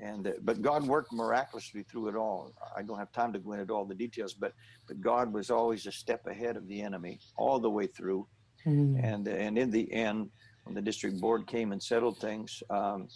And 0.01 0.27
uh, 0.27 0.31
but 0.41 0.61
God 0.61 0.83
worked 0.83 1.13
miraculously 1.13 1.83
through 1.83 2.09
it 2.09 2.15
all. 2.15 2.53
I 2.75 2.81
don't 2.81 2.97
have 2.97 3.11
time 3.11 3.31
to 3.33 3.39
go 3.39 3.53
into 3.53 3.73
all 3.73 3.85
the 3.85 3.95
details, 3.95 4.33
but 4.33 4.53
but 4.87 4.99
God 4.99 5.31
was 5.31 5.49
always 5.49 5.85
a 5.85 5.91
step 5.91 6.25
ahead 6.27 6.57
of 6.57 6.67
the 6.67 6.81
enemy 6.81 7.19
all 7.37 7.59
the 7.59 7.69
way 7.69 7.87
through. 7.87 8.27
Mm. 8.65 8.99
And 9.03 9.27
and 9.27 9.57
in 9.57 9.69
the 9.69 9.91
end, 9.93 10.29
when 10.63 10.75
the 10.75 10.81
district 10.81 11.21
board 11.21 11.45
came 11.47 11.71
and 11.71 11.81
settled 11.81 12.17
things, 12.17 12.63
um, 12.69 13.07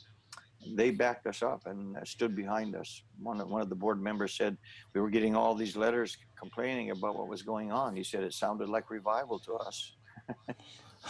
they 0.76 0.92
backed 0.92 1.28
us 1.28 1.42
up 1.42 1.66
and 1.66 1.98
uh, 1.98 2.04
stood 2.06 2.36
behind 2.36 2.76
us. 2.76 3.04
One 3.22 3.42
of, 3.42 3.50
one 3.50 3.62
of 3.62 3.70
the 3.70 3.76
board 3.76 4.02
members 4.02 4.36
said 4.36 4.58
we 4.94 5.02
were 5.02 5.10
getting 5.10 5.36
all 5.36 5.56
these 5.56 5.76
letters 5.76 6.18
complaining 6.40 6.92
about 6.92 7.16
what 7.18 7.28
was 7.28 7.42
going 7.42 7.72
on. 7.72 7.96
He 7.96 8.04
said 8.04 8.24
it 8.24 8.34
sounded 8.34 8.70
like 8.70 8.90
revival 8.90 9.40
to 9.40 9.54
us. 9.56 9.96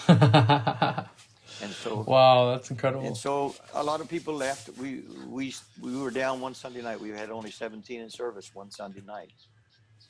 And 1.61 1.71
so 1.71 2.03
wow, 2.07 2.51
that's 2.51 2.69
incredible. 2.69 3.05
and 3.05 3.15
so 3.15 3.55
a 3.73 3.83
lot 3.83 4.01
of 4.01 4.09
people 4.09 4.33
left. 4.33 4.69
We 4.77 5.03
we 5.27 5.53
we 5.81 5.95
were 5.97 6.11
down 6.11 6.41
one 6.41 6.53
Sunday 6.53 6.81
night. 6.81 6.99
We 6.99 7.09
had 7.09 7.29
only 7.29 7.51
17 7.51 8.01
in 8.01 8.09
service 8.09 8.53
one 8.53 8.69
Sunday 8.71 9.01
night, 9.05 9.33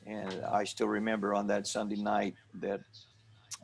and 0.06 0.44
I 0.44 0.64
still 0.64 0.88
remember 0.88 1.34
on 1.34 1.46
that 1.48 1.66
Sunday 1.66 1.96
night 1.96 2.34
that 2.54 2.80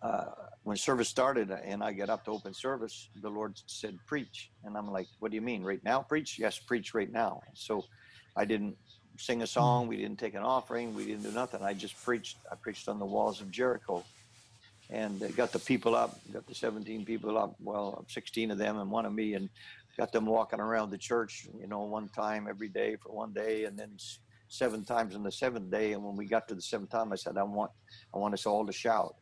uh, 0.02 0.26
when 0.62 0.76
service 0.76 1.08
started 1.08 1.50
and 1.50 1.82
I 1.82 1.92
got 1.92 2.08
up 2.08 2.24
to 2.26 2.30
open 2.30 2.54
service, 2.54 3.08
the 3.20 3.28
Lord 3.30 3.60
said, 3.66 3.98
"Preach," 4.06 4.50
and 4.64 4.76
I'm 4.76 4.90
like, 4.90 5.08
"What 5.18 5.30
do 5.30 5.34
you 5.34 5.42
mean, 5.42 5.64
right 5.64 5.82
now? 5.84 6.02
Preach? 6.02 6.38
Yes, 6.38 6.58
preach 6.58 6.94
right 6.94 7.10
now." 7.10 7.42
So 7.54 7.84
I 8.36 8.44
didn't 8.44 8.76
sing 9.18 9.42
a 9.42 9.46
song. 9.46 9.88
We 9.88 9.96
didn't 9.96 10.18
take 10.18 10.34
an 10.34 10.42
offering. 10.42 10.94
We 10.94 11.06
didn't 11.06 11.24
do 11.24 11.32
nothing. 11.32 11.62
I 11.62 11.74
just 11.74 12.00
preached. 12.04 12.38
I 12.50 12.54
preached 12.54 12.88
on 12.88 12.98
the 12.98 13.06
walls 13.06 13.40
of 13.40 13.50
Jericho 13.50 14.04
and 14.92 15.34
got 15.36 15.52
the 15.52 15.58
people 15.58 15.94
up, 15.94 16.20
got 16.32 16.46
the 16.46 16.54
17 16.54 17.06
people 17.06 17.38
up, 17.38 17.56
well, 17.60 18.04
16 18.08 18.50
of 18.50 18.58
them 18.58 18.78
and 18.78 18.90
one 18.90 19.06
of 19.06 19.14
me, 19.14 19.34
and 19.34 19.48
got 19.96 20.12
them 20.12 20.26
walking 20.26 20.60
around 20.60 20.90
the 20.90 20.98
church, 20.98 21.48
you 21.58 21.66
know, 21.66 21.80
one 21.80 22.10
time 22.10 22.46
every 22.48 22.68
day 22.68 22.96
for 23.02 23.10
one 23.10 23.32
day, 23.32 23.64
and 23.64 23.78
then 23.78 23.96
seven 24.48 24.84
times 24.84 25.14
on 25.14 25.22
the 25.22 25.32
seventh 25.32 25.70
day. 25.70 25.94
And 25.94 26.04
when 26.04 26.14
we 26.14 26.26
got 26.26 26.46
to 26.48 26.54
the 26.54 26.60
seventh 26.60 26.90
time, 26.90 27.10
I 27.10 27.16
said, 27.16 27.38
I 27.38 27.42
want, 27.42 27.70
I 28.14 28.18
want 28.18 28.34
us 28.34 28.44
all 28.44 28.66
to 28.66 28.72
shout. 28.72 29.14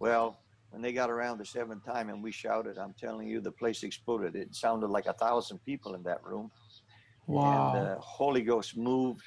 Well, 0.00 0.38
when 0.68 0.82
they 0.82 0.92
got 0.92 1.10
around 1.10 1.38
the 1.38 1.46
seventh 1.46 1.84
time 1.84 2.10
and 2.10 2.22
we 2.22 2.30
shouted, 2.30 2.76
I'm 2.76 2.94
telling 2.98 3.26
you, 3.26 3.40
the 3.40 3.52
place 3.52 3.82
exploded. 3.82 4.36
It 4.36 4.54
sounded 4.54 4.88
like 4.88 5.06
a 5.06 5.14
thousand 5.14 5.60
people 5.64 5.94
in 5.94 6.02
that 6.02 6.22
room. 6.22 6.50
Wow. 7.26 7.72
And 7.72 7.84
the 7.84 7.92
uh, 7.92 8.00
Holy 8.00 8.42
Ghost 8.42 8.76
moved. 8.76 9.22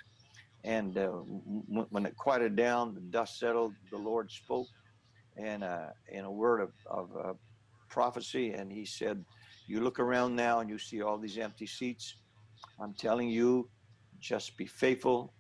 And 0.64 0.98
uh, 0.98 1.08
w- 1.08 1.88
when 1.90 2.06
it 2.06 2.16
quieted 2.16 2.56
down, 2.56 2.94
the 2.94 3.02
dust 3.02 3.40
settled, 3.40 3.74
the 3.92 3.98
Lord 3.98 4.32
spoke 4.32 4.68
and 5.38 5.64
uh, 5.64 5.88
in 6.12 6.26
a 6.26 6.32
word 6.32 6.62
of, 6.62 6.72
of 6.90 7.10
uh, 7.18 7.34
prophecy. 7.90 8.54
And 8.54 8.72
he 8.72 8.86
said, 8.86 9.24
You 9.68 9.82
look 9.82 10.00
around 10.00 10.36
now 10.36 10.60
and 10.60 10.70
you 10.70 10.78
see 10.78 11.02
all 11.02 11.18
these 11.18 11.38
empty 11.38 11.68
seats. 11.68 12.16
I'm 12.80 12.94
telling 12.94 13.30
you, 13.30 13.70
just 14.20 14.58
be 14.58 14.66
faithful. 14.66 15.34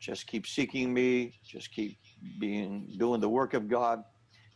Just 0.00 0.26
keep 0.26 0.46
seeking 0.46 0.92
me. 0.92 1.34
Just 1.44 1.72
keep 1.72 1.98
being 2.38 2.88
doing 2.98 3.20
the 3.20 3.28
work 3.28 3.54
of 3.54 3.68
God 3.68 4.02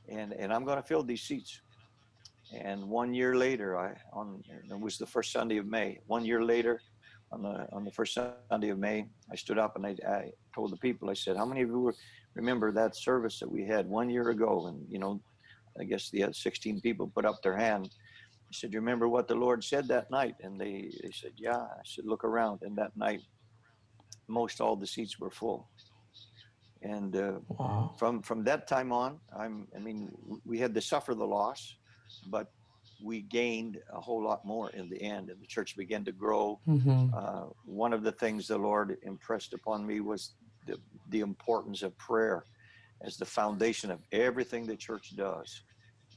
and 0.09 0.33
and 0.33 0.53
I'm 0.53 0.65
going 0.65 0.77
to 0.77 0.83
fill 0.83 1.03
these 1.03 1.23
seats. 1.23 1.61
And 2.55 2.89
one 2.89 3.15
year 3.15 3.35
later, 3.35 3.79
I 3.79 3.95
on 4.13 4.43
it 4.49 4.81
was 4.81 4.99
the 4.99 5.07
first 5.07 5.33
Sunday 5.33 5.59
of 5.59 5.67
May. 5.67 5.99
One 6.07 6.25
year 6.25 6.43
later, 6.45 6.81
on 7.33 7.43
the 7.43 7.67
on 7.73 7.85
the 7.85 7.91
first 7.93 8.19
Sunday 8.51 8.71
of 8.71 8.79
May, 8.79 9.07
I 9.31 9.37
stood 9.37 9.59
up 9.59 9.77
and 9.77 9.87
I, 9.87 9.97
I 10.07 10.31
told 10.55 10.73
the 10.73 10.77
people, 10.77 11.09
I 11.09 11.15
said, 11.15 11.37
"How 11.37 11.47
many 11.47 11.63
of 11.63 11.69
you 11.69 11.81
were, 11.81 11.95
remember 12.35 12.73
that 12.73 12.97
service 12.97 13.39
that 13.41 13.51
we 13.51 13.65
had 13.65 13.87
one 13.89 14.11
year 14.11 14.31
ago?" 14.31 14.67
And 14.67 14.87
you 14.89 14.99
know, 14.99 15.21
I 15.81 15.85
guess 15.85 16.11
the 16.11 16.33
16 16.33 16.81
people 16.81 17.13
put 17.15 17.25
up 17.25 17.43
their 17.43 17.57
hand. 17.57 17.91
I 17.93 18.53
said, 18.53 18.73
"You 18.73 18.81
remember 18.81 19.09
what 19.09 19.29
the 19.29 19.35
Lord 19.35 19.65
said 19.65 19.89
that 19.89 20.11
night?" 20.11 20.37
And 20.41 20.61
they 20.61 20.91
they 21.03 21.11
said, 21.13 21.33
"Yeah." 21.37 21.61
I 21.61 21.85
said, 21.85 22.05
"Look 22.05 22.25
around." 22.25 22.61
And 22.63 22.77
that 22.77 22.97
night, 22.97 23.23
most 24.29 24.61
all 24.61 24.77
the 24.77 24.87
seats 24.87 25.19
were 25.19 25.31
full 25.31 25.69
and 26.83 27.17
uh, 27.17 27.33
wow. 27.49 27.95
from 27.99 28.23
from 28.23 28.45
that 28.45 28.67
time 28.67 28.93
on 28.93 29.19
i'm 29.39 29.67
i 29.77 29.79
mean 29.79 30.11
we 30.45 30.59
had 30.59 30.75
to 30.75 30.81
suffer 30.81 31.15
the 31.15 31.25
loss 31.25 31.77
but 32.29 32.49
we 33.05 33.23
gained 33.23 33.79
a 33.93 34.01
whole 34.01 34.23
lot 34.23 34.45
more 34.45 34.71
in 34.71 34.89
the 34.89 35.01
end 35.03 35.31
and 35.31 35.41
the 35.41 35.47
church 35.47 35.77
began 35.77 36.05
to 36.05 36.13
grow 36.13 36.61
mm-hmm. 36.69 37.07
uh, 37.17 37.45
one 37.65 37.93
of 37.93 38.03
the 38.03 38.13
things 38.13 38.49
the 38.49 38.59
lord 38.59 38.97
impressed 39.03 39.53
upon 39.53 39.87
me 39.87 40.01
was 40.01 40.35
the, 40.67 40.79
the 41.11 41.21
importance 41.21 41.83
of 41.83 41.97
prayer 41.99 42.45
as 43.03 43.17
the 43.17 43.25
foundation 43.25 43.91
of 43.91 44.01
everything 44.13 44.67
the 44.67 44.77
church 44.77 45.17
does 45.17 45.63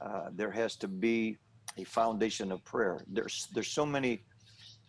uh, 0.02 0.30
there 0.34 0.52
has 0.52 0.76
to 0.76 0.88
be 0.88 1.38
a 1.78 1.84
foundation 1.84 2.52
of 2.52 2.64
prayer 2.64 3.02
there's 3.08 3.48
there's 3.54 3.72
so 3.72 3.86
many 3.86 4.22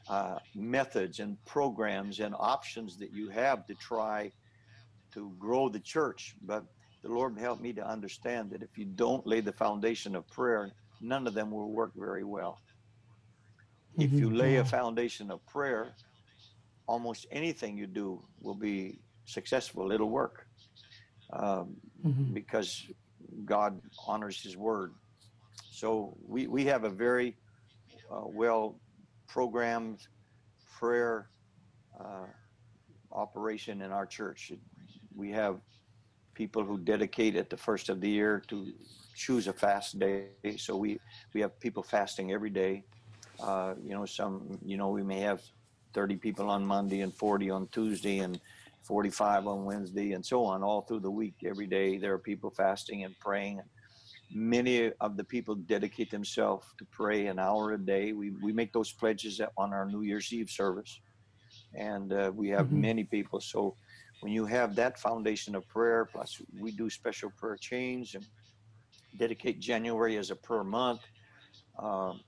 uh, 0.08 0.38
methods 0.54 1.18
and 1.18 1.36
programs 1.44 2.20
and 2.20 2.34
options 2.38 2.96
that 2.96 3.12
you 3.12 3.28
have 3.28 3.66
to 3.66 3.74
try 3.74 4.30
to 5.12 5.32
grow 5.38 5.68
the 5.68 5.80
church. 5.80 6.36
But 6.42 6.64
the 7.02 7.08
Lord 7.08 7.38
helped 7.38 7.62
me 7.62 7.72
to 7.72 7.86
understand 7.86 8.50
that 8.50 8.62
if 8.62 8.76
you 8.76 8.84
don't 8.84 9.26
lay 9.26 9.40
the 9.40 9.52
foundation 9.52 10.14
of 10.14 10.28
prayer, 10.28 10.70
none 11.00 11.26
of 11.26 11.34
them 11.34 11.50
will 11.50 11.70
work 11.70 11.92
very 11.96 12.24
well. 12.24 12.58
Mm-hmm. 13.98 14.02
If 14.02 14.12
you 14.12 14.30
lay 14.30 14.56
a 14.56 14.64
foundation 14.64 15.30
of 15.30 15.44
prayer, 15.46 15.94
almost 16.86 17.26
anything 17.32 17.76
you 17.76 17.86
do 17.86 18.22
will 18.40 18.54
be 18.54 19.00
successful. 19.26 19.92
It'll 19.92 20.10
work 20.10 20.46
um, 21.32 21.76
mm-hmm. 22.04 22.32
because 22.32 22.86
God 23.44 23.80
honors 24.06 24.42
His 24.42 24.56
word. 24.56 24.94
So 25.70 26.16
we, 26.26 26.46
we 26.46 26.64
have 26.64 26.84
a 26.84 26.90
very 26.90 27.36
uh, 28.10 28.22
well 28.24 28.76
programmed 29.28 30.06
prayer 30.78 31.28
uh, 32.00 32.26
operation 33.12 33.82
in 33.82 33.90
our 33.92 34.06
church. 34.06 34.52
We 35.14 35.30
have 35.32 35.60
people 36.34 36.62
who 36.64 36.78
dedicate 36.78 37.36
at 37.36 37.50
the 37.50 37.56
first 37.56 37.88
of 37.88 38.00
the 38.00 38.08
year 38.08 38.42
to 38.48 38.72
choose 39.14 39.48
a 39.48 39.52
fast 39.52 39.98
day. 39.98 40.28
So 40.56 40.76
we 40.76 41.00
we 41.32 41.40
have 41.40 41.58
people 41.60 41.82
fasting 41.82 42.32
every 42.32 42.50
day. 42.50 42.84
Uh, 43.40 43.74
you 43.82 43.94
know, 43.94 44.04
some 44.06 44.58
you 44.64 44.76
know 44.76 44.90
we 44.90 45.02
may 45.02 45.20
have 45.20 45.42
30 45.94 46.16
people 46.16 46.50
on 46.50 46.64
Monday 46.64 47.00
and 47.00 47.12
40 47.12 47.50
on 47.50 47.68
Tuesday 47.68 48.18
and 48.18 48.38
45 48.86 49.46
on 49.48 49.64
Wednesday 49.64 50.12
and 50.12 50.24
so 50.24 50.44
on 50.44 50.62
all 50.62 50.82
through 50.82 51.00
the 51.00 51.10
week. 51.10 51.34
Every 51.44 51.66
day 51.66 51.98
there 51.98 52.12
are 52.12 52.18
people 52.18 52.50
fasting 52.50 53.04
and 53.04 53.18
praying. 53.18 53.60
Many 54.32 54.92
of 55.00 55.16
the 55.16 55.24
people 55.24 55.54
dedicate 55.54 56.10
themselves 56.10 56.66
to 56.78 56.84
pray 56.86 57.26
an 57.26 57.38
hour 57.38 57.72
a 57.72 57.78
day. 57.78 58.12
We 58.12 58.30
we 58.42 58.52
make 58.52 58.72
those 58.72 58.92
pledges 58.92 59.40
on 59.56 59.72
our 59.72 59.86
New 59.86 60.02
Year's 60.02 60.32
Eve 60.32 60.50
service, 60.50 61.00
and 61.74 62.12
uh, 62.12 62.32
we 62.34 62.48
have 62.50 62.66
mm-hmm. 62.66 62.80
many 62.80 63.04
people. 63.04 63.40
So 63.40 63.76
when 64.20 64.32
you 64.32 64.44
have 64.46 64.74
that 64.76 64.98
foundation 64.98 65.54
of 65.54 65.68
prayer, 65.68 66.04
plus 66.04 66.40
we 66.58 66.72
do 66.72 66.90
special 66.90 67.30
prayer 67.36 67.56
chains 67.56 68.14
and 68.14 68.26
dedicate 69.16 69.60
January 69.60 70.16
as 70.16 70.30
a 70.30 70.36
prayer 70.36 70.64
month. 70.64 71.02
Um, 71.78 72.20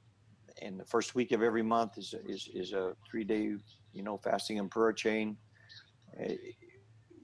and 0.62 0.78
the 0.78 0.84
first 0.84 1.14
week 1.14 1.32
of 1.32 1.42
every 1.42 1.62
month 1.62 1.98
is 1.98 2.14
is, 2.26 2.48
is 2.54 2.72
a 2.72 2.94
three 3.08 3.24
day, 3.24 3.54
you 3.92 4.02
know, 4.02 4.18
fasting 4.18 4.58
and 4.58 4.70
prayer 4.70 4.92
chain. 4.92 5.36
Uh, 6.22 6.32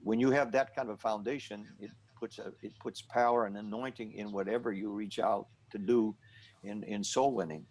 when 0.03 0.19
you 0.19 0.31
have 0.31 0.51
that 0.51 0.75
kind 0.75 0.89
of 0.89 0.95
a 0.95 0.97
foundation, 0.97 1.67
it 1.79 1.91
puts 2.19 2.39
a, 2.39 2.51
it 2.61 2.73
puts 2.79 3.01
power 3.01 3.45
and 3.45 3.57
anointing 3.57 4.13
in 4.13 4.31
whatever 4.31 4.71
you 4.71 4.91
reach 4.91 5.19
out 5.19 5.47
to 5.71 5.77
do 5.77 6.15
in 6.63 6.83
in 6.83 7.03
soul 7.03 7.33
winning. 7.33 7.65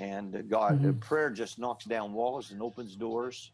And 0.00 0.48
God, 0.48 0.80
mm-hmm. 0.80 0.98
prayer 0.98 1.30
just 1.30 1.58
knocks 1.58 1.84
down 1.84 2.12
walls 2.12 2.52
and 2.52 2.62
opens 2.62 2.96
doors, 2.96 3.52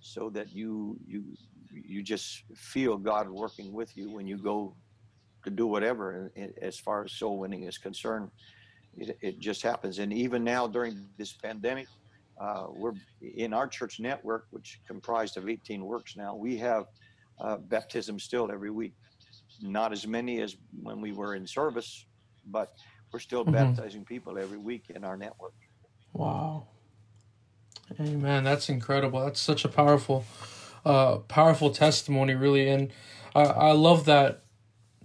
so 0.00 0.30
that 0.30 0.52
you 0.52 0.98
you 1.06 1.24
you 1.70 2.02
just 2.02 2.44
feel 2.54 2.96
God 2.96 3.28
working 3.28 3.72
with 3.72 3.96
you 3.96 4.10
when 4.10 4.26
you 4.26 4.36
go 4.36 4.76
to 5.44 5.50
do 5.50 5.66
whatever 5.66 6.32
as 6.60 6.78
far 6.78 7.04
as 7.04 7.12
soul 7.12 7.38
winning 7.38 7.64
is 7.64 7.78
concerned. 7.78 8.30
It, 8.96 9.16
it 9.20 9.40
just 9.40 9.62
happens. 9.62 9.98
And 9.98 10.12
even 10.12 10.44
now 10.44 10.66
during 10.66 11.08
this 11.16 11.32
pandemic, 11.32 11.88
uh, 12.40 12.66
we're 12.70 12.94
in 13.20 13.52
our 13.52 13.66
church 13.66 14.00
network, 14.00 14.46
which 14.50 14.80
comprised 14.86 15.36
of 15.36 15.48
18 15.48 15.84
works 15.84 16.16
now, 16.16 16.34
we 16.34 16.56
have 16.58 16.86
uh, 17.40 17.56
baptism 17.56 18.18
still 18.18 18.50
every 18.50 18.70
week. 18.70 18.94
Not 19.60 19.92
as 19.92 20.06
many 20.06 20.40
as 20.40 20.56
when 20.82 21.00
we 21.00 21.12
were 21.12 21.34
in 21.34 21.46
service, 21.46 22.06
but 22.46 22.74
we're 23.12 23.20
still 23.20 23.44
mm-hmm. 23.44 23.52
baptizing 23.52 24.04
people 24.04 24.38
every 24.38 24.58
week 24.58 24.84
in 24.94 25.04
our 25.04 25.16
network. 25.16 25.54
Wow. 26.12 26.66
Amen. 28.00 28.44
That's 28.44 28.68
incredible. 28.68 29.20
That's 29.20 29.40
such 29.40 29.64
a 29.64 29.68
powerful 29.68 30.24
uh, 30.84 31.18
powerful 31.28 31.70
testimony, 31.70 32.34
really. 32.34 32.68
And 32.68 32.92
I, 33.34 33.42
I 33.42 33.72
love 33.72 34.06
that 34.06 34.42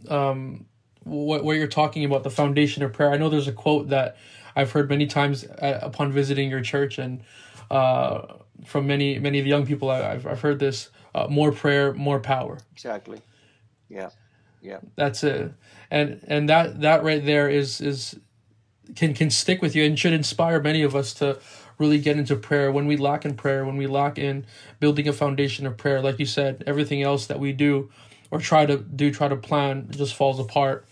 um, 0.09 0.65
what, 1.03 1.43
what 1.43 1.57
you're 1.57 1.67
talking 1.67 2.03
about, 2.03 2.23
the 2.23 2.29
foundation 2.29 2.83
of 2.83 2.93
prayer. 2.93 3.11
I 3.11 3.17
know 3.17 3.29
there's 3.29 3.47
a 3.47 3.53
quote 3.53 3.89
that 3.89 4.17
I've 4.57 4.71
heard 4.71 4.89
many 4.89 5.05
times 5.05 5.43
at, 5.43 5.83
upon 5.83 6.11
visiting 6.11 6.49
your 6.49 6.61
church 6.61 6.97
and 6.97 7.21
uh, 7.69 8.33
from 8.65 8.87
many, 8.87 9.19
many 9.19 9.37
of 9.37 9.45
the 9.45 9.49
young 9.49 9.67
people 9.67 9.89
I, 9.91 9.99
have 9.99 10.25
I've 10.25 10.41
heard 10.41 10.57
this 10.57 10.89
uh, 11.13 11.27
more 11.29 11.51
prayer, 11.51 11.93
more 11.93 12.19
power. 12.19 12.57
Exactly. 12.73 13.21
Yeah. 13.87 14.09
Yeah. 14.61 14.79
That's 14.95 15.23
it. 15.23 15.53
And, 15.91 16.19
and 16.27 16.49
that, 16.49 16.81
that 16.81 17.03
right 17.03 17.23
there 17.23 17.47
is, 17.49 17.81
is, 17.81 18.19
can, 18.95 19.13
can 19.13 19.29
stick 19.29 19.61
with 19.61 19.75
you 19.75 19.83
and 19.83 19.97
should 19.97 20.13
inspire 20.13 20.59
many 20.59 20.81
of 20.81 20.95
us 20.95 21.13
to 21.15 21.39
really 21.77 21.99
get 21.99 22.17
into 22.17 22.35
prayer, 22.35 22.71
when 22.71 22.87
we 22.87 22.97
lack 22.97 23.25
in 23.25 23.35
prayer, 23.35 23.63
when 23.63 23.77
we 23.77 23.85
lack 23.85 24.17
in 24.17 24.43
building 24.79 25.07
a 25.07 25.13
foundation 25.13 25.67
of 25.67 25.77
prayer, 25.77 26.01
like 26.01 26.17
you 26.17 26.25
said, 26.25 26.63
everything 26.65 27.03
else 27.03 27.27
that 27.27 27.39
we 27.39 27.53
do 27.53 27.91
or 28.31 28.39
try 28.39 28.65
to 28.65 28.77
do, 28.77 29.11
try 29.11 29.27
to 29.27 29.35
plan, 29.35 29.87
just 29.91 30.15
falls 30.15 30.39
apart. 30.39 30.86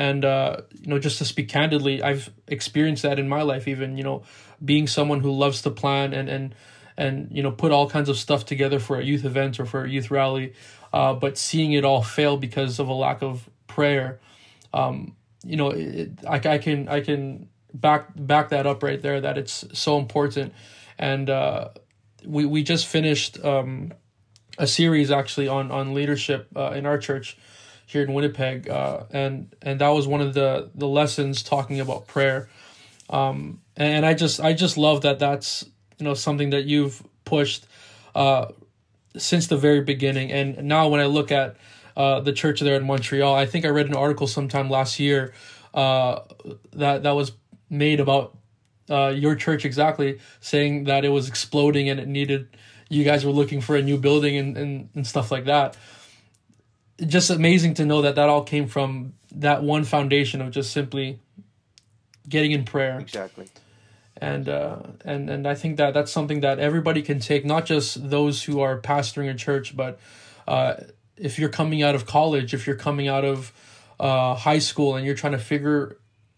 And 0.00 0.24
uh, 0.24 0.62
you 0.80 0.86
know, 0.86 0.98
just 0.98 1.18
to 1.18 1.26
speak 1.26 1.50
candidly, 1.50 2.02
I've 2.02 2.30
experienced 2.46 3.02
that 3.02 3.18
in 3.18 3.28
my 3.28 3.42
life. 3.42 3.68
Even 3.68 3.98
you 3.98 4.02
know, 4.02 4.22
being 4.64 4.86
someone 4.86 5.20
who 5.20 5.30
loves 5.30 5.60
to 5.62 5.70
plan 5.70 6.14
and 6.14 6.26
and 6.30 6.54
and 6.96 7.28
you 7.30 7.42
know 7.42 7.50
put 7.50 7.70
all 7.70 7.86
kinds 7.90 8.08
of 8.08 8.16
stuff 8.16 8.46
together 8.46 8.78
for 8.78 8.98
a 8.98 9.04
youth 9.04 9.26
event 9.26 9.60
or 9.60 9.66
for 9.66 9.84
a 9.84 9.90
youth 9.90 10.10
rally, 10.10 10.54
uh, 10.94 11.12
but 11.12 11.36
seeing 11.36 11.72
it 11.72 11.84
all 11.84 12.02
fail 12.02 12.38
because 12.38 12.78
of 12.78 12.88
a 12.88 12.94
lack 12.94 13.20
of 13.20 13.46
prayer. 13.66 14.20
Um, 14.72 15.16
you 15.44 15.56
know, 15.56 15.68
it, 15.70 16.12
I, 16.26 16.36
I 16.36 16.58
can 16.58 16.88
I 16.88 17.02
can 17.02 17.50
back 17.74 18.08
back 18.16 18.48
that 18.48 18.66
up 18.66 18.82
right 18.82 19.02
there 19.02 19.20
that 19.20 19.36
it's 19.36 19.66
so 19.74 19.98
important 19.98 20.54
and 20.98 21.28
uh, 21.28 21.68
we 22.24 22.46
we 22.46 22.62
just 22.62 22.86
finished 22.86 23.42
um, 23.44 23.92
a 24.58 24.66
series 24.66 25.10
actually 25.10 25.48
on 25.48 25.70
on 25.70 25.92
leadership 25.92 26.48
uh, 26.56 26.70
in 26.70 26.86
our 26.86 26.98
church 26.98 27.36
here 27.90 28.02
in 28.02 28.12
Winnipeg 28.12 28.68
uh, 28.68 29.04
and 29.10 29.54
and 29.62 29.80
that 29.80 29.88
was 29.88 30.06
one 30.06 30.20
of 30.20 30.34
the 30.34 30.70
the 30.74 30.86
lessons 30.86 31.42
talking 31.42 31.80
about 31.80 32.06
prayer 32.06 32.48
um, 33.08 33.60
and 33.76 34.06
I 34.06 34.14
just 34.14 34.40
I 34.40 34.52
just 34.52 34.76
love 34.76 35.02
that 35.02 35.18
that's 35.18 35.64
you 35.98 36.04
know 36.04 36.14
something 36.14 36.50
that 36.50 36.64
you've 36.64 37.02
pushed 37.24 37.66
uh, 38.14 38.46
since 39.16 39.46
the 39.48 39.56
very 39.56 39.80
beginning 39.80 40.32
and 40.32 40.64
now 40.64 40.88
when 40.88 41.00
I 41.00 41.06
look 41.06 41.32
at 41.32 41.56
uh, 41.96 42.20
the 42.20 42.32
church 42.32 42.60
there 42.60 42.76
in 42.76 42.86
Montreal 42.86 43.34
I 43.34 43.46
think 43.46 43.64
I 43.64 43.68
read 43.68 43.86
an 43.86 43.96
article 43.96 44.26
sometime 44.26 44.70
last 44.70 45.00
year 45.00 45.34
uh, 45.74 46.20
that 46.72 47.02
that 47.02 47.12
was 47.12 47.32
made 47.68 48.00
about 48.00 48.36
uh, 48.90 49.12
your 49.14 49.36
church 49.36 49.64
exactly, 49.64 50.18
saying 50.40 50.84
that 50.84 51.04
it 51.04 51.10
was 51.10 51.28
exploding 51.28 51.88
and 51.88 52.00
it 52.00 52.08
needed, 52.08 52.48
you 52.88 53.04
guys 53.04 53.24
were 53.24 53.32
looking 53.32 53.60
for 53.60 53.76
a 53.76 53.82
new 53.82 53.96
building 53.96 54.36
and, 54.36 54.56
and, 54.56 54.88
and 54.94 55.06
stuff 55.06 55.30
like 55.30 55.44
that. 55.44 55.76
Just 57.06 57.30
amazing 57.30 57.74
to 57.74 57.84
know 57.84 58.02
that 58.02 58.16
that 58.16 58.28
all 58.28 58.44
came 58.44 58.66
from 58.66 59.14
that 59.32 59.62
one 59.62 59.84
foundation 59.84 60.40
of 60.40 60.50
just 60.50 60.72
simply 60.72 61.18
getting 62.28 62.52
in 62.52 62.64
prayer. 62.64 62.98
Exactly. 62.98 63.48
And 64.16 64.48
uh, 64.48 64.80
and 65.04 65.30
and 65.30 65.46
I 65.46 65.54
think 65.54 65.78
that 65.78 65.94
that's 65.94 66.12
something 66.12 66.40
that 66.40 66.58
everybody 66.58 67.00
can 67.02 67.20
take, 67.20 67.44
not 67.44 67.64
just 67.64 68.10
those 68.10 68.42
who 68.42 68.60
are 68.60 68.78
pastoring 68.78 69.30
a 69.30 69.34
church, 69.34 69.76
but 69.76 69.98
uh, 70.46 70.74
if 71.16 71.38
you're 71.38 71.48
coming 71.48 71.82
out 71.82 71.94
of 71.94 72.06
college, 72.06 72.52
if 72.52 72.66
you're 72.66 72.76
coming 72.76 73.08
out 73.08 73.24
of 73.24 73.52
uh, 73.98 74.34
high 74.34 74.58
school, 74.58 74.96
and 74.96 75.06
you're 75.06 75.14
trying 75.14 75.32
to 75.32 75.38
figure 75.38 75.96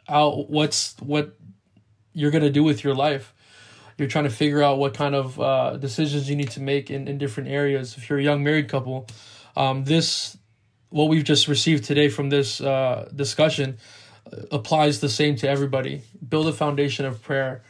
out 0.09 0.49
what's 0.51 0.95
what 1.01 1.37
you're 2.13 2.31
gonna 2.31 2.51
do 2.51 2.63
with 2.63 2.85
your 2.85 2.95
life. 2.95 3.35
You're 3.99 4.09
trying 4.09 4.25
to 4.25 4.31
figure 4.31 4.63
out 4.63 4.79
what 4.79 4.95
kind 4.95 5.15
of 5.15 5.41
uh, 5.41 5.77
decisions 5.77 6.29
you 6.29 6.35
need 6.35 6.51
to 6.53 6.61
make 6.61 6.91
in, 6.91 7.07
in 7.09 7.19
different 7.19 7.51
areas. 7.51 7.97
If 7.97 8.09
you're 8.09 8.19
a 8.19 8.23
young 8.23 8.43
married 8.43 8.69
couple, 8.69 9.07
um, 9.57 9.85
this 9.85 10.37
what 10.93 11.09
we've 11.09 11.25
just 11.25 11.49
received 11.49 11.85
today 11.85 12.09
from 12.09 12.29
this 12.29 12.61
uh, 12.61 13.11
discussion 13.15 13.79
uh, 14.31 14.43
applies 14.51 15.01
the 15.01 15.09
same 15.09 15.37
to 15.37 15.49
everybody. 15.49 16.03
Build 16.27 16.47
a 16.47 16.53
foundation 16.53 17.07
of 17.07 17.23
prayer 17.23 17.63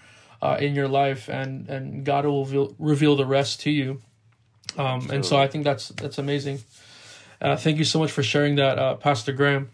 uh, 0.43 0.57
in 0.61 0.75
your 0.75 0.89
life, 0.89 1.29
and 1.29 1.69
and 1.69 2.05
God 2.05 2.27
will 2.27 2.45
reveal, 2.45 2.75
reveal 2.79 3.17
the 3.17 3.27
rest 3.27 3.61
to 3.61 3.71
you. 3.71 4.03
Um, 4.77 5.09
and 5.11 5.25
so 5.25 5.37
I 5.39 5.47
think 5.47 5.65
that's 5.65 5.89
that's 5.89 6.19
amazing. 6.19 6.61
Uh, 7.41 7.57
thank 7.57 7.79
you 7.79 7.85
so 7.85 7.99
much 7.99 8.11
for 8.11 8.23
sharing 8.23 8.57
that, 8.57 8.79
uh, 8.79 8.95
Pastor 8.97 9.33
Graham. 9.33 9.71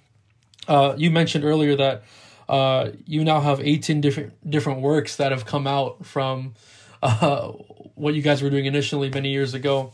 Uh, 0.66 0.94
you 0.96 1.10
mentioned 1.10 1.44
earlier 1.44 1.76
that 1.76 2.02
uh, 2.48 2.90
you 3.06 3.24
now 3.24 3.40
have 3.40 3.60
18 3.60 4.00
different 4.00 4.50
different 4.50 4.80
works 4.80 5.16
that 5.16 5.32
have 5.32 5.46
come 5.46 5.66
out 5.66 6.04
from 6.04 6.54
uh, 7.02 7.48
what 7.94 8.14
you 8.14 8.22
guys 8.22 8.42
were 8.42 8.50
doing 8.50 8.66
initially 8.66 9.10
many 9.10 9.30
years 9.30 9.54
ago. 9.54 9.92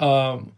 Um, 0.00 0.52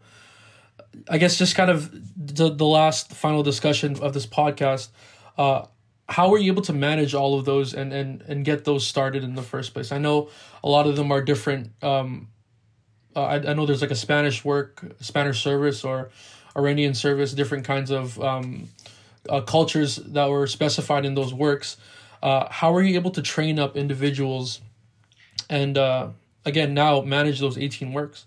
I 1.09 1.17
guess 1.17 1.37
just 1.37 1.55
kind 1.55 1.69
of 1.69 1.91
the, 2.15 2.49
the 2.49 2.65
last 2.65 3.13
final 3.13 3.43
discussion 3.43 3.99
of 4.01 4.13
this 4.13 4.25
podcast. 4.25 4.89
Uh, 5.37 5.65
how 6.09 6.29
were 6.29 6.37
you 6.37 6.51
able 6.51 6.61
to 6.63 6.73
manage 6.73 7.13
all 7.13 7.37
of 7.37 7.45
those 7.45 7.73
and, 7.73 7.91
and, 7.91 8.21
and 8.27 8.45
get 8.45 8.63
those 8.63 8.85
started 8.85 9.23
in 9.23 9.35
the 9.35 9.41
first 9.41 9.73
place? 9.73 9.91
I 9.91 9.97
know 9.97 10.29
a 10.63 10.69
lot 10.69 10.87
of 10.87 10.95
them 10.95 11.11
are 11.11 11.21
different. 11.21 11.71
Um, 11.83 12.29
uh, 13.15 13.23
I, 13.23 13.35
I 13.35 13.53
know 13.53 13.65
there's 13.65 13.81
like 13.81 13.91
a 13.91 13.95
Spanish 13.95 14.45
work, 14.45 14.83
Spanish 15.01 15.43
service, 15.43 15.83
or 15.83 16.09
Iranian 16.55 16.93
service, 16.93 17.33
different 17.33 17.65
kinds 17.65 17.91
of 17.91 18.19
um, 18.21 18.69
uh, 19.29 19.41
cultures 19.41 19.97
that 19.97 20.29
were 20.29 20.47
specified 20.47 21.05
in 21.05 21.15
those 21.15 21.33
works. 21.33 21.77
Uh, 22.23 22.47
how 22.49 22.73
are 22.73 22.81
you 22.81 22.95
able 22.95 23.11
to 23.11 23.21
train 23.21 23.59
up 23.59 23.75
individuals 23.75 24.61
and 25.49 25.77
uh, 25.77 26.09
again 26.45 26.73
now 26.73 27.01
manage 27.01 27.39
those 27.39 27.57
18 27.57 27.93
works? 27.93 28.25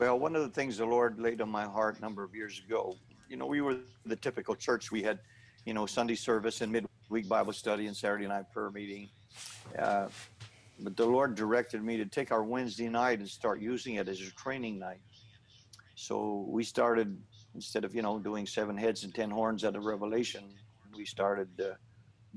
Well, 0.00 0.18
one 0.18 0.34
of 0.34 0.40
the 0.40 0.48
things 0.48 0.78
the 0.78 0.86
Lord 0.86 1.20
laid 1.20 1.42
on 1.42 1.50
my 1.50 1.64
heart 1.64 1.98
a 1.98 2.00
number 2.00 2.24
of 2.24 2.34
years 2.34 2.62
ago, 2.66 2.96
you 3.28 3.36
know, 3.36 3.44
we 3.44 3.60
were 3.60 3.76
the 4.06 4.16
typical 4.16 4.54
church. 4.54 4.90
We 4.90 5.02
had, 5.02 5.18
you 5.66 5.74
know, 5.74 5.84
Sunday 5.84 6.14
service 6.14 6.62
and 6.62 6.72
midweek 6.72 7.28
Bible 7.28 7.52
study 7.52 7.86
and 7.86 7.94
Saturday 7.94 8.26
night 8.26 8.50
prayer 8.50 8.70
meeting. 8.70 9.10
Uh, 9.78 10.06
but 10.78 10.96
the 10.96 11.04
Lord 11.04 11.34
directed 11.34 11.84
me 11.84 11.98
to 11.98 12.06
take 12.06 12.32
our 12.32 12.42
Wednesday 12.42 12.88
night 12.88 13.18
and 13.18 13.28
start 13.28 13.60
using 13.60 13.96
it 13.96 14.08
as 14.08 14.22
a 14.22 14.30
training 14.30 14.78
night. 14.78 15.02
So 15.96 16.46
we 16.48 16.64
started 16.64 17.14
instead 17.54 17.84
of 17.84 17.94
you 17.94 18.00
know 18.00 18.18
doing 18.18 18.46
seven 18.46 18.78
heads 18.78 19.04
and 19.04 19.14
ten 19.14 19.30
horns 19.30 19.66
out 19.66 19.76
of 19.76 19.84
Revelation, 19.84 20.44
we 20.96 21.04
started 21.04 21.48
uh, 21.60 21.74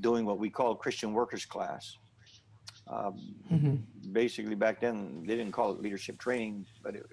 doing 0.01 0.25
what 0.25 0.37
we 0.37 0.49
call 0.49 0.75
Christian 0.75 1.13
workers 1.13 1.45
class. 1.45 1.97
Um, 2.87 3.35
mm-hmm. 3.51 4.11
Basically, 4.11 4.55
back 4.55 4.81
then 4.81 5.23
they 5.25 5.35
didn't 5.35 5.53
call 5.53 5.71
it 5.71 5.81
leadership 5.81 6.19
training, 6.19 6.65
but 6.83 6.95
it, 6.95 7.05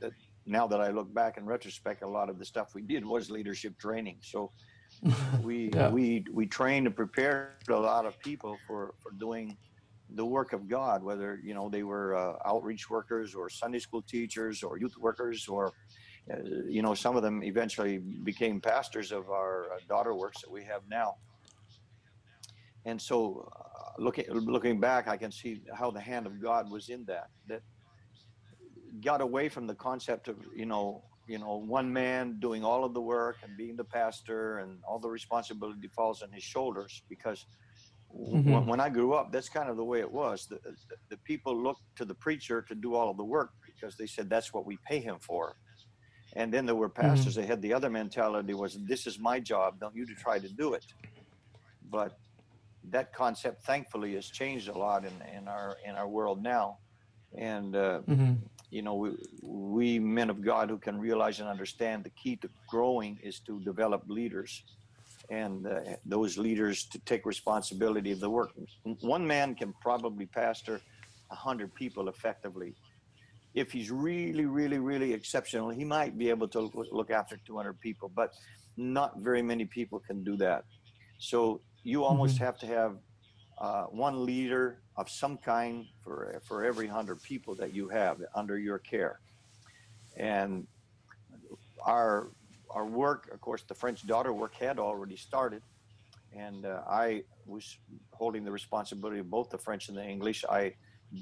it, 0.00 0.12
now 0.46 0.66
that 0.66 0.80
I 0.80 0.88
look 0.90 1.12
back 1.12 1.36
in 1.36 1.44
retrospect, 1.44 2.02
a 2.02 2.08
lot 2.08 2.30
of 2.30 2.38
the 2.38 2.44
stuff 2.44 2.74
we 2.74 2.82
did 2.82 3.04
was 3.04 3.30
leadership 3.30 3.78
training. 3.78 4.18
So 4.22 4.50
we 5.42 5.70
yeah. 5.74 5.90
we 5.90 6.24
we 6.32 6.46
trained 6.46 6.86
and 6.86 6.96
prepared 6.96 7.68
a 7.68 7.74
lot 7.74 8.06
of 8.06 8.18
people 8.20 8.56
for 8.66 8.94
for 9.02 9.12
doing 9.12 9.56
the 10.14 10.24
work 10.24 10.54
of 10.54 10.68
God, 10.68 11.02
whether 11.02 11.38
you 11.44 11.52
know 11.52 11.68
they 11.68 11.82
were 11.82 12.16
uh, 12.16 12.36
outreach 12.46 12.88
workers 12.88 13.34
or 13.34 13.50
Sunday 13.50 13.78
school 13.78 14.02
teachers 14.02 14.62
or 14.62 14.78
youth 14.78 14.96
workers 14.96 15.46
or 15.46 15.72
uh, 16.30 16.36
you 16.66 16.82
know, 16.82 16.94
some 16.94 17.16
of 17.16 17.22
them 17.22 17.42
eventually 17.42 17.98
became 17.98 18.60
pastors 18.60 19.12
of 19.12 19.30
our 19.30 19.72
uh, 19.72 19.78
daughter 19.88 20.14
works 20.14 20.42
that 20.42 20.50
we 20.50 20.62
have 20.64 20.82
now. 20.88 21.16
And 22.84 23.00
so, 23.00 23.50
looking 23.98 24.24
looking 24.30 24.80
back, 24.80 25.08
I 25.08 25.16
can 25.16 25.32
see 25.32 25.62
how 25.74 25.90
the 25.90 26.00
hand 26.00 26.26
of 26.26 26.40
God 26.40 26.70
was 26.70 26.88
in 26.88 27.04
that. 27.06 27.28
That 27.48 27.62
got 29.04 29.20
away 29.20 29.48
from 29.48 29.66
the 29.66 29.74
concept 29.74 30.28
of 30.28 30.36
you 30.54 30.66
know 30.66 31.02
you 31.26 31.38
know 31.38 31.56
one 31.56 31.92
man 31.92 32.38
doing 32.40 32.64
all 32.64 32.84
of 32.84 32.94
the 32.94 33.00
work 33.00 33.36
and 33.42 33.56
being 33.56 33.76
the 33.76 33.84
pastor 33.84 34.58
and 34.58 34.78
all 34.88 34.98
the 34.98 35.08
responsibility 35.08 35.88
falls 35.88 36.22
on 36.22 36.32
his 36.32 36.42
shoulders 36.42 37.02
because 37.08 37.46
mm-hmm. 38.14 38.50
when, 38.50 38.66
when, 38.66 38.80
I 38.80 38.88
grew 38.88 39.12
up, 39.12 39.30
that's 39.30 39.48
kind 39.48 39.68
of 39.68 39.76
the 39.76 39.84
way 39.84 40.00
it 40.00 40.10
was. 40.10 40.46
The, 40.46 40.58
the, 40.64 40.96
the 41.10 41.16
people 41.18 41.54
looked 41.56 41.82
to 41.96 42.04
the 42.04 42.14
preacher 42.14 42.62
to 42.62 42.74
do 42.74 42.94
all 42.94 43.10
of 43.10 43.16
the 43.16 43.24
work 43.24 43.50
because 43.66 43.96
they 43.96 44.06
said 44.06 44.30
that's 44.30 44.54
what 44.54 44.64
we 44.64 44.78
pay 44.86 45.00
him 45.00 45.18
for. 45.20 45.56
And 46.34 46.52
then 46.52 46.66
there 46.66 46.74
were 46.74 46.88
pastors 46.88 47.34
mm-hmm. 47.34 47.42
that 47.42 47.48
had 47.48 47.62
the 47.62 47.72
other 47.72 47.90
mentality 47.90 48.54
was 48.54 48.78
this 48.86 49.06
is 49.06 49.18
my 49.18 49.40
job, 49.40 49.80
don't 49.80 49.94
you 49.94 50.06
try 50.14 50.38
to 50.38 50.48
do 50.48 50.74
it. 50.74 50.84
But 51.90 52.18
that 52.90 53.12
concept 53.12 53.64
thankfully 53.64 54.14
has 54.14 54.26
changed 54.26 54.68
a 54.68 54.76
lot 54.76 55.04
in, 55.04 55.12
in 55.36 55.48
our 55.48 55.76
in 55.86 55.94
our 55.94 56.08
world 56.08 56.42
now. 56.42 56.78
And 57.36 57.76
uh, 57.76 58.00
mm-hmm. 58.08 58.34
you 58.70 58.82
know, 58.82 58.94
we, 58.94 59.10
we 59.42 59.98
men 59.98 60.30
of 60.30 60.42
God 60.42 60.70
who 60.70 60.78
can 60.78 60.98
realize 60.98 61.40
and 61.40 61.48
understand 61.48 62.04
the 62.04 62.10
key 62.10 62.36
to 62.36 62.48
growing 62.68 63.18
is 63.22 63.40
to 63.40 63.60
develop 63.60 64.02
leaders 64.08 64.62
and 65.30 65.66
uh, 65.66 65.80
those 66.06 66.38
leaders 66.38 66.84
to 66.84 66.98
take 67.00 67.26
responsibility 67.26 68.12
of 68.12 68.20
the 68.20 68.30
work. 68.30 68.52
One 69.00 69.26
man 69.26 69.54
can 69.54 69.74
probably 69.82 70.24
pastor 70.24 70.80
a 71.30 71.34
hundred 71.34 71.74
people 71.74 72.08
effectively 72.08 72.74
if 73.54 73.72
he's 73.72 73.90
really, 73.90 74.46
really, 74.46 74.78
really 74.78 75.12
exceptional, 75.12 75.70
he 75.70 75.84
might 75.84 76.16
be 76.16 76.30
able 76.30 76.48
to 76.48 76.70
look 76.92 77.10
after 77.10 77.38
200 77.46 77.80
people, 77.80 78.10
but 78.14 78.32
not 78.76 79.18
very 79.18 79.42
many 79.42 79.64
people 79.64 79.98
can 79.98 80.22
do 80.22 80.36
that. 80.36 80.64
So 81.18 81.60
you 81.84 82.04
almost 82.04 82.36
mm-hmm. 82.36 82.44
have 82.44 82.58
to 82.58 82.66
have 82.66 82.96
uh, 83.60 83.84
one 83.84 84.24
leader 84.24 84.80
of 84.96 85.10
some 85.10 85.36
kind 85.36 85.86
for 86.02 86.40
for 86.44 86.64
every 86.64 86.86
hundred 86.86 87.22
people 87.22 87.54
that 87.56 87.74
you 87.74 87.88
have 87.88 88.20
under 88.34 88.58
your 88.58 88.78
care. 88.78 89.20
And 90.16 90.66
our 91.84 92.28
our 92.70 92.86
work, 92.86 93.30
of 93.32 93.40
course, 93.40 93.62
the 93.62 93.74
French 93.74 94.06
daughter 94.06 94.32
work 94.32 94.54
had 94.54 94.78
already 94.78 95.16
started, 95.16 95.62
and 96.36 96.66
uh, 96.66 96.82
I 96.88 97.22
was 97.46 97.78
holding 98.12 98.44
the 98.44 98.52
responsibility 98.52 99.20
of 99.20 99.30
both 99.30 99.50
the 99.50 99.58
French 99.58 99.88
and 99.88 99.96
the 99.96 100.04
English. 100.04 100.44
I 100.48 100.74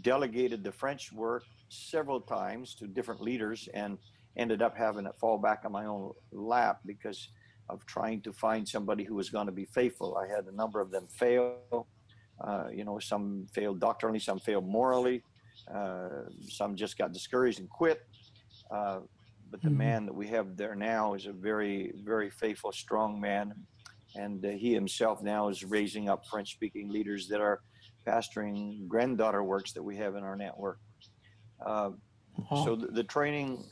delegated 0.02 0.64
the 0.64 0.72
French 0.72 1.12
work 1.12 1.44
several 1.68 2.20
times 2.20 2.74
to 2.74 2.86
different 2.86 3.20
leaders 3.20 3.68
and 3.74 3.98
ended 4.36 4.60
up 4.62 4.76
having 4.76 5.06
it 5.06 5.14
fall 5.18 5.38
back 5.38 5.62
on 5.64 5.72
my 5.72 5.86
own 5.86 6.12
lap 6.32 6.80
because 6.84 7.28
of 7.68 7.84
trying 7.86 8.20
to 8.22 8.32
find 8.32 8.68
somebody 8.68 9.04
who 9.04 9.14
was 9.14 9.30
going 9.30 9.46
to 9.46 9.52
be 9.52 9.64
faithful. 9.66 10.16
I 10.16 10.26
had 10.28 10.46
a 10.46 10.54
number 10.54 10.80
of 10.80 10.90
them 10.90 11.06
fail. 11.08 11.86
Uh, 12.40 12.64
you 12.72 12.84
know, 12.84 12.98
some 12.98 13.46
failed 13.52 13.80
doctrinally, 13.80 14.18
some 14.18 14.38
failed 14.38 14.68
morally, 14.68 15.22
uh, 15.74 16.08
some 16.48 16.76
just 16.76 16.98
got 16.98 17.12
discouraged 17.12 17.60
and 17.60 17.70
quit. 17.70 18.02
Uh, 18.70 19.00
but 19.50 19.62
the 19.62 19.68
mm-hmm. 19.68 19.78
man 19.78 20.06
that 20.06 20.14
we 20.14 20.26
have 20.26 20.56
there 20.56 20.74
now 20.74 21.14
is 21.14 21.26
a 21.26 21.32
very, 21.32 21.92
very 22.04 22.28
faithful, 22.28 22.72
strong 22.72 23.20
man. 23.20 23.54
And 24.16 24.44
uh, 24.44 24.50
he 24.50 24.74
himself 24.74 25.22
now 25.22 25.48
is 25.48 25.64
raising 25.64 26.08
up 26.08 26.26
French 26.26 26.52
speaking 26.52 26.90
leaders 26.90 27.26
that 27.28 27.40
are 27.40 27.60
pastoring 28.06 28.86
granddaughter 28.86 29.42
works 29.42 29.72
that 29.72 29.82
we 29.82 29.96
have 29.96 30.14
in 30.14 30.22
our 30.22 30.36
network. 30.36 30.78
Uh, 31.64 31.90
So 32.64 32.76
the, 32.76 32.88
the, 32.88 33.04
training 33.04 33.64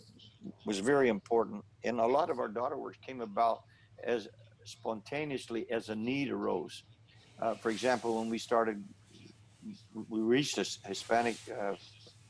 was 0.65 0.79
very 0.79 1.09
important, 1.09 1.63
and 1.85 2.01
a 2.01 2.07
lot 2.07 2.31
of 2.31 2.39
our 2.39 2.49
daughter 2.49 2.77
works 2.79 2.99
came 3.07 3.21
about 3.21 3.63
as 4.05 4.29
spontaneously 4.65 5.67
as 5.71 5.89
a 5.89 5.95
need 5.95 6.31
arose. 6.31 6.83
Uh, 7.41 7.55
for 7.55 7.71
example, 7.71 8.19
when 8.19 8.29
we 8.29 8.39
started, 8.39 8.83
we 10.09 10.21
reached 10.21 10.59
a 10.59 10.67
Hispanic 10.87 11.37
uh, 11.51 11.75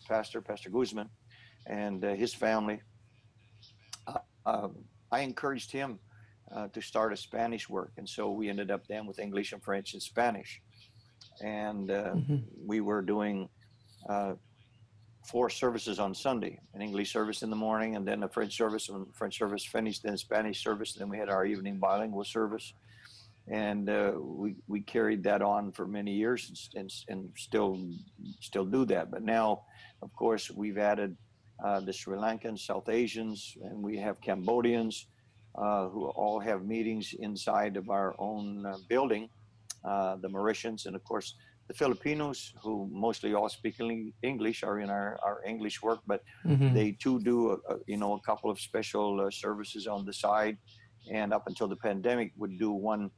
pastor, 0.08 0.40
Pastor 0.40 0.70
Guzman, 0.70 1.08
and 1.66 2.04
uh, 2.04 2.14
his 2.14 2.34
family. 2.34 2.80
Uh, 4.06 4.18
um, 4.46 4.76
I 5.10 5.20
encouraged 5.20 5.70
him 5.70 5.98
uh, 6.54 6.68
to 6.68 6.80
start 6.80 7.12
a 7.12 7.16
Spanish 7.16 7.68
work, 7.68 7.92
and 7.96 8.08
so 8.08 8.30
we 8.30 8.48
ended 8.48 8.70
up 8.70 8.86
then 8.88 9.06
with 9.06 9.18
English 9.18 9.52
and 9.52 9.62
French 9.62 9.94
and 9.94 10.02
Spanish, 10.02 10.60
and 11.40 11.88
mm-hmm. 11.88 12.36
we 12.66 12.80
were 12.80 13.02
doing 13.02 13.48
four 15.26 15.50
services 15.50 15.98
on 15.98 16.14
Sunday, 16.14 16.60
an 16.74 16.82
English 16.82 17.12
service 17.12 17.42
in 17.42 17.50
the 17.50 17.56
morning, 17.56 17.96
and 17.96 18.06
then 18.06 18.22
a 18.22 18.28
French 18.28 18.56
service. 18.56 18.88
When 18.90 19.06
French 19.12 19.38
service 19.38 19.64
finished, 19.64 20.02
then 20.02 20.16
Spanish 20.18 20.62
service. 20.62 20.92
Then 20.94 21.08
we 21.08 21.18
had 21.18 21.28
our 21.30 21.46
evening 21.46 21.78
bilingual 21.78 22.24
service, 22.24 22.74
and 23.48 23.88
uh, 23.88 24.12
we 24.16 24.56
we 24.68 24.80
carried 24.82 25.22
that 25.24 25.42
on 25.42 25.72
for 25.72 25.86
many 25.86 26.12
years, 26.12 26.70
and, 26.76 26.90
and 27.08 27.30
still 27.36 27.80
still 28.40 28.66
do 28.66 28.84
that. 28.86 29.10
But 29.10 29.22
now, 29.22 29.62
of 30.02 30.10
course, 30.14 30.50
we've 30.50 30.78
added 30.78 31.16
uh, 31.64 31.80
the 31.80 31.92
Sri 31.92 32.16
Lankans, 32.16 32.60
South 32.60 32.88
Asians, 32.88 33.56
and 33.64 33.82
we 33.82 33.96
have 33.98 34.20
Cambodians, 34.20 35.06
uh, 35.54 35.88
who 35.88 36.06
all 36.06 36.40
have 36.40 36.64
meetings 36.64 37.14
inside 37.18 37.76
of 37.76 37.88
our 37.90 38.14
own 38.18 38.66
uh, 38.66 38.76
building. 38.88 39.30
uh, 39.84 40.16
the 40.16 40.28
Mauritians, 40.28 40.86
and 40.86 40.96
of 40.96 41.04
course 41.04 41.34
the 41.68 41.74
Filipinos, 41.74 42.52
who 42.62 42.88
mostly 42.92 43.34
all 43.34 43.48
speak 43.48 43.80
English, 44.22 44.62
are 44.62 44.80
in 44.80 44.90
our, 44.90 45.18
our 45.24 45.42
English 45.46 45.82
work, 45.82 46.00
but 46.06 46.22
mm-hmm. 46.44 46.74
they 46.74 46.92
too 46.92 47.20
do, 47.20 47.52
a, 47.52 47.54
a, 47.72 47.78
you 47.86 47.96
know, 47.96 48.14
a 48.14 48.20
couple 48.20 48.50
of 48.50 48.60
special 48.60 49.20
uh, 49.20 49.30
services 49.30 49.86
on 49.86 50.04
the 50.04 50.12
side. 50.12 50.58
And 51.10 51.32
up 51.32 51.46
until 51.46 51.68
the 51.68 51.76
pandemic, 51.76 52.32
would 52.36 52.58
do 52.58 52.72
one 52.72 53.10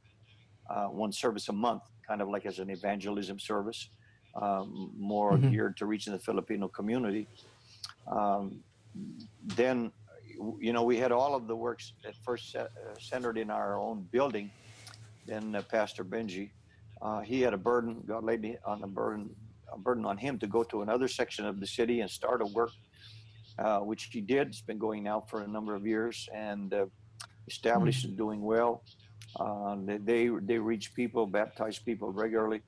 uh, 0.69 0.87
one 0.87 1.13
service 1.13 1.47
a 1.47 1.53
month, 1.53 1.83
kind 2.05 2.21
of 2.21 2.27
like 2.27 2.45
as 2.45 2.59
an 2.59 2.69
evangelism 2.69 3.39
service, 3.39 3.89
um, 4.35 4.91
more 4.97 5.33
mm-hmm. 5.33 5.51
geared 5.51 5.77
to 5.77 5.85
reaching 5.85 6.11
the 6.11 6.19
Filipino 6.19 6.67
community. 6.67 7.25
Um, 8.11 8.59
then, 9.55 9.91
you 10.59 10.73
know, 10.73 10.83
we 10.83 10.97
had 10.97 11.11
all 11.11 11.35
of 11.35 11.47
the 11.47 11.55
works 11.55 11.93
at 12.05 12.15
first 12.17 12.55
uh, 12.55 12.67
centered 12.99 13.37
in 13.37 13.49
our 13.49 13.79
own 13.79 14.07
building. 14.11 14.51
Then 15.25 15.55
uh, 15.55 15.61
Pastor 15.61 16.03
Benji 16.03 16.49
uh, 17.01 17.21
he 17.21 17.41
had 17.41 17.53
a 17.53 17.57
burden. 17.57 18.03
God 18.07 18.23
laid 18.23 18.41
me 18.41 18.57
on 18.65 18.83
a 18.83 18.87
burden, 18.87 19.29
a 19.71 19.77
burden 19.77 20.05
on 20.05 20.17
him 20.17 20.39
to 20.39 20.47
go 20.47 20.63
to 20.63 20.81
another 20.81 21.07
section 21.07 21.45
of 21.45 21.59
the 21.59 21.67
city 21.67 22.01
and 22.01 22.09
start 22.09 22.41
a 22.41 22.45
work, 22.45 22.71
uh, 23.59 23.79
which 23.79 24.09
he 24.11 24.21
did. 24.21 24.47
It's 24.47 24.61
been 24.61 24.79
going 24.79 25.03
now 25.03 25.23
for 25.29 25.41
a 25.41 25.47
number 25.47 25.75
of 25.75 25.85
years 25.85 26.27
and 26.33 26.73
uh, 26.73 26.85
established 27.47 28.01
mm-hmm. 28.01 28.09
and 28.09 28.17
doing 28.17 28.41
well. 28.41 28.83
Uh, 29.39 29.75
they, 29.85 29.97
they 29.97 30.29
they 30.41 30.57
reach 30.57 30.93
people, 30.93 31.27
baptize 31.27 31.77
people 31.77 32.11
regularly. 32.11 32.61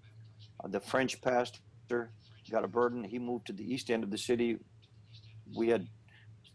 Uh, 0.64 0.68
the 0.68 0.80
French 0.80 1.22
pastor 1.22 2.12
got 2.52 2.64
a 2.64 2.68
burden. 2.68 3.04
He 3.04 3.18
moved 3.18 3.48
to 3.48 3.54
the 3.54 3.64
east 3.64 3.90
end 3.90 4.04
of 4.04 4.12
the 4.12 4.18
city. 4.18 4.58
We 5.56 5.70
had 5.70 5.88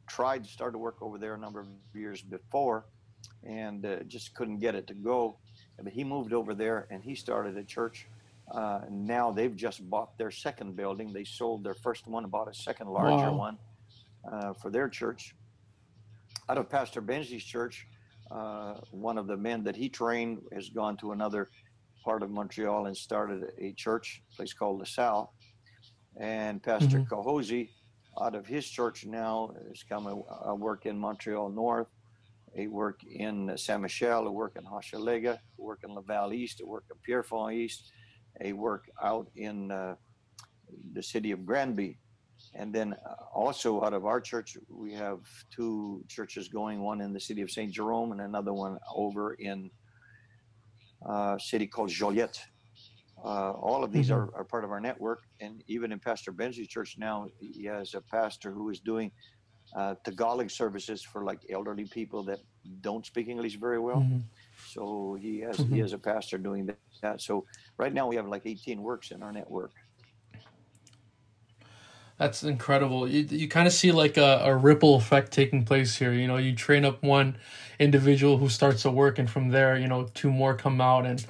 tried 0.08 0.44
to 0.44 0.50
start 0.50 0.72
to 0.74 0.78
work 0.78 0.96
over 1.00 1.18
there 1.18 1.34
a 1.34 1.38
number 1.38 1.60
of 1.60 1.66
years 1.94 2.22
before, 2.22 2.86
and 3.42 3.84
uh, 3.84 3.96
just 4.06 4.34
couldn't 4.34 4.58
get 4.58 4.74
it 4.74 4.86
to 4.88 4.94
go 4.94 5.38
but 5.82 5.92
he 5.92 6.04
moved 6.04 6.32
over 6.32 6.54
there 6.54 6.86
and 6.90 7.02
he 7.02 7.14
started 7.14 7.56
a 7.56 7.64
church. 7.64 8.06
Uh, 8.52 8.80
now 8.90 9.30
they've 9.30 9.56
just 9.56 9.88
bought 9.88 10.16
their 10.18 10.30
second 10.30 10.76
building. 10.76 11.12
They 11.12 11.24
sold 11.24 11.64
their 11.64 11.74
first 11.74 12.06
one, 12.06 12.24
and 12.24 12.32
bought 12.32 12.48
a 12.48 12.54
second 12.54 12.88
larger 12.88 13.30
wow. 13.30 13.36
one 13.36 13.58
uh, 14.30 14.52
for 14.54 14.70
their 14.70 14.88
church. 14.88 15.34
Out 16.48 16.58
of 16.58 16.68
Pastor 16.68 17.00
Benji's 17.00 17.44
church, 17.44 17.86
uh, 18.30 18.74
one 18.90 19.16
of 19.16 19.26
the 19.26 19.36
men 19.36 19.64
that 19.64 19.76
he 19.76 19.88
trained 19.88 20.42
has 20.52 20.68
gone 20.68 20.96
to 20.98 21.12
another 21.12 21.50
part 22.04 22.22
of 22.22 22.30
Montreal 22.30 22.86
and 22.86 22.96
started 22.96 23.44
a 23.58 23.72
church, 23.72 24.22
a 24.32 24.36
place 24.36 24.52
called 24.52 24.78
La 24.78 24.84
Salle. 24.84 25.32
And 26.20 26.62
Pastor 26.62 26.98
mm-hmm. 26.98 27.12
Kahosi, 27.12 27.70
out 28.20 28.34
of 28.34 28.46
his 28.46 28.68
church 28.68 29.06
now, 29.06 29.54
has 29.68 29.82
come 29.82 30.06
a 30.06 30.54
work 30.54 30.86
in 30.86 30.98
Montreal 30.98 31.48
North 31.48 31.88
I 32.58 32.68
work 32.68 33.00
in 33.04 33.56
Saint 33.56 33.82
Michel, 33.82 34.26
I 34.26 34.30
work 34.30 34.56
in 34.56 34.64
Hochelaga, 34.64 35.34
I 35.34 35.38
work 35.58 35.80
in 35.84 35.94
Laval 35.94 36.32
East, 36.32 36.60
I 36.62 36.68
work 36.68 36.84
in 36.90 36.96
Pierrefonds 37.02 37.54
East, 37.54 37.92
I 38.44 38.52
work 38.52 38.84
out 39.02 39.28
in 39.36 39.70
uh, 39.70 39.96
the 40.92 41.02
city 41.02 41.32
of 41.32 41.44
Granby. 41.44 41.98
And 42.54 42.72
then 42.72 42.92
uh, 42.92 43.14
also 43.32 43.82
out 43.82 43.94
of 43.94 44.04
our 44.06 44.20
church, 44.20 44.56
we 44.68 44.92
have 44.92 45.20
two 45.50 46.04
churches 46.08 46.48
going, 46.48 46.80
one 46.80 47.00
in 47.00 47.12
the 47.12 47.20
city 47.20 47.42
of 47.42 47.50
St. 47.50 47.72
Jerome 47.72 48.12
and 48.12 48.20
another 48.20 48.52
one 48.52 48.78
over 48.94 49.34
in 49.34 49.70
a 51.06 51.10
uh, 51.10 51.38
city 51.38 51.66
called 51.66 51.90
Joliette. 51.90 52.38
Uh, 53.24 53.52
all 53.52 53.82
of 53.82 53.90
these 53.90 54.10
mm-hmm. 54.10 54.18
are, 54.18 54.36
are, 54.36 54.44
part 54.44 54.64
of 54.64 54.70
our 54.70 54.80
network. 54.80 55.22
And 55.40 55.62
even 55.66 55.92
in 55.92 55.98
Pastor 55.98 56.32
Benji's 56.32 56.68
church 56.68 56.96
now, 56.98 57.28
he 57.40 57.64
has 57.64 57.94
a 57.94 58.00
pastor 58.02 58.52
who 58.52 58.68
is 58.70 58.80
doing 58.80 59.10
uh, 59.74 59.94
Tagalog 60.04 60.50
services 60.50 61.02
for 61.02 61.24
like 61.24 61.40
elderly 61.50 61.84
people 61.84 62.22
that 62.24 62.40
don't 62.80 63.04
speak 63.04 63.28
English 63.28 63.56
very 63.56 63.78
well. 63.78 63.96
Mm-hmm. 63.96 64.18
So 64.68 65.16
he 65.20 65.40
has 65.40 65.56
mm-hmm. 65.56 65.74
he 65.74 65.80
has 65.80 65.92
a 65.92 65.98
pastor 65.98 66.38
doing 66.38 66.70
that. 67.02 67.20
So 67.20 67.44
right 67.76 67.92
now 67.92 68.06
we 68.06 68.16
have 68.16 68.26
like 68.26 68.42
18 68.44 68.82
works 68.82 69.10
in 69.10 69.22
our 69.22 69.32
network. 69.32 69.72
That's 72.18 72.44
incredible. 72.44 73.08
You, 73.08 73.26
you 73.28 73.48
kind 73.48 73.66
of 73.66 73.72
see 73.72 73.90
like 73.90 74.16
a, 74.16 74.40
a 74.44 74.56
ripple 74.56 74.94
effect 74.94 75.32
taking 75.32 75.64
place 75.64 75.96
here. 75.96 76.12
You 76.12 76.28
know, 76.28 76.36
you 76.36 76.54
train 76.54 76.84
up 76.84 77.02
one 77.02 77.36
individual 77.80 78.38
who 78.38 78.48
starts 78.48 78.82
to 78.82 78.90
work, 78.90 79.18
and 79.18 79.28
from 79.28 79.48
there, 79.48 79.76
you 79.76 79.88
know, 79.88 80.04
two 80.14 80.30
more 80.30 80.54
come 80.54 80.80
out, 80.80 81.06
and 81.06 81.26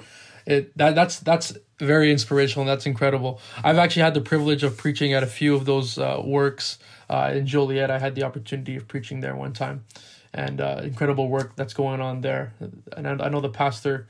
it 0.47 0.77
that 0.77 0.95
that's 0.95 1.21
that's 1.21 1.57
very 1.79 2.11
inspirational. 2.11 2.63
and 2.63 2.71
That's 2.71 2.87
incredible. 2.87 3.41
I've 3.63 3.79
actually 3.79 4.03
had 4.03 4.15
the 4.15 4.21
privilege 4.21 4.63
of 4.63 4.77
preaching 4.77 5.13
at 5.13 5.23
a 5.23 5.27
few 5.27 5.55
of 5.55 5.65
those 5.65 5.99
uh, 5.99 6.23
works 6.25 6.79
uh, 7.11 7.33
in 7.35 7.47
Joliette. 7.47 7.91
I 7.91 7.99
had 7.99 8.15
the 8.15 8.23
opportunity 8.23 8.77
of 8.77 8.87
preaching 8.87 9.21
there 9.21 9.35
one 9.37 9.53
time, 9.53 9.85
and 10.33 10.61
uh, 10.61 10.81
incredible 10.83 11.29
work 11.29 11.57
that's 11.57 11.75
going 11.75 12.01
on 12.01 12.21
there. 12.21 12.53
And 12.97 13.07
I, 13.07 13.27
I 13.27 13.29
know 13.29 13.41
the 13.41 13.49
pastor 13.49 14.09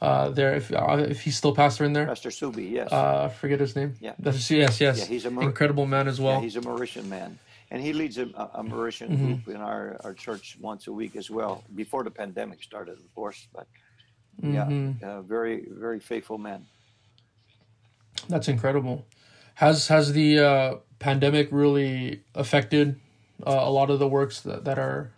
uh, 0.00 0.30
there, 0.30 0.54
if 0.54 0.72
uh, 0.72 1.06
if 1.08 1.22
he's 1.22 1.36
still 1.36 1.54
pastor 1.54 1.84
in 1.84 1.92
there, 1.92 2.06
Pastor 2.06 2.30
Subi, 2.30 2.70
yes. 2.70 2.92
Uh, 2.92 3.24
I 3.24 3.28
forget 3.28 3.58
his 3.58 3.74
name. 3.74 3.94
Yeah, 4.00 4.14
that's, 4.18 4.50
yes, 4.50 4.80
yes. 4.80 4.98
Yeah, 4.98 5.04
he's 5.06 5.24
a 5.24 5.40
incredible 5.40 5.86
man 5.86 6.06
as 6.06 6.20
well. 6.20 6.36
Yeah, 6.36 6.42
he's 6.42 6.56
a 6.56 6.60
Mauritian 6.60 7.06
man, 7.06 7.38
and 7.70 7.82
he 7.82 7.92
leads 7.92 8.16
a, 8.16 8.26
a 8.54 8.62
Mauritian 8.62 9.10
mm-hmm. 9.10 9.26
group 9.26 9.48
in 9.48 9.56
our, 9.56 10.00
our 10.04 10.14
church 10.14 10.56
once 10.60 10.86
a 10.86 10.92
week 10.92 11.16
as 11.16 11.30
well. 11.30 11.64
Before 11.74 12.04
the 12.04 12.12
pandemic 12.12 12.62
started, 12.62 12.98
of 12.98 13.14
course, 13.14 13.48
but 13.52 13.66
mm-hmm. 14.42 14.92
yeah, 15.00 15.20
very 15.22 15.66
very 15.70 16.00
faithful 16.00 16.38
man. 16.38 16.66
That's 18.28 18.48
incredible. 18.48 19.06
Has 19.54 19.88
has 19.88 20.12
the 20.12 20.38
uh, 20.38 20.74
pandemic 20.98 21.48
really 21.50 22.22
affected 22.34 23.00
uh, 23.46 23.50
a 23.50 23.70
lot 23.70 23.90
of 23.90 23.98
the 23.98 24.08
works 24.08 24.40
that, 24.40 24.64
that 24.64 24.78
are 24.78 25.10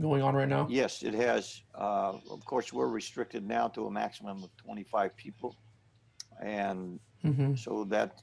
going 0.00 0.22
on 0.22 0.34
right 0.34 0.48
now? 0.48 0.66
Yes, 0.70 1.02
it 1.02 1.14
has. 1.14 1.62
Uh, 1.74 2.14
of 2.30 2.44
course, 2.44 2.72
we're 2.72 2.88
restricted 2.88 3.46
now 3.46 3.68
to 3.68 3.86
a 3.86 3.90
maximum 3.90 4.42
of 4.42 4.56
25 4.56 5.16
people. 5.16 5.56
And 6.42 7.00
mm-hmm. 7.24 7.54
so 7.54 7.84
that, 7.84 8.22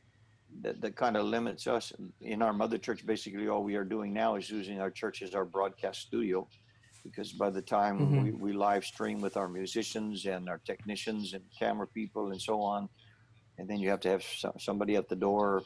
that, 0.62 0.82
that 0.82 0.96
kind 0.96 1.18
of 1.18 1.26
limits 1.26 1.68
us. 1.68 1.92
In 2.22 2.42
our 2.42 2.54
mother 2.54 2.78
church, 2.78 3.06
basically, 3.06 3.48
all 3.48 3.64
we 3.64 3.76
are 3.76 3.84
doing 3.84 4.14
now 4.14 4.36
is 4.36 4.50
using 4.50 4.80
our 4.80 4.92
church 4.92 5.22
as 5.22 5.36
our 5.36 5.46
broadcast 5.46 6.02
studio. 6.02 6.48
Because 7.06 7.32
by 7.32 7.50
the 7.50 7.62
time 7.62 8.00
mm-hmm. 8.00 8.24
we, 8.24 8.32
we 8.32 8.54
live 8.54 8.84
stream 8.84 9.22
with 9.22 9.38
our 9.38 9.48
musicians 9.48 10.26
and 10.26 10.50
our 10.50 10.60
technicians 10.66 11.34
and 11.34 11.44
camera 11.58 11.88
people 11.88 12.32
and 12.32 12.42
so 12.42 12.60
on, 12.62 12.90
and 13.58 13.70
then 13.70 13.80
you 13.80 13.90
have 13.90 14.00
to 14.02 14.10
have 14.10 14.26
somebody 14.58 14.96
at 14.96 15.08
the 15.08 15.16
door 15.16 15.64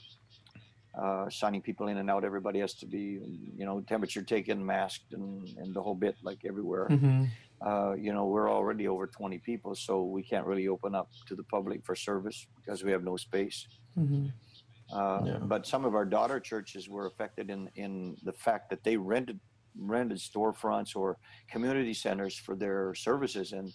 uh, 0.99 1.29
signing 1.29 1.61
people 1.61 1.87
in 1.87 1.97
and 1.97 2.09
out. 2.09 2.23
Everybody 2.23 2.59
has 2.59 2.73
to 2.75 2.85
be, 2.85 3.19
you 3.57 3.65
know, 3.65 3.81
temperature 3.81 4.21
taken, 4.21 4.65
masked, 4.65 5.13
and, 5.13 5.47
and 5.57 5.73
the 5.73 5.81
whole 5.81 5.95
bit, 5.95 6.15
like 6.23 6.39
everywhere. 6.45 6.87
Mm-hmm. 6.89 7.25
Uh, 7.65 7.93
you 7.93 8.13
know, 8.13 8.25
we're 8.25 8.51
already 8.51 8.87
over 8.87 9.05
20 9.07 9.37
people, 9.39 9.75
so 9.75 10.03
we 10.03 10.23
can't 10.23 10.45
really 10.45 10.67
open 10.67 10.95
up 10.95 11.09
to 11.27 11.35
the 11.35 11.43
public 11.43 11.85
for 11.85 11.95
service 11.95 12.47
because 12.55 12.83
we 12.83 12.91
have 12.91 13.03
no 13.03 13.17
space. 13.17 13.67
Mm-hmm. 13.97 14.27
Uh, 14.91 15.21
yeah. 15.25 15.37
But 15.41 15.67
some 15.67 15.85
of 15.85 15.93
our 15.93 16.05
daughter 16.05 16.39
churches 16.39 16.89
were 16.89 17.05
affected 17.05 17.49
in, 17.49 17.69
in 17.75 18.17
the 18.23 18.33
fact 18.33 18.69
that 18.71 18.83
they 18.83 18.97
rented 18.97 19.39
rented 19.77 20.17
storefronts 20.17 20.95
or 20.95 21.17
community 21.49 21.93
centers 21.93 22.35
for 22.35 22.55
their 22.55 22.93
services, 22.95 23.53
and 23.53 23.71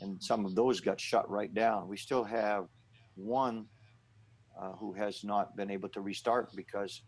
and 0.00 0.22
some 0.22 0.44
of 0.44 0.54
those 0.54 0.80
got 0.80 1.00
shut 1.00 1.28
right 1.30 1.52
down. 1.54 1.88
We 1.88 1.96
still 1.96 2.24
have 2.24 2.66
one 3.14 3.66
uh, 4.60 4.72
who 4.72 4.92
has 4.92 5.24
not 5.24 5.56
been 5.56 5.70
able 5.70 5.88
to 5.90 6.00
restart 6.00 6.54
because 6.54 7.02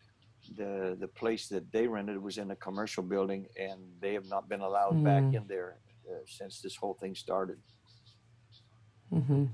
the 0.56 0.96
the 1.00 1.08
place 1.08 1.48
that 1.48 1.70
they 1.72 1.86
rented 1.86 2.22
was 2.22 2.38
in 2.38 2.50
a 2.50 2.56
commercial 2.56 3.02
building 3.02 3.46
and 3.58 3.80
they 4.00 4.12
have 4.14 4.26
not 4.26 4.48
been 4.48 4.60
allowed 4.60 4.94
mm. 4.94 5.04
back 5.04 5.24
in 5.34 5.46
there 5.48 5.78
uh, 6.08 6.18
since 6.26 6.60
this 6.60 6.76
whole 6.76 6.94
thing 6.94 7.14
started. 7.14 7.58
Mm-hmm. 9.12 9.44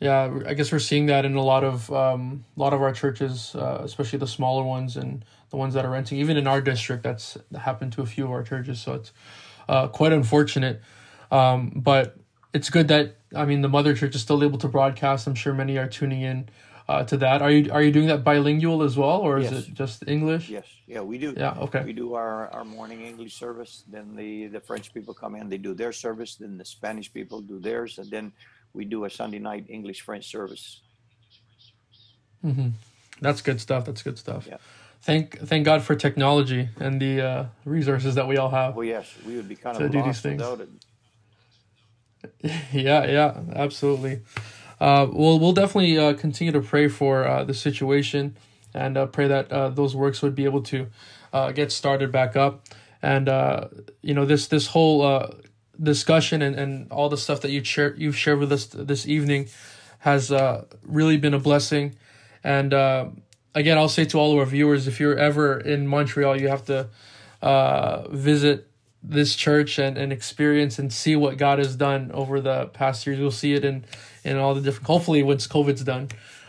Yeah, 0.00 0.40
I 0.46 0.54
guess 0.54 0.72
we're 0.72 0.78
seeing 0.78 1.06
that 1.06 1.26
in 1.26 1.34
a 1.34 1.42
lot 1.42 1.62
of 1.62 1.92
um, 1.92 2.44
a 2.56 2.60
lot 2.60 2.72
of 2.72 2.80
our 2.80 2.92
churches, 2.92 3.54
uh, 3.54 3.82
especially 3.84 4.18
the 4.18 4.26
smaller 4.26 4.64
ones 4.64 4.96
and 4.96 5.24
the 5.50 5.56
ones 5.56 5.74
that 5.74 5.84
are 5.84 5.90
renting. 5.90 6.18
Even 6.18 6.38
in 6.38 6.46
our 6.46 6.62
district, 6.62 7.02
that's 7.02 7.36
happened 7.54 7.92
to 7.92 8.02
a 8.02 8.06
few 8.06 8.24
of 8.24 8.30
our 8.30 8.42
churches, 8.42 8.80
so 8.80 8.94
it's 8.94 9.12
uh, 9.68 9.88
quite 9.88 10.12
unfortunate. 10.12 10.80
Um, 11.30 11.72
but 11.76 12.16
it's 12.54 12.70
good 12.70 12.88
that 12.88 13.16
I 13.36 13.44
mean 13.44 13.60
the 13.60 13.68
mother 13.68 13.94
church 13.94 14.14
is 14.14 14.22
still 14.22 14.42
able 14.42 14.58
to 14.58 14.68
broadcast. 14.68 15.26
I'm 15.26 15.34
sure 15.34 15.52
many 15.52 15.76
are 15.76 15.86
tuning 15.86 16.22
in 16.22 16.48
uh, 16.88 17.04
to 17.04 17.16
that. 17.18 17.42
Are 17.42 17.50
you 17.50 17.70
are 17.70 17.82
you 17.82 17.92
doing 17.92 18.08
that 18.08 18.24
bilingual 18.24 18.82
as 18.82 18.96
well, 18.96 19.20
or 19.20 19.38
is 19.38 19.52
yes. 19.52 19.68
it 19.68 19.74
just 19.74 20.08
English? 20.08 20.48
Yes, 20.48 20.66
yeah, 20.86 21.02
we 21.02 21.18
do. 21.18 21.34
Yeah, 21.36 21.52
okay. 21.60 21.84
We 21.84 21.92
do 21.92 22.14
our, 22.14 22.48
our 22.48 22.64
morning 22.64 23.02
English 23.02 23.34
service. 23.34 23.84
Then 23.86 24.16
the 24.16 24.48
the 24.48 24.60
French 24.60 24.94
people 24.94 25.14
come 25.14 25.36
in, 25.36 25.48
they 25.48 25.58
do 25.58 25.74
their 25.74 25.92
service. 25.92 26.36
Then 26.36 26.58
the 26.58 26.64
Spanish 26.64 27.12
people 27.12 27.42
do 27.42 27.60
theirs, 27.60 27.98
and 27.98 28.10
then 28.10 28.32
we 28.72 28.84
do 28.84 29.04
a 29.04 29.10
Sunday 29.10 29.38
night 29.38 29.66
English 29.68 30.00
French 30.02 30.30
service. 30.30 30.80
Mm-hmm. 32.44 32.68
That's 33.20 33.42
good 33.42 33.60
stuff. 33.60 33.84
That's 33.84 34.02
good 34.02 34.18
stuff. 34.18 34.46
Yeah. 34.48 34.56
Thank 35.02 35.38
thank 35.38 35.64
God 35.64 35.82
for 35.82 35.94
technology 35.94 36.68
and 36.78 37.00
the 37.00 37.20
uh, 37.20 37.44
resources 37.64 38.14
that 38.16 38.28
we 38.28 38.36
all 38.36 38.50
have. 38.50 38.76
Well, 38.76 38.84
yes, 38.84 39.14
we 39.26 39.36
would 39.36 39.48
be 39.48 39.56
kind 39.56 39.80
of 39.80 39.90
do 39.90 40.02
these 40.02 40.20
things. 40.20 40.42
without 40.42 40.60
it. 40.60 40.68
yeah, 42.72 43.06
yeah, 43.06 43.40
absolutely. 43.54 44.20
Uh, 44.78 45.06
we'll 45.10 45.38
we'll 45.38 45.52
definitely 45.52 45.98
uh, 45.98 46.14
continue 46.14 46.52
to 46.52 46.60
pray 46.60 46.88
for 46.88 47.26
uh, 47.26 47.44
the 47.44 47.54
situation 47.54 48.36
and 48.74 48.96
uh, 48.96 49.06
pray 49.06 49.28
that 49.28 49.50
uh, 49.50 49.70
those 49.70 49.96
works 49.96 50.22
would 50.22 50.34
be 50.34 50.44
able 50.44 50.62
to 50.62 50.86
uh, 51.32 51.52
get 51.52 51.72
started 51.72 52.12
back 52.12 52.36
up. 52.36 52.66
And 53.02 53.28
uh, 53.28 53.68
you 54.02 54.12
know 54.12 54.26
this 54.26 54.48
this 54.48 54.66
whole 54.66 55.02
uh, 55.02 55.30
discussion 55.82 56.42
and, 56.42 56.56
and 56.56 56.90
all 56.92 57.08
the 57.08 57.16
stuff 57.16 57.40
that 57.40 57.50
you 57.50 57.64
share 57.64 57.94
you've 57.96 58.16
shared 58.16 58.38
with 58.38 58.52
us 58.52 58.66
this 58.66 59.06
evening 59.06 59.48
has 60.00 60.32
uh, 60.32 60.64
really 60.82 61.16
been 61.16 61.34
a 61.34 61.38
blessing. 61.38 61.94
And 62.42 62.72
uh, 62.72 63.08
again, 63.54 63.78
I'll 63.78 63.88
say 63.88 64.04
to 64.06 64.18
all 64.18 64.32
of 64.32 64.38
our 64.38 64.46
viewers, 64.46 64.86
if 64.86 64.98
you're 64.98 65.18
ever 65.18 65.58
in 65.58 65.86
Montreal, 65.86 66.40
you 66.40 66.48
have 66.48 66.64
to 66.66 66.88
uh, 67.42 68.08
visit 68.08 68.66
this 69.02 69.34
church 69.34 69.78
and, 69.78 69.96
and 69.96 70.12
experience 70.12 70.78
and 70.78 70.92
see 70.92 71.16
what 71.16 71.38
God 71.38 71.58
has 71.58 71.76
done 71.76 72.10
over 72.12 72.40
the 72.40 72.66
past 72.66 73.06
years. 73.06 73.18
You'll 73.18 73.30
see 73.30 73.54
it 73.54 73.64
in, 73.64 73.84
in 74.24 74.36
all 74.36 74.54
the 74.54 74.60
different, 74.60 74.86
hopefully 74.86 75.22
once 75.22 75.46
COVID's 75.46 75.84
done, 75.84 76.08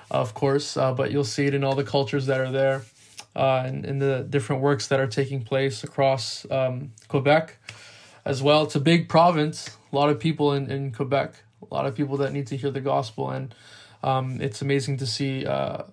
of 0.09 0.33
course, 0.33 0.75
uh, 0.75 0.93
but 0.93 1.11
you'll 1.11 1.23
see 1.23 1.45
it 1.45 1.53
in 1.53 1.63
all 1.63 1.75
the 1.75 1.85
cultures 1.85 2.25
that 2.25 2.39
are 2.39 2.51
there 2.51 2.83
uh, 3.35 3.63
and 3.65 3.85
in 3.85 3.99
the 3.99 4.25
different 4.29 4.61
works 4.61 4.87
that 4.87 4.99
are 4.99 5.07
taking 5.07 5.43
place 5.43 5.83
across 5.83 6.45
um, 6.51 6.91
Quebec 7.07 7.57
as 8.25 8.41
well. 8.41 8.63
It's 8.63 8.75
a 8.75 8.79
big 8.79 9.09
province, 9.09 9.77
a 9.91 9.95
lot 9.95 10.09
of 10.09 10.19
people 10.19 10.53
in, 10.53 10.69
in 10.69 10.91
Quebec, 10.91 11.43
a 11.69 11.73
lot 11.73 11.85
of 11.85 11.95
people 11.95 12.17
that 12.17 12.33
need 12.33 12.47
to 12.47 12.57
hear 12.57 12.71
the 12.71 12.81
gospel. 12.81 13.29
And 13.29 13.53
um, 14.03 14.41
it's 14.41 14.61
amazing 14.61 14.97
to 14.97 15.05
see 15.05 15.45
uh, 15.45 15.83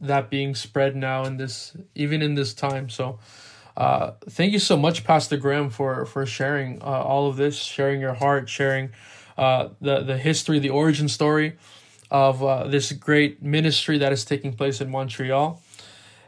that 0.00 0.30
being 0.30 0.54
spread 0.54 0.96
now 0.96 1.24
in 1.24 1.36
this, 1.36 1.76
even 1.94 2.22
in 2.22 2.34
this 2.34 2.54
time. 2.54 2.88
So, 2.88 3.18
uh, 3.76 4.12
thank 4.28 4.52
you 4.52 4.58
so 4.58 4.76
much, 4.76 5.04
Pastor 5.04 5.36
Graham, 5.36 5.70
for 5.70 6.04
for 6.04 6.26
sharing 6.26 6.82
uh, 6.82 6.84
all 6.84 7.26
of 7.28 7.36
this, 7.36 7.56
sharing 7.56 8.00
your 8.00 8.14
heart, 8.14 8.48
sharing 8.48 8.90
uh, 9.38 9.70
the 9.80 10.02
the 10.02 10.18
history, 10.18 10.58
the 10.58 10.70
origin 10.70 11.08
story 11.08 11.56
of 12.10 12.42
uh, 12.44 12.64
this 12.68 12.92
great 12.92 13.42
ministry 13.42 13.96
that 13.96 14.12
is 14.12 14.24
taking 14.24 14.52
place 14.52 14.82
in 14.82 14.90
Montreal. 14.90 15.62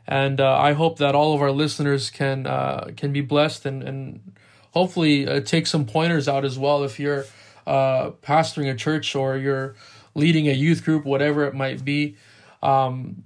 And 0.06 0.40
uh, 0.40 0.56
I 0.58 0.72
hope 0.72 0.98
that 0.98 1.14
all 1.14 1.34
of 1.34 1.42
our 1.42 1.50
listeners 1.50 2.08
can 2.08 2.46
uh, 2.46 2.92
can 2.96 3.12
be 3.12 3.20
blessed 3.20 3.66
and 3.66 3.82
and 3.82 4.32
hopefully 4.74 5.26
uh, 5.26 5.40
take 5.40 5.66
some 5.66 5.86
pointers 5.86 6.28
out 6.28 6.44
as 6.44 6.58
well. 6.58 6.84
If 6.84 7.00
you're 7.00 7.24
uh, 7.66 8.10
pastoring 8.22 8.70
a 8.70 8.74
church 8.74 9.14
or 9.14 9.36
you're 9.36 9.74
leading 10.14 10.48
a 10.48 10.52
youth 10.52 10.84
group, 10.84 11.04
whatever 11.04 11.44
it 11.44 11.54
might 11.54 11.84
be, 11.84 12.16
um, 12.62 13.22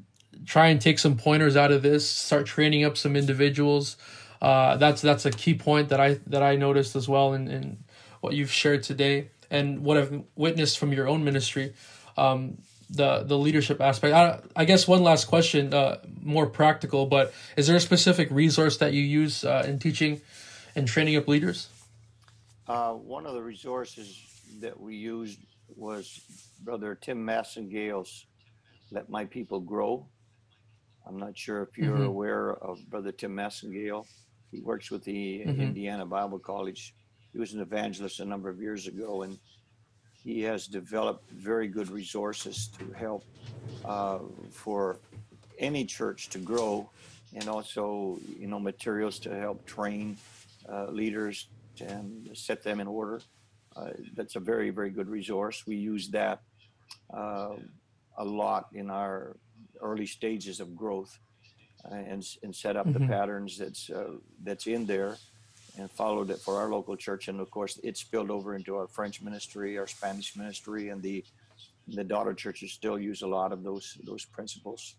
try 0.46 0.68
and 0.68 0.80
take 0.80 0.98
some 0.98 1.16
pointers 1.16 1.56
out 1.56 1.72
of 1.72 1.82
this. 1.82 2.08
Start 2.08 2.46
training 2.46 2.84
up 2.84 2.96
some 2.96 3.16
individuals. 3.16 3.96
Uh, 4.40 4.76
that's 4.76 5.02
that's 5.02 5.26
a 5.26 5.30
key 5.30 5.54
point 5.54 5.88
that 5.88 6.00
I 6.00 6.20
that 6.26 6.42
I 6.42 6.54
noticed 6.56 6.94
as 6.94 7.08
well 7.08 7.32
in, 7.32 7.48
in 7.48 7.78
what 8.20 8.34
you've 8.34 8.52
shared 8.52 8.82
today 8.82 9.30
and 9.50 9.82
what 9.82 9.96
I've 9.96 10.22
witnessed 10.36 10.78
from 10.78 10.92
your 10.92 11.08
own 11.08 11.24
ministry. 11.24 11.74
Um, 12.16 12.58
the 12.90 13.22
the 13.22 13.36
leadership 13.36 13.80
aspect. 13.80 14.14
I, 14.14 14.40
I 14.56 14.64
guess 14.64 14.86
one 14.88 15.02
last 15.02 15.26
question, 15.26 15.74
uh, 15.74 15.98
more 16.22 16.46
practical, 16.46 17.06
but 17.06 17.34
is 17.56 17.66
there 17.66 17.76
a 17.76 17.80
specific 17.80 18.28
resource 18.30 18.78
that 18.78 18.92
you 18.92 19.02
use 19.02 19.44
uh, 19.44 19.64
in 19.66 19.78
teaching 19.78 20.20
and 20.78 20.86
training 20.86 21.16
up 21.16 21.26
leaders? 21.26 21.68
Uh, 22.68 22.92
one 22.92 23.26
of 23.26 23.34
the 23.34 23.42
resources 23.42 24.22
that 24.60 24.78
we 24.78 24.94
used 24.94 25.40
was 25.76 26.20
Brother 26.62 26.94
Tim 26.94 27.26
Massengale's 27.26 28.26
"Let 28.92 29.10
My 29.10 29.24
People 29.24 29.60
Grow." 29.60 30.06
I'm 31.06 31.18
not 31.18 31.36
sure 31.36 31.62
if 31.62 31.76
you're 31.76 31.94
mm-hmm. 31.94 32.04
aware 32.04 32.52
of 32.54 32.78
Brother 32.88 33.12
Tim 33.12 33.34
Massengale. 33.34 34.06
He 34.52 34.60
works 34.60 34.90
with 34.90 35.04
the 35.04 35.40
mm-hmm. 35.40 35.60
Indiana 35.60 36.06
Bible 36.06 36.38
College. 36.38 36.94
He 37.32 37.38
was 37.38 37.54
an 37.54 37.60
evangelist 37.60 38.20
a 38.20 38.24
number 38.24 38.48
of 38.48 38.60
years 38.60 38.86
ago, 38.86 39.22
and 39.22 39.38
he 40.22 40.42
has 40.42 40.66
developed 40.66 41.28
very 41.30 41.66
good 41.66 41.90
resources 41.90 42.68
to 42.78 42.92
help 42.92 43.24
uh, 43.84 44.18
for 44.50 44.98
any 45.58 45.84
church 45.84 46.28
to 46.28 46.38
grow, 46.38 46.88
and 47.34 47.48
also 47.48 48.18
you 48.38 48.46
know 48.46 48.60
materials 48.60 49.18
to 49.20 49.34
help 49.34 49.66
train 49.66 50.16
leaders 50.90 51.48
and 51.80 52.28
set 52.34 52.62
them 52.62 52.80
in 52.80 52.86
order. 52.86 53.20
Uh, 53.76 53.90
that's 54.16 54.36
a 54.36 54.40
very 54.40 54.70
very 54.70 54.90
good 54.90 55.08
resource. 55.08 55.64
We 55.66 55.76
use 55.76 56.08
that 56.08 56.40
uh, 57.14 57.56
a 58.16 58.24
lot 58.24 58.66
in 58.74 58.90
our 58.90 59.36
early 59.80 60.06
stages 60.06 60.60
of 60.60 60.74
growth, 60.74 61.18
uh, 61.84 61.94
and 61.94 62.26
and 62.42 62.54
set 62.54 62.76
up 62.76 62.86
mm-hmm. 62.86 63.04
the 63.04 63.08
patterns 63.08 63.58
that's 63.58 63.90
uh, 63.90 64.14
that's 64.42 64.66
in 64.66 64.86
there 64.86 65.16
and 65.78 65.90
followed 65.90 66.30
it 66.30 66.40
for 66.40 66.56
our 66.56 66.68
local 66.68 66.96
church. 66.96 67.28
And 67.28 67.40
of 67.40 67.50
course, 67.50 67.78
it 67.84 67.96
spilled 67.96 68.30
over 68.30 68.56
into 68.56 68.74
our 68.74 68.88
French 68.88 69.22
ministry, 69.22 69.78
our 69.78 69.86
Spanish 69.86 70.36
ministry, 70.36 70.88
and 70.88 71.02
the 71.02 71.24
the 71.86 72.04
daughter 72.04 72.34
churches 72.34 72.72
still 72.72 72.98
use 72.98 73.22
a 73.22 73.26
lot 73.26 73.52
of 73.52 73.62
those 73.62 73.96
those 74.04 74.24
principles. 74.24 74.96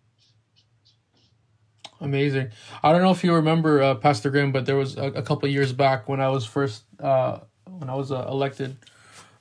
Amazing. 2.01 2.51
I 2.83 2.91
don't 2.91 3.01
know 3.01 3.11
if 3.11 3.23
you 3.23 3.33
remember 3.33 3.81
uh, 3.81 3.95
Pastor 3.95 4.29
Graham, 4.29 4.51
but 4.51 4.65
there 4.65 4.75
was 4.75 4.97
a, 4.97 5.05
a 5.07 5.21
couple 5.21 5.47
years 5.49 5.73
back 5.73 6.07
when 6.07 6.21
I 6.21 6.29
was 6.29 6.45
first 6.45 6.83
uh, 6.99 7.39
when 7.65 7.89
I 7.89 7.95
was 7.95 8.11
uh, 8.11 8.25
elected 8.29 8.77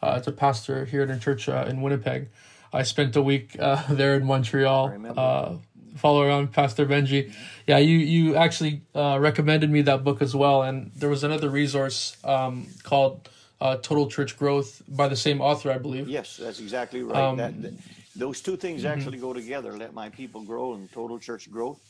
uh, 0.02 0.18
as 0.18 0.26
a 0.26 0.32
pastor 0.32 0.84
here 0.84 1.02
in 1.02 1.10
a 1.10 1.18
church 1.18 1.48
uh, 1.48 1.66
in 1.68 1.82
Winnipeg. 1.82 2.28
I 2.72 2.82
spent 2.82 3.16
a 3.16 3.22
week 3.22 3.56
uh, 3.58 3.82
there 3.90 4.16
in 4.16 4.24
Montreal 4.24 5.60
follow 5.98 6.22
around 6.22 6.52
Pastor 6.52 6.86
Benji. 6.86 7.32
Yeah, 7.66 7.78
you 7.78 7.98
you 7.98 8.36
actually 8.36 8.82
uh, 8.94 9.18
recommended 9.20 9.70
me 9.70 9.82
that 9.82 10.04
book 10.04 10.22
as 10.22 10.34
well, 10.34 10.62
and 10.62 10.90
there 10.96 11.10
was 11.10 11.24
another 11.24 11.50
resource 11.50 12.16
um, 12.24 12.68
called 12.82 13.28
uh, 13.60 13.76
Total 13.76 14.08
Church 14.08 14.38
Growth 14.38 14.82
by 14.88 15.08
the 15.08 15.16
same 15.16 15.40
author, 15.40 15.70
I 15.70 15.78
believe. 15.78 16.08
Yes, 16.08 16.36
that's 16.36 16.60
exactly 16.60 17.02
right. 17.02 17.16
Um, 17.16 17.36
that, 17.36 17.60
that, 17.62 17.74
those 18.16 18.40
two 18.40 18.56
things 18.56 18.82
mm-hmm. 18.82 18.98
actually 18.98 19.18
go 19.18 19.32
together. 19.32 19.76
Let 19.76 19.92
my 19.92 20.08
people 20.08 20.42
grow 20.42 20.74
and 20.74 20.90
Total 20.92 21.18
Church 21.18 21.50
Growth. 21.50 21.80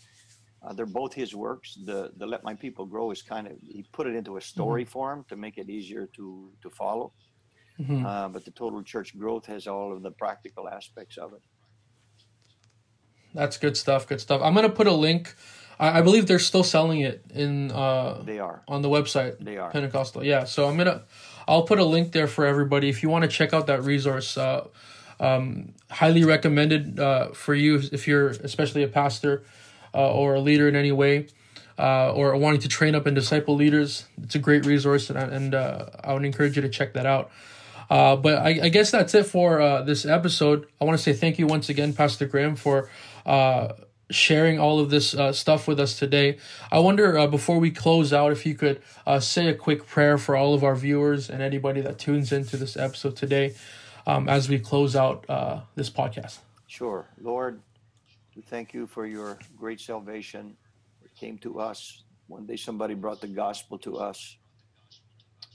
Uh, 0.62 0.72
they're 0.72 0.86
both 0.86 1.14
his 1.14 1.34
works. 1.34 1.78
The 1.84 2.10
the 2.16 2.26
Let 2.26 2.42
My 2.42 2.54
People 2.54 2.86
Grow 2.86 3.10
is 3.10 3.22
kind 3.22 3.46
of 3.46 3.52
he 3.60 3.84
put 3.92 4.06
it 4.06 4.14
into 4.14 4.36
a 4.36 4.40
story 4.40 4.84
mm-hmm. 4.84 4.90
form 4.90 5.24
to 5.28 5.36
make 5.36 5.56
it 5.56 5.70
easier 5.70 6.08
to 6.16 6.50
to 6.62 6.70
follow. 6.70 7.12
Mm-hmm. 7.80 8.04
Uh, 8.04 8.28
but 8.28 8.44
the 8.44 8.50
Total 8.50 8.82
Church 8.82 9.16
Growth 9.16 9.46
has 9.46 9.68
all 9.68 9.92
of 9.92 10.02
the 10.02 10.10
practical 10.10 10.68
aspects 10.68 11.16
of 11.16 11.32
it. 11.32 11.42
That's 13.34 13.56
good 13.56 13.76
stuff. 13.76 14.08
Good 14.08 14.20
stuff. 14.20 14.40
I'm 14.42 14.54
gonna 14.54 14.68
put 14.68 14.88
a 14.88 14.92
link. 14.92 15.34
I, 15.78 15.98
I 15.98 16.02
believe 16.02 16.26
they're 16.26 16.40
still 16.40 16.64
selling 16.64 17.00
it 17.00 17.24
in. 17.32 17.70
Uh, 17.70 18.22
they 18.24 18.40
are 18.40 18.64
on 18.66 18.82
the 18.82 18.88
website. 18.88 19.38
They 19.38 19.58
are 19.58 19.70
Pentecostal. 19.70 20.24
Yeah. 20.24 20.44
So 20.44 20.68
I'm 20.68 20.76
gonna. 20.76 21.04
I'll 21.46 21.62
put 21.62 21.78
a 21.78 21.84
link 21.84 22.12
there 22.12 22.26
for 22.26 22.44
everybody 22.46 22.88
if 22.88 23.02
you 23.02 23.08
want 23.08 23.22
to 23.22 23.28
check 23.28 23.54
out 23.54 23.68
that 23.68 23.84
resource. 23.84 24.36
Uh, 24.36 24.66
um, 25.20 25.74
highly 25.90 26.24
recommended 26.24 26.98
uh, 26.98 27.28
for 27.28 27.54
you 27.54 27.80
if 27.92 28.06
you're 28.06 28.28
especially 28.28 28.82
a 28.82 28.88
pastor 28.88 29.44
uh, 29.94 30.12
or 30.12 30.34
a 30.34 30.40
leader 30.40 30.68
in 30.68 30.76
any 30.76 30.92
way. 30.92 31.26
Uh, 31.78 32.12
or 32.12 32.36
wanting 32.36 32.60
to 32.60 32.66
train 32.66 32.96
up 32.96 33.06
and 33.06 33.14
disciple 33.14 33.54
leaders, 33.54 34.04
it's 34.20 34.34
a 34.34 34.38
great 34.40 34.66
resource, 34.66 35.10
and, 35.10 35.18
and 35.18 35.54
uh, 35.54 35.86
I 36.02 36.12
would 36.12 36.24
encourage 36.24 36.56
you 36.56 36.62
to 36.62 36.68
check 36.68 36.94
that 36.94 37.06
out. 37.06 37.30
Uh, 37.88 38.16
but 38.16 38.38
I, 38.38 38.60
I, 38.64 38.68
guess 38.68 38.90
that's 38.90 39.14
it 39.14 39.26
for 39.26 39.60
uh, 39.60 39.82
this 39.82 40.04
episode. 40.04 40.66
I 40.80 40.84
want 40.84 40.98
to 40.98 41.02
say 41.02 41.12
thank 41.12 41.38
you 41.38 41.46
once 41.46 41.68
again, 41.68 41.92
Pastor 41.94 42.26
Graham, 42.26 42.56
for 42.56 42.90
sharing 44.10 44.58
all 44.58 44.80
of 44.80 44.90
this 44.90 45.14
uh, 45.14 45.32
stuff 45.32 45.68
with 45.68 45.78
us 45.78 45.98
today. 45.98 46.38
I 46.72 46.78
wonder, 46.80 47.16
uh, 47.16 47.26
before 47.26 47.58
we 47.58 47.70
close 47.70 48.12
out, 48.12 48.32
if 48.32 48.44
you 48.44 48.54
could 48.54 48.82
uh, 49.06 49.20
say 49.20 49.48
a 49.48 49.54
quick 49.54 49.86
prayer 49.86 50.18
for 50.18 50.34
all 50.34 50.54
of 50.54 50.64
our 50.64 50.74
viewers 50.74 51.30
and 51.30 51.42
anybody 51.42 51.80
that 51.82 51.98
tunes 51.98 52.32
into 52.32 52.56
this 52.56 52.76
episode 52.76 53.16
today 53.16 53.54
um, 54.06 54.28
as 54.28 54.48
we 54.48 54.58
close 54.58 54.96
out 54.96 55.26
this 55.76 55.90
podcast. 55.90 56.38
Sure. 56.66 57.06
Lord, 57.20 57.60
we 58.38 58.42
thank 58.42 58.72
you 58.72 58.86
for 58.86 59.04
your 59.04 59.36
great 59.56 59.80
salvation. 59.80 60.56
It 61.04 61.10
came 61.16 61.38
to 61.38 61.58
us. 61.58 62.04
One 62.28 62.46
day 62.46 62.54
somebody 62.54 62.94
brought 62.94 63.20
the 63.20 63.26
gospel 63.26 63.78
to 63.78 63.96
us. 63.96 64.36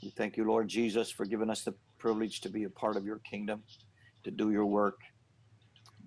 We 0.04 0.10
thank 0.10 0.36
you, 0.36 0.44
Lord 0.44 0.68
Jesus, 0.68 1.10
for 1.10 1.24
giving 1.24 1.50
us 1.50 1.64
the 1.64 1.76
privilege 1.98 2.42
to 2.42 2.50
be 2.50 2.66
a 2.66 2.70
part 2.70 2.98
of 2.98 3.06
your 3.06 3.20
kingdom, 3.20 3.64
to 4.26 4.32
do 4.32 4.52
your 4.52 4.66
work. 4.66 5.00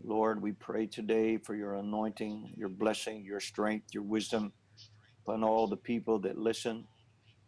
Lord, 0.04 0.42
we 0.42 0.52
pray 0.52 0.86
today 0.86 1.38
for 1.38 1.54
your 1.54 1.76
anointing, 1.76 2.52
your 2.58 2.68
blessing, 2.68 3.24
your 3.24 3.40
strength, 3.40 3.94
your 3.94 4.02
wisdom 4.02 4.52
upon 5.22 5.42
all 5.42 5.66
the 5.66 5.78
people 5.78 6.18
that 6.18 6.36
listen. 6.36 6.84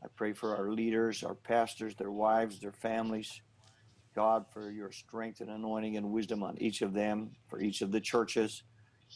I 0.03 0.07
pray 0.17 0.33
for 0.33 0.57
our 0.57 0.71
leaders, 0.73 1.23
our 1.23 1.35
pastors, 1.35 1.95
their 1.97 2.13
wives, 2.13 2.61
their 2.61 2.73
families. 2.73 3.43
God, 4.15 4.47
for 4.55 4.71
your 4.71 4.91
strength 4.91 5.43
and 5.43 5.51
anointing 5.51 5.99
and 5.99 6.13
wisdom 6.13 6.43
on 6.43 6.57
each 6.63 6.81
of 6.81 6.95
them, 6.95 7.33
for 7.51 7.61
each 7.61 7.83
of 7.83 7.93
the 7.93 8.01
churches. 8.01 8.63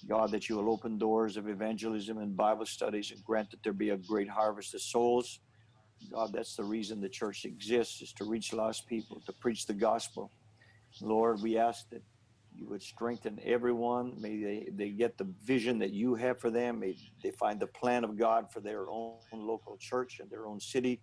God, 0.09 0.30
that 0.32 0.49
you 0.49 0.57
will 0.57 0.70
open 0.70 0.99
doors 0.99 1.36
of 1.36 1.49
evangelism 1.49 2.18
and 2.18 2.36
Bible 2.36 2.66
studies 2.66 3.11
and 3.11 3.22
grant 3.24 3.51
that 3.51 3.62
there 3.62 3.72
be 3.72 3.90
a 3.90 3.97
great 3.97 4.28
harvest 4.28 4.74
of 4.74 4.82
souls. 4.82 5.40
God, 6.11 6.32
that's 6.32 6.57
the 6.57 6.64
reason 6.64 7.01
the 7.01 7.09
church 7.09 7.45
exists, 7.45 8.03
is 8.03 8.12
to 8.14 8.24
reach 8.24 8.53
lost 8.53 8.86
people, 8.86 9.22
to 9.26 9.32
preach 9.32 9.66
the 9.66 9.74
gospel. 9.74 10.30
Lord, 11.01 11.40
we 11.43 11.59
ask 11.59 11.88
that 11.90 12.03
you 12.55 12.68
would 12.68 12.82
strengthen 12.82 13.40
everyone. 13.45 14.20
May 14.20 14.43
they, 14.43 14.68
they 14.72 14.90
get 14.90 15.16
the 15.16 15.28
vision 15.45 15.78
that 15.78 15.93
you 15.93 16.14
have 16.16 16.40
for 16.40 16.51
them. 16.51 16.80
May 16.80 16.97
they 17.22 17.30
find 17.30 17.59
the 17.61 17.66
plan 17.68 18.05
of 18.05 18.18
God 18.18 18.53
for 18.53 18.61
their 18.61 18.90
own 18.90 19.16
local 19.32 19.76
church 19.80 20.18
and 20.20 20.30
their 20.30 20.47
own 20.47 20.61
city. 20.61 21.01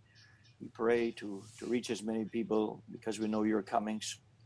We 0.61 0.67
pray 0.73 1.11
to, 1.11 1.41
to 1.59 1.65
reach 1.65 1.89
as 1.89 2.03
many 2.03 2.25
people 2.25 2.83
because 2.91 3.19
we 3.19 3.27
know 3.27 3.43
you're 3.43 3.63
coming 3.63 4.01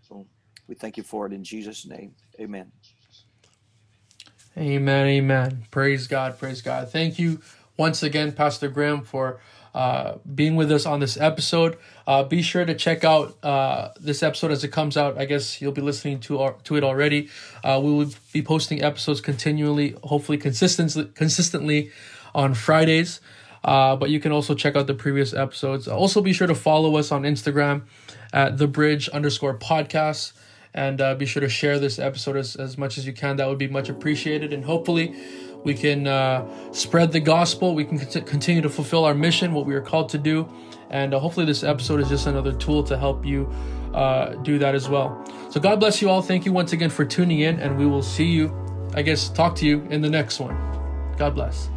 So 0.08 0.28
We 0.68 0.76
thank 0.76 0.98
you 0.98 1.04
for 1.04 1.26
it 1.26 1.34
in 1.34 1.44
Jesus' 1.44 1.86
name. 1.86 2.14
Amen. 2.40 2.72
Amen. 4.58 5.08
Amen. 5.08 5.64
Praise 5.72 6.08
God. 6.08 6.38
Praise 6.38 6.62
God. 6.62 6.92
Thank 6.92 7.18
you 7.18 7.42
once 7.78 8.04
again, 8.04 8.32
Pastor 8.32 8.68
Graham, 8.68 9.02
for 9.02 9.40
uh, 9.74 10.18
being 10.36 10.56
with 10.56 10.72
us 10.72 10.86
on 10.86 11.00
this 11.00 11.18
episode. 11.18 11.78
Uh, 12.06 12.24
be 12.24 12.44
sure 12.44 12.64
to 12.64 12.76
check 12.76 13.04
out 13.04 13.36
uh, 13.44 13.90
this 14.00 14.22
episode 14.22 14.52
as 14.52 14.64
it 14.64 14.68
comes 14.68 14.96
out. 14.96 15.18
I 15.18 15.26
guess 15.26 15.60
you'll 15.60 15.72
be 15.72 15.82
listening 15.82 16.20
to 16.22 16.54
to 16.66 16.76
it 16.76 16.84
already. 16.84 17.30
Uh, 17.64 17.82
we 17.84 17.92
will 17.92 18.12
be 18.32 18.44
posting 18.44 18.84
episodes 18.84 19.22
continually, 19.22 19.96
hopefully 20.04 20.38
consistently 20.38 21.06
consistently 21.16 21.92
on 22.36 22.54
Fridays. 22.54 23.20
Uh, 23.64 23.96
but 23.96 24.10
you 24.10 24.20
can 24.20 24.32
also 24.32 24.54
check 24.54 24.76
out 24.76 24.88
the 24.88 24.94
previous 24.94 25.34
episodes. 25.34 25.88
Also, 25.88 26.22
be 26.22 26.34
sure 26.34 26.48
to 26.48 26.56
follow 26.56 26.98
us 26.98 27.12
on 27.12 27.24
Instagram 27.24 27.84
at 28.34 28.58
the 28.58 28.68
bridge 28.68 29.10
underscore 29.10 29.58
podcast. 29.58 30.34
And 30.74 31.00
uh, 31.02 31.16
be 31.16 31.26
sure 31.26 31.42
to 31.42 31.50
share 31.50 31.78
this 31.78 32.00
episode 32.00 32.36
as, 32.36 32.56
as 32.56 32.78
much 32.78 32.98
as 32.98 33.06
you 33.06 33.14
can. 33.14 33.38
That 33.38 33.48
would 33.48 33.60
be 33.60 33.68
much 33.68 33.90
appreciated. 33.90 34.54
And 34.54 34.66
hopefully, 34.66 35.16
we 35.64 35.74
can 35.74 36.08
uh, 36.08 36.48
spread 36.74 37.12
the 37.12 37.20
gospel. 37.20 37.76
We 37.76 37.86
can 37.86 38.00
continue 38.00 38.62
to 38.62 38.70
fulfill 38.70 39.06
our 39.06 39.14
mission, 39.14 39.54
what 39.54 39.66
we 39.66 39.76
are 39.76 39.82
called 39.82 40.10
to 40.10 40.18
do. 40.18 40.52
And 40.90 41.14
uh, 41.14 41.20
hopefully, 41.20 41.46
this 41.46 41.64
episode 41.64 42.00
is 42.00 42.10
just 42.10 42.28
another 42.28 42.54
tool 42.54 42.84
to 42.86 42.98
help 42.98 43.26
you 43.26 43.46
uh, 43.94 44.34
do 44.44 44.58
that 44.60 44.74
as 44.74 44.90
well. 44.90 45.24
So, 45.52 45.60
God 45.60 45.80
bless 45.80 46.02
you 46.02 46.10
all. 46.10 46.22
Thank 46.22 46.46
you 46.46 46.54
once 46.54 46.74
again 46.74 46.90
for 46.90 47.06
tuning 47.06 47.42
in. 47.42 47.60
And 47.60 47.78
we 47.78 47.86
will 47.86 48.04
see 48.04 48.26
you, 48.26 48.52
I 48.96 49.04
guess, 49.04 49.30
talk 49.30 49.56
to 49.58 49.66
you 49.66 49.82
in 49.90 50.02
the 50.02 50.10
next 50.10 50.40
one. 50.40 50.58
God 51.18 51.36
bless. 51.36 51.70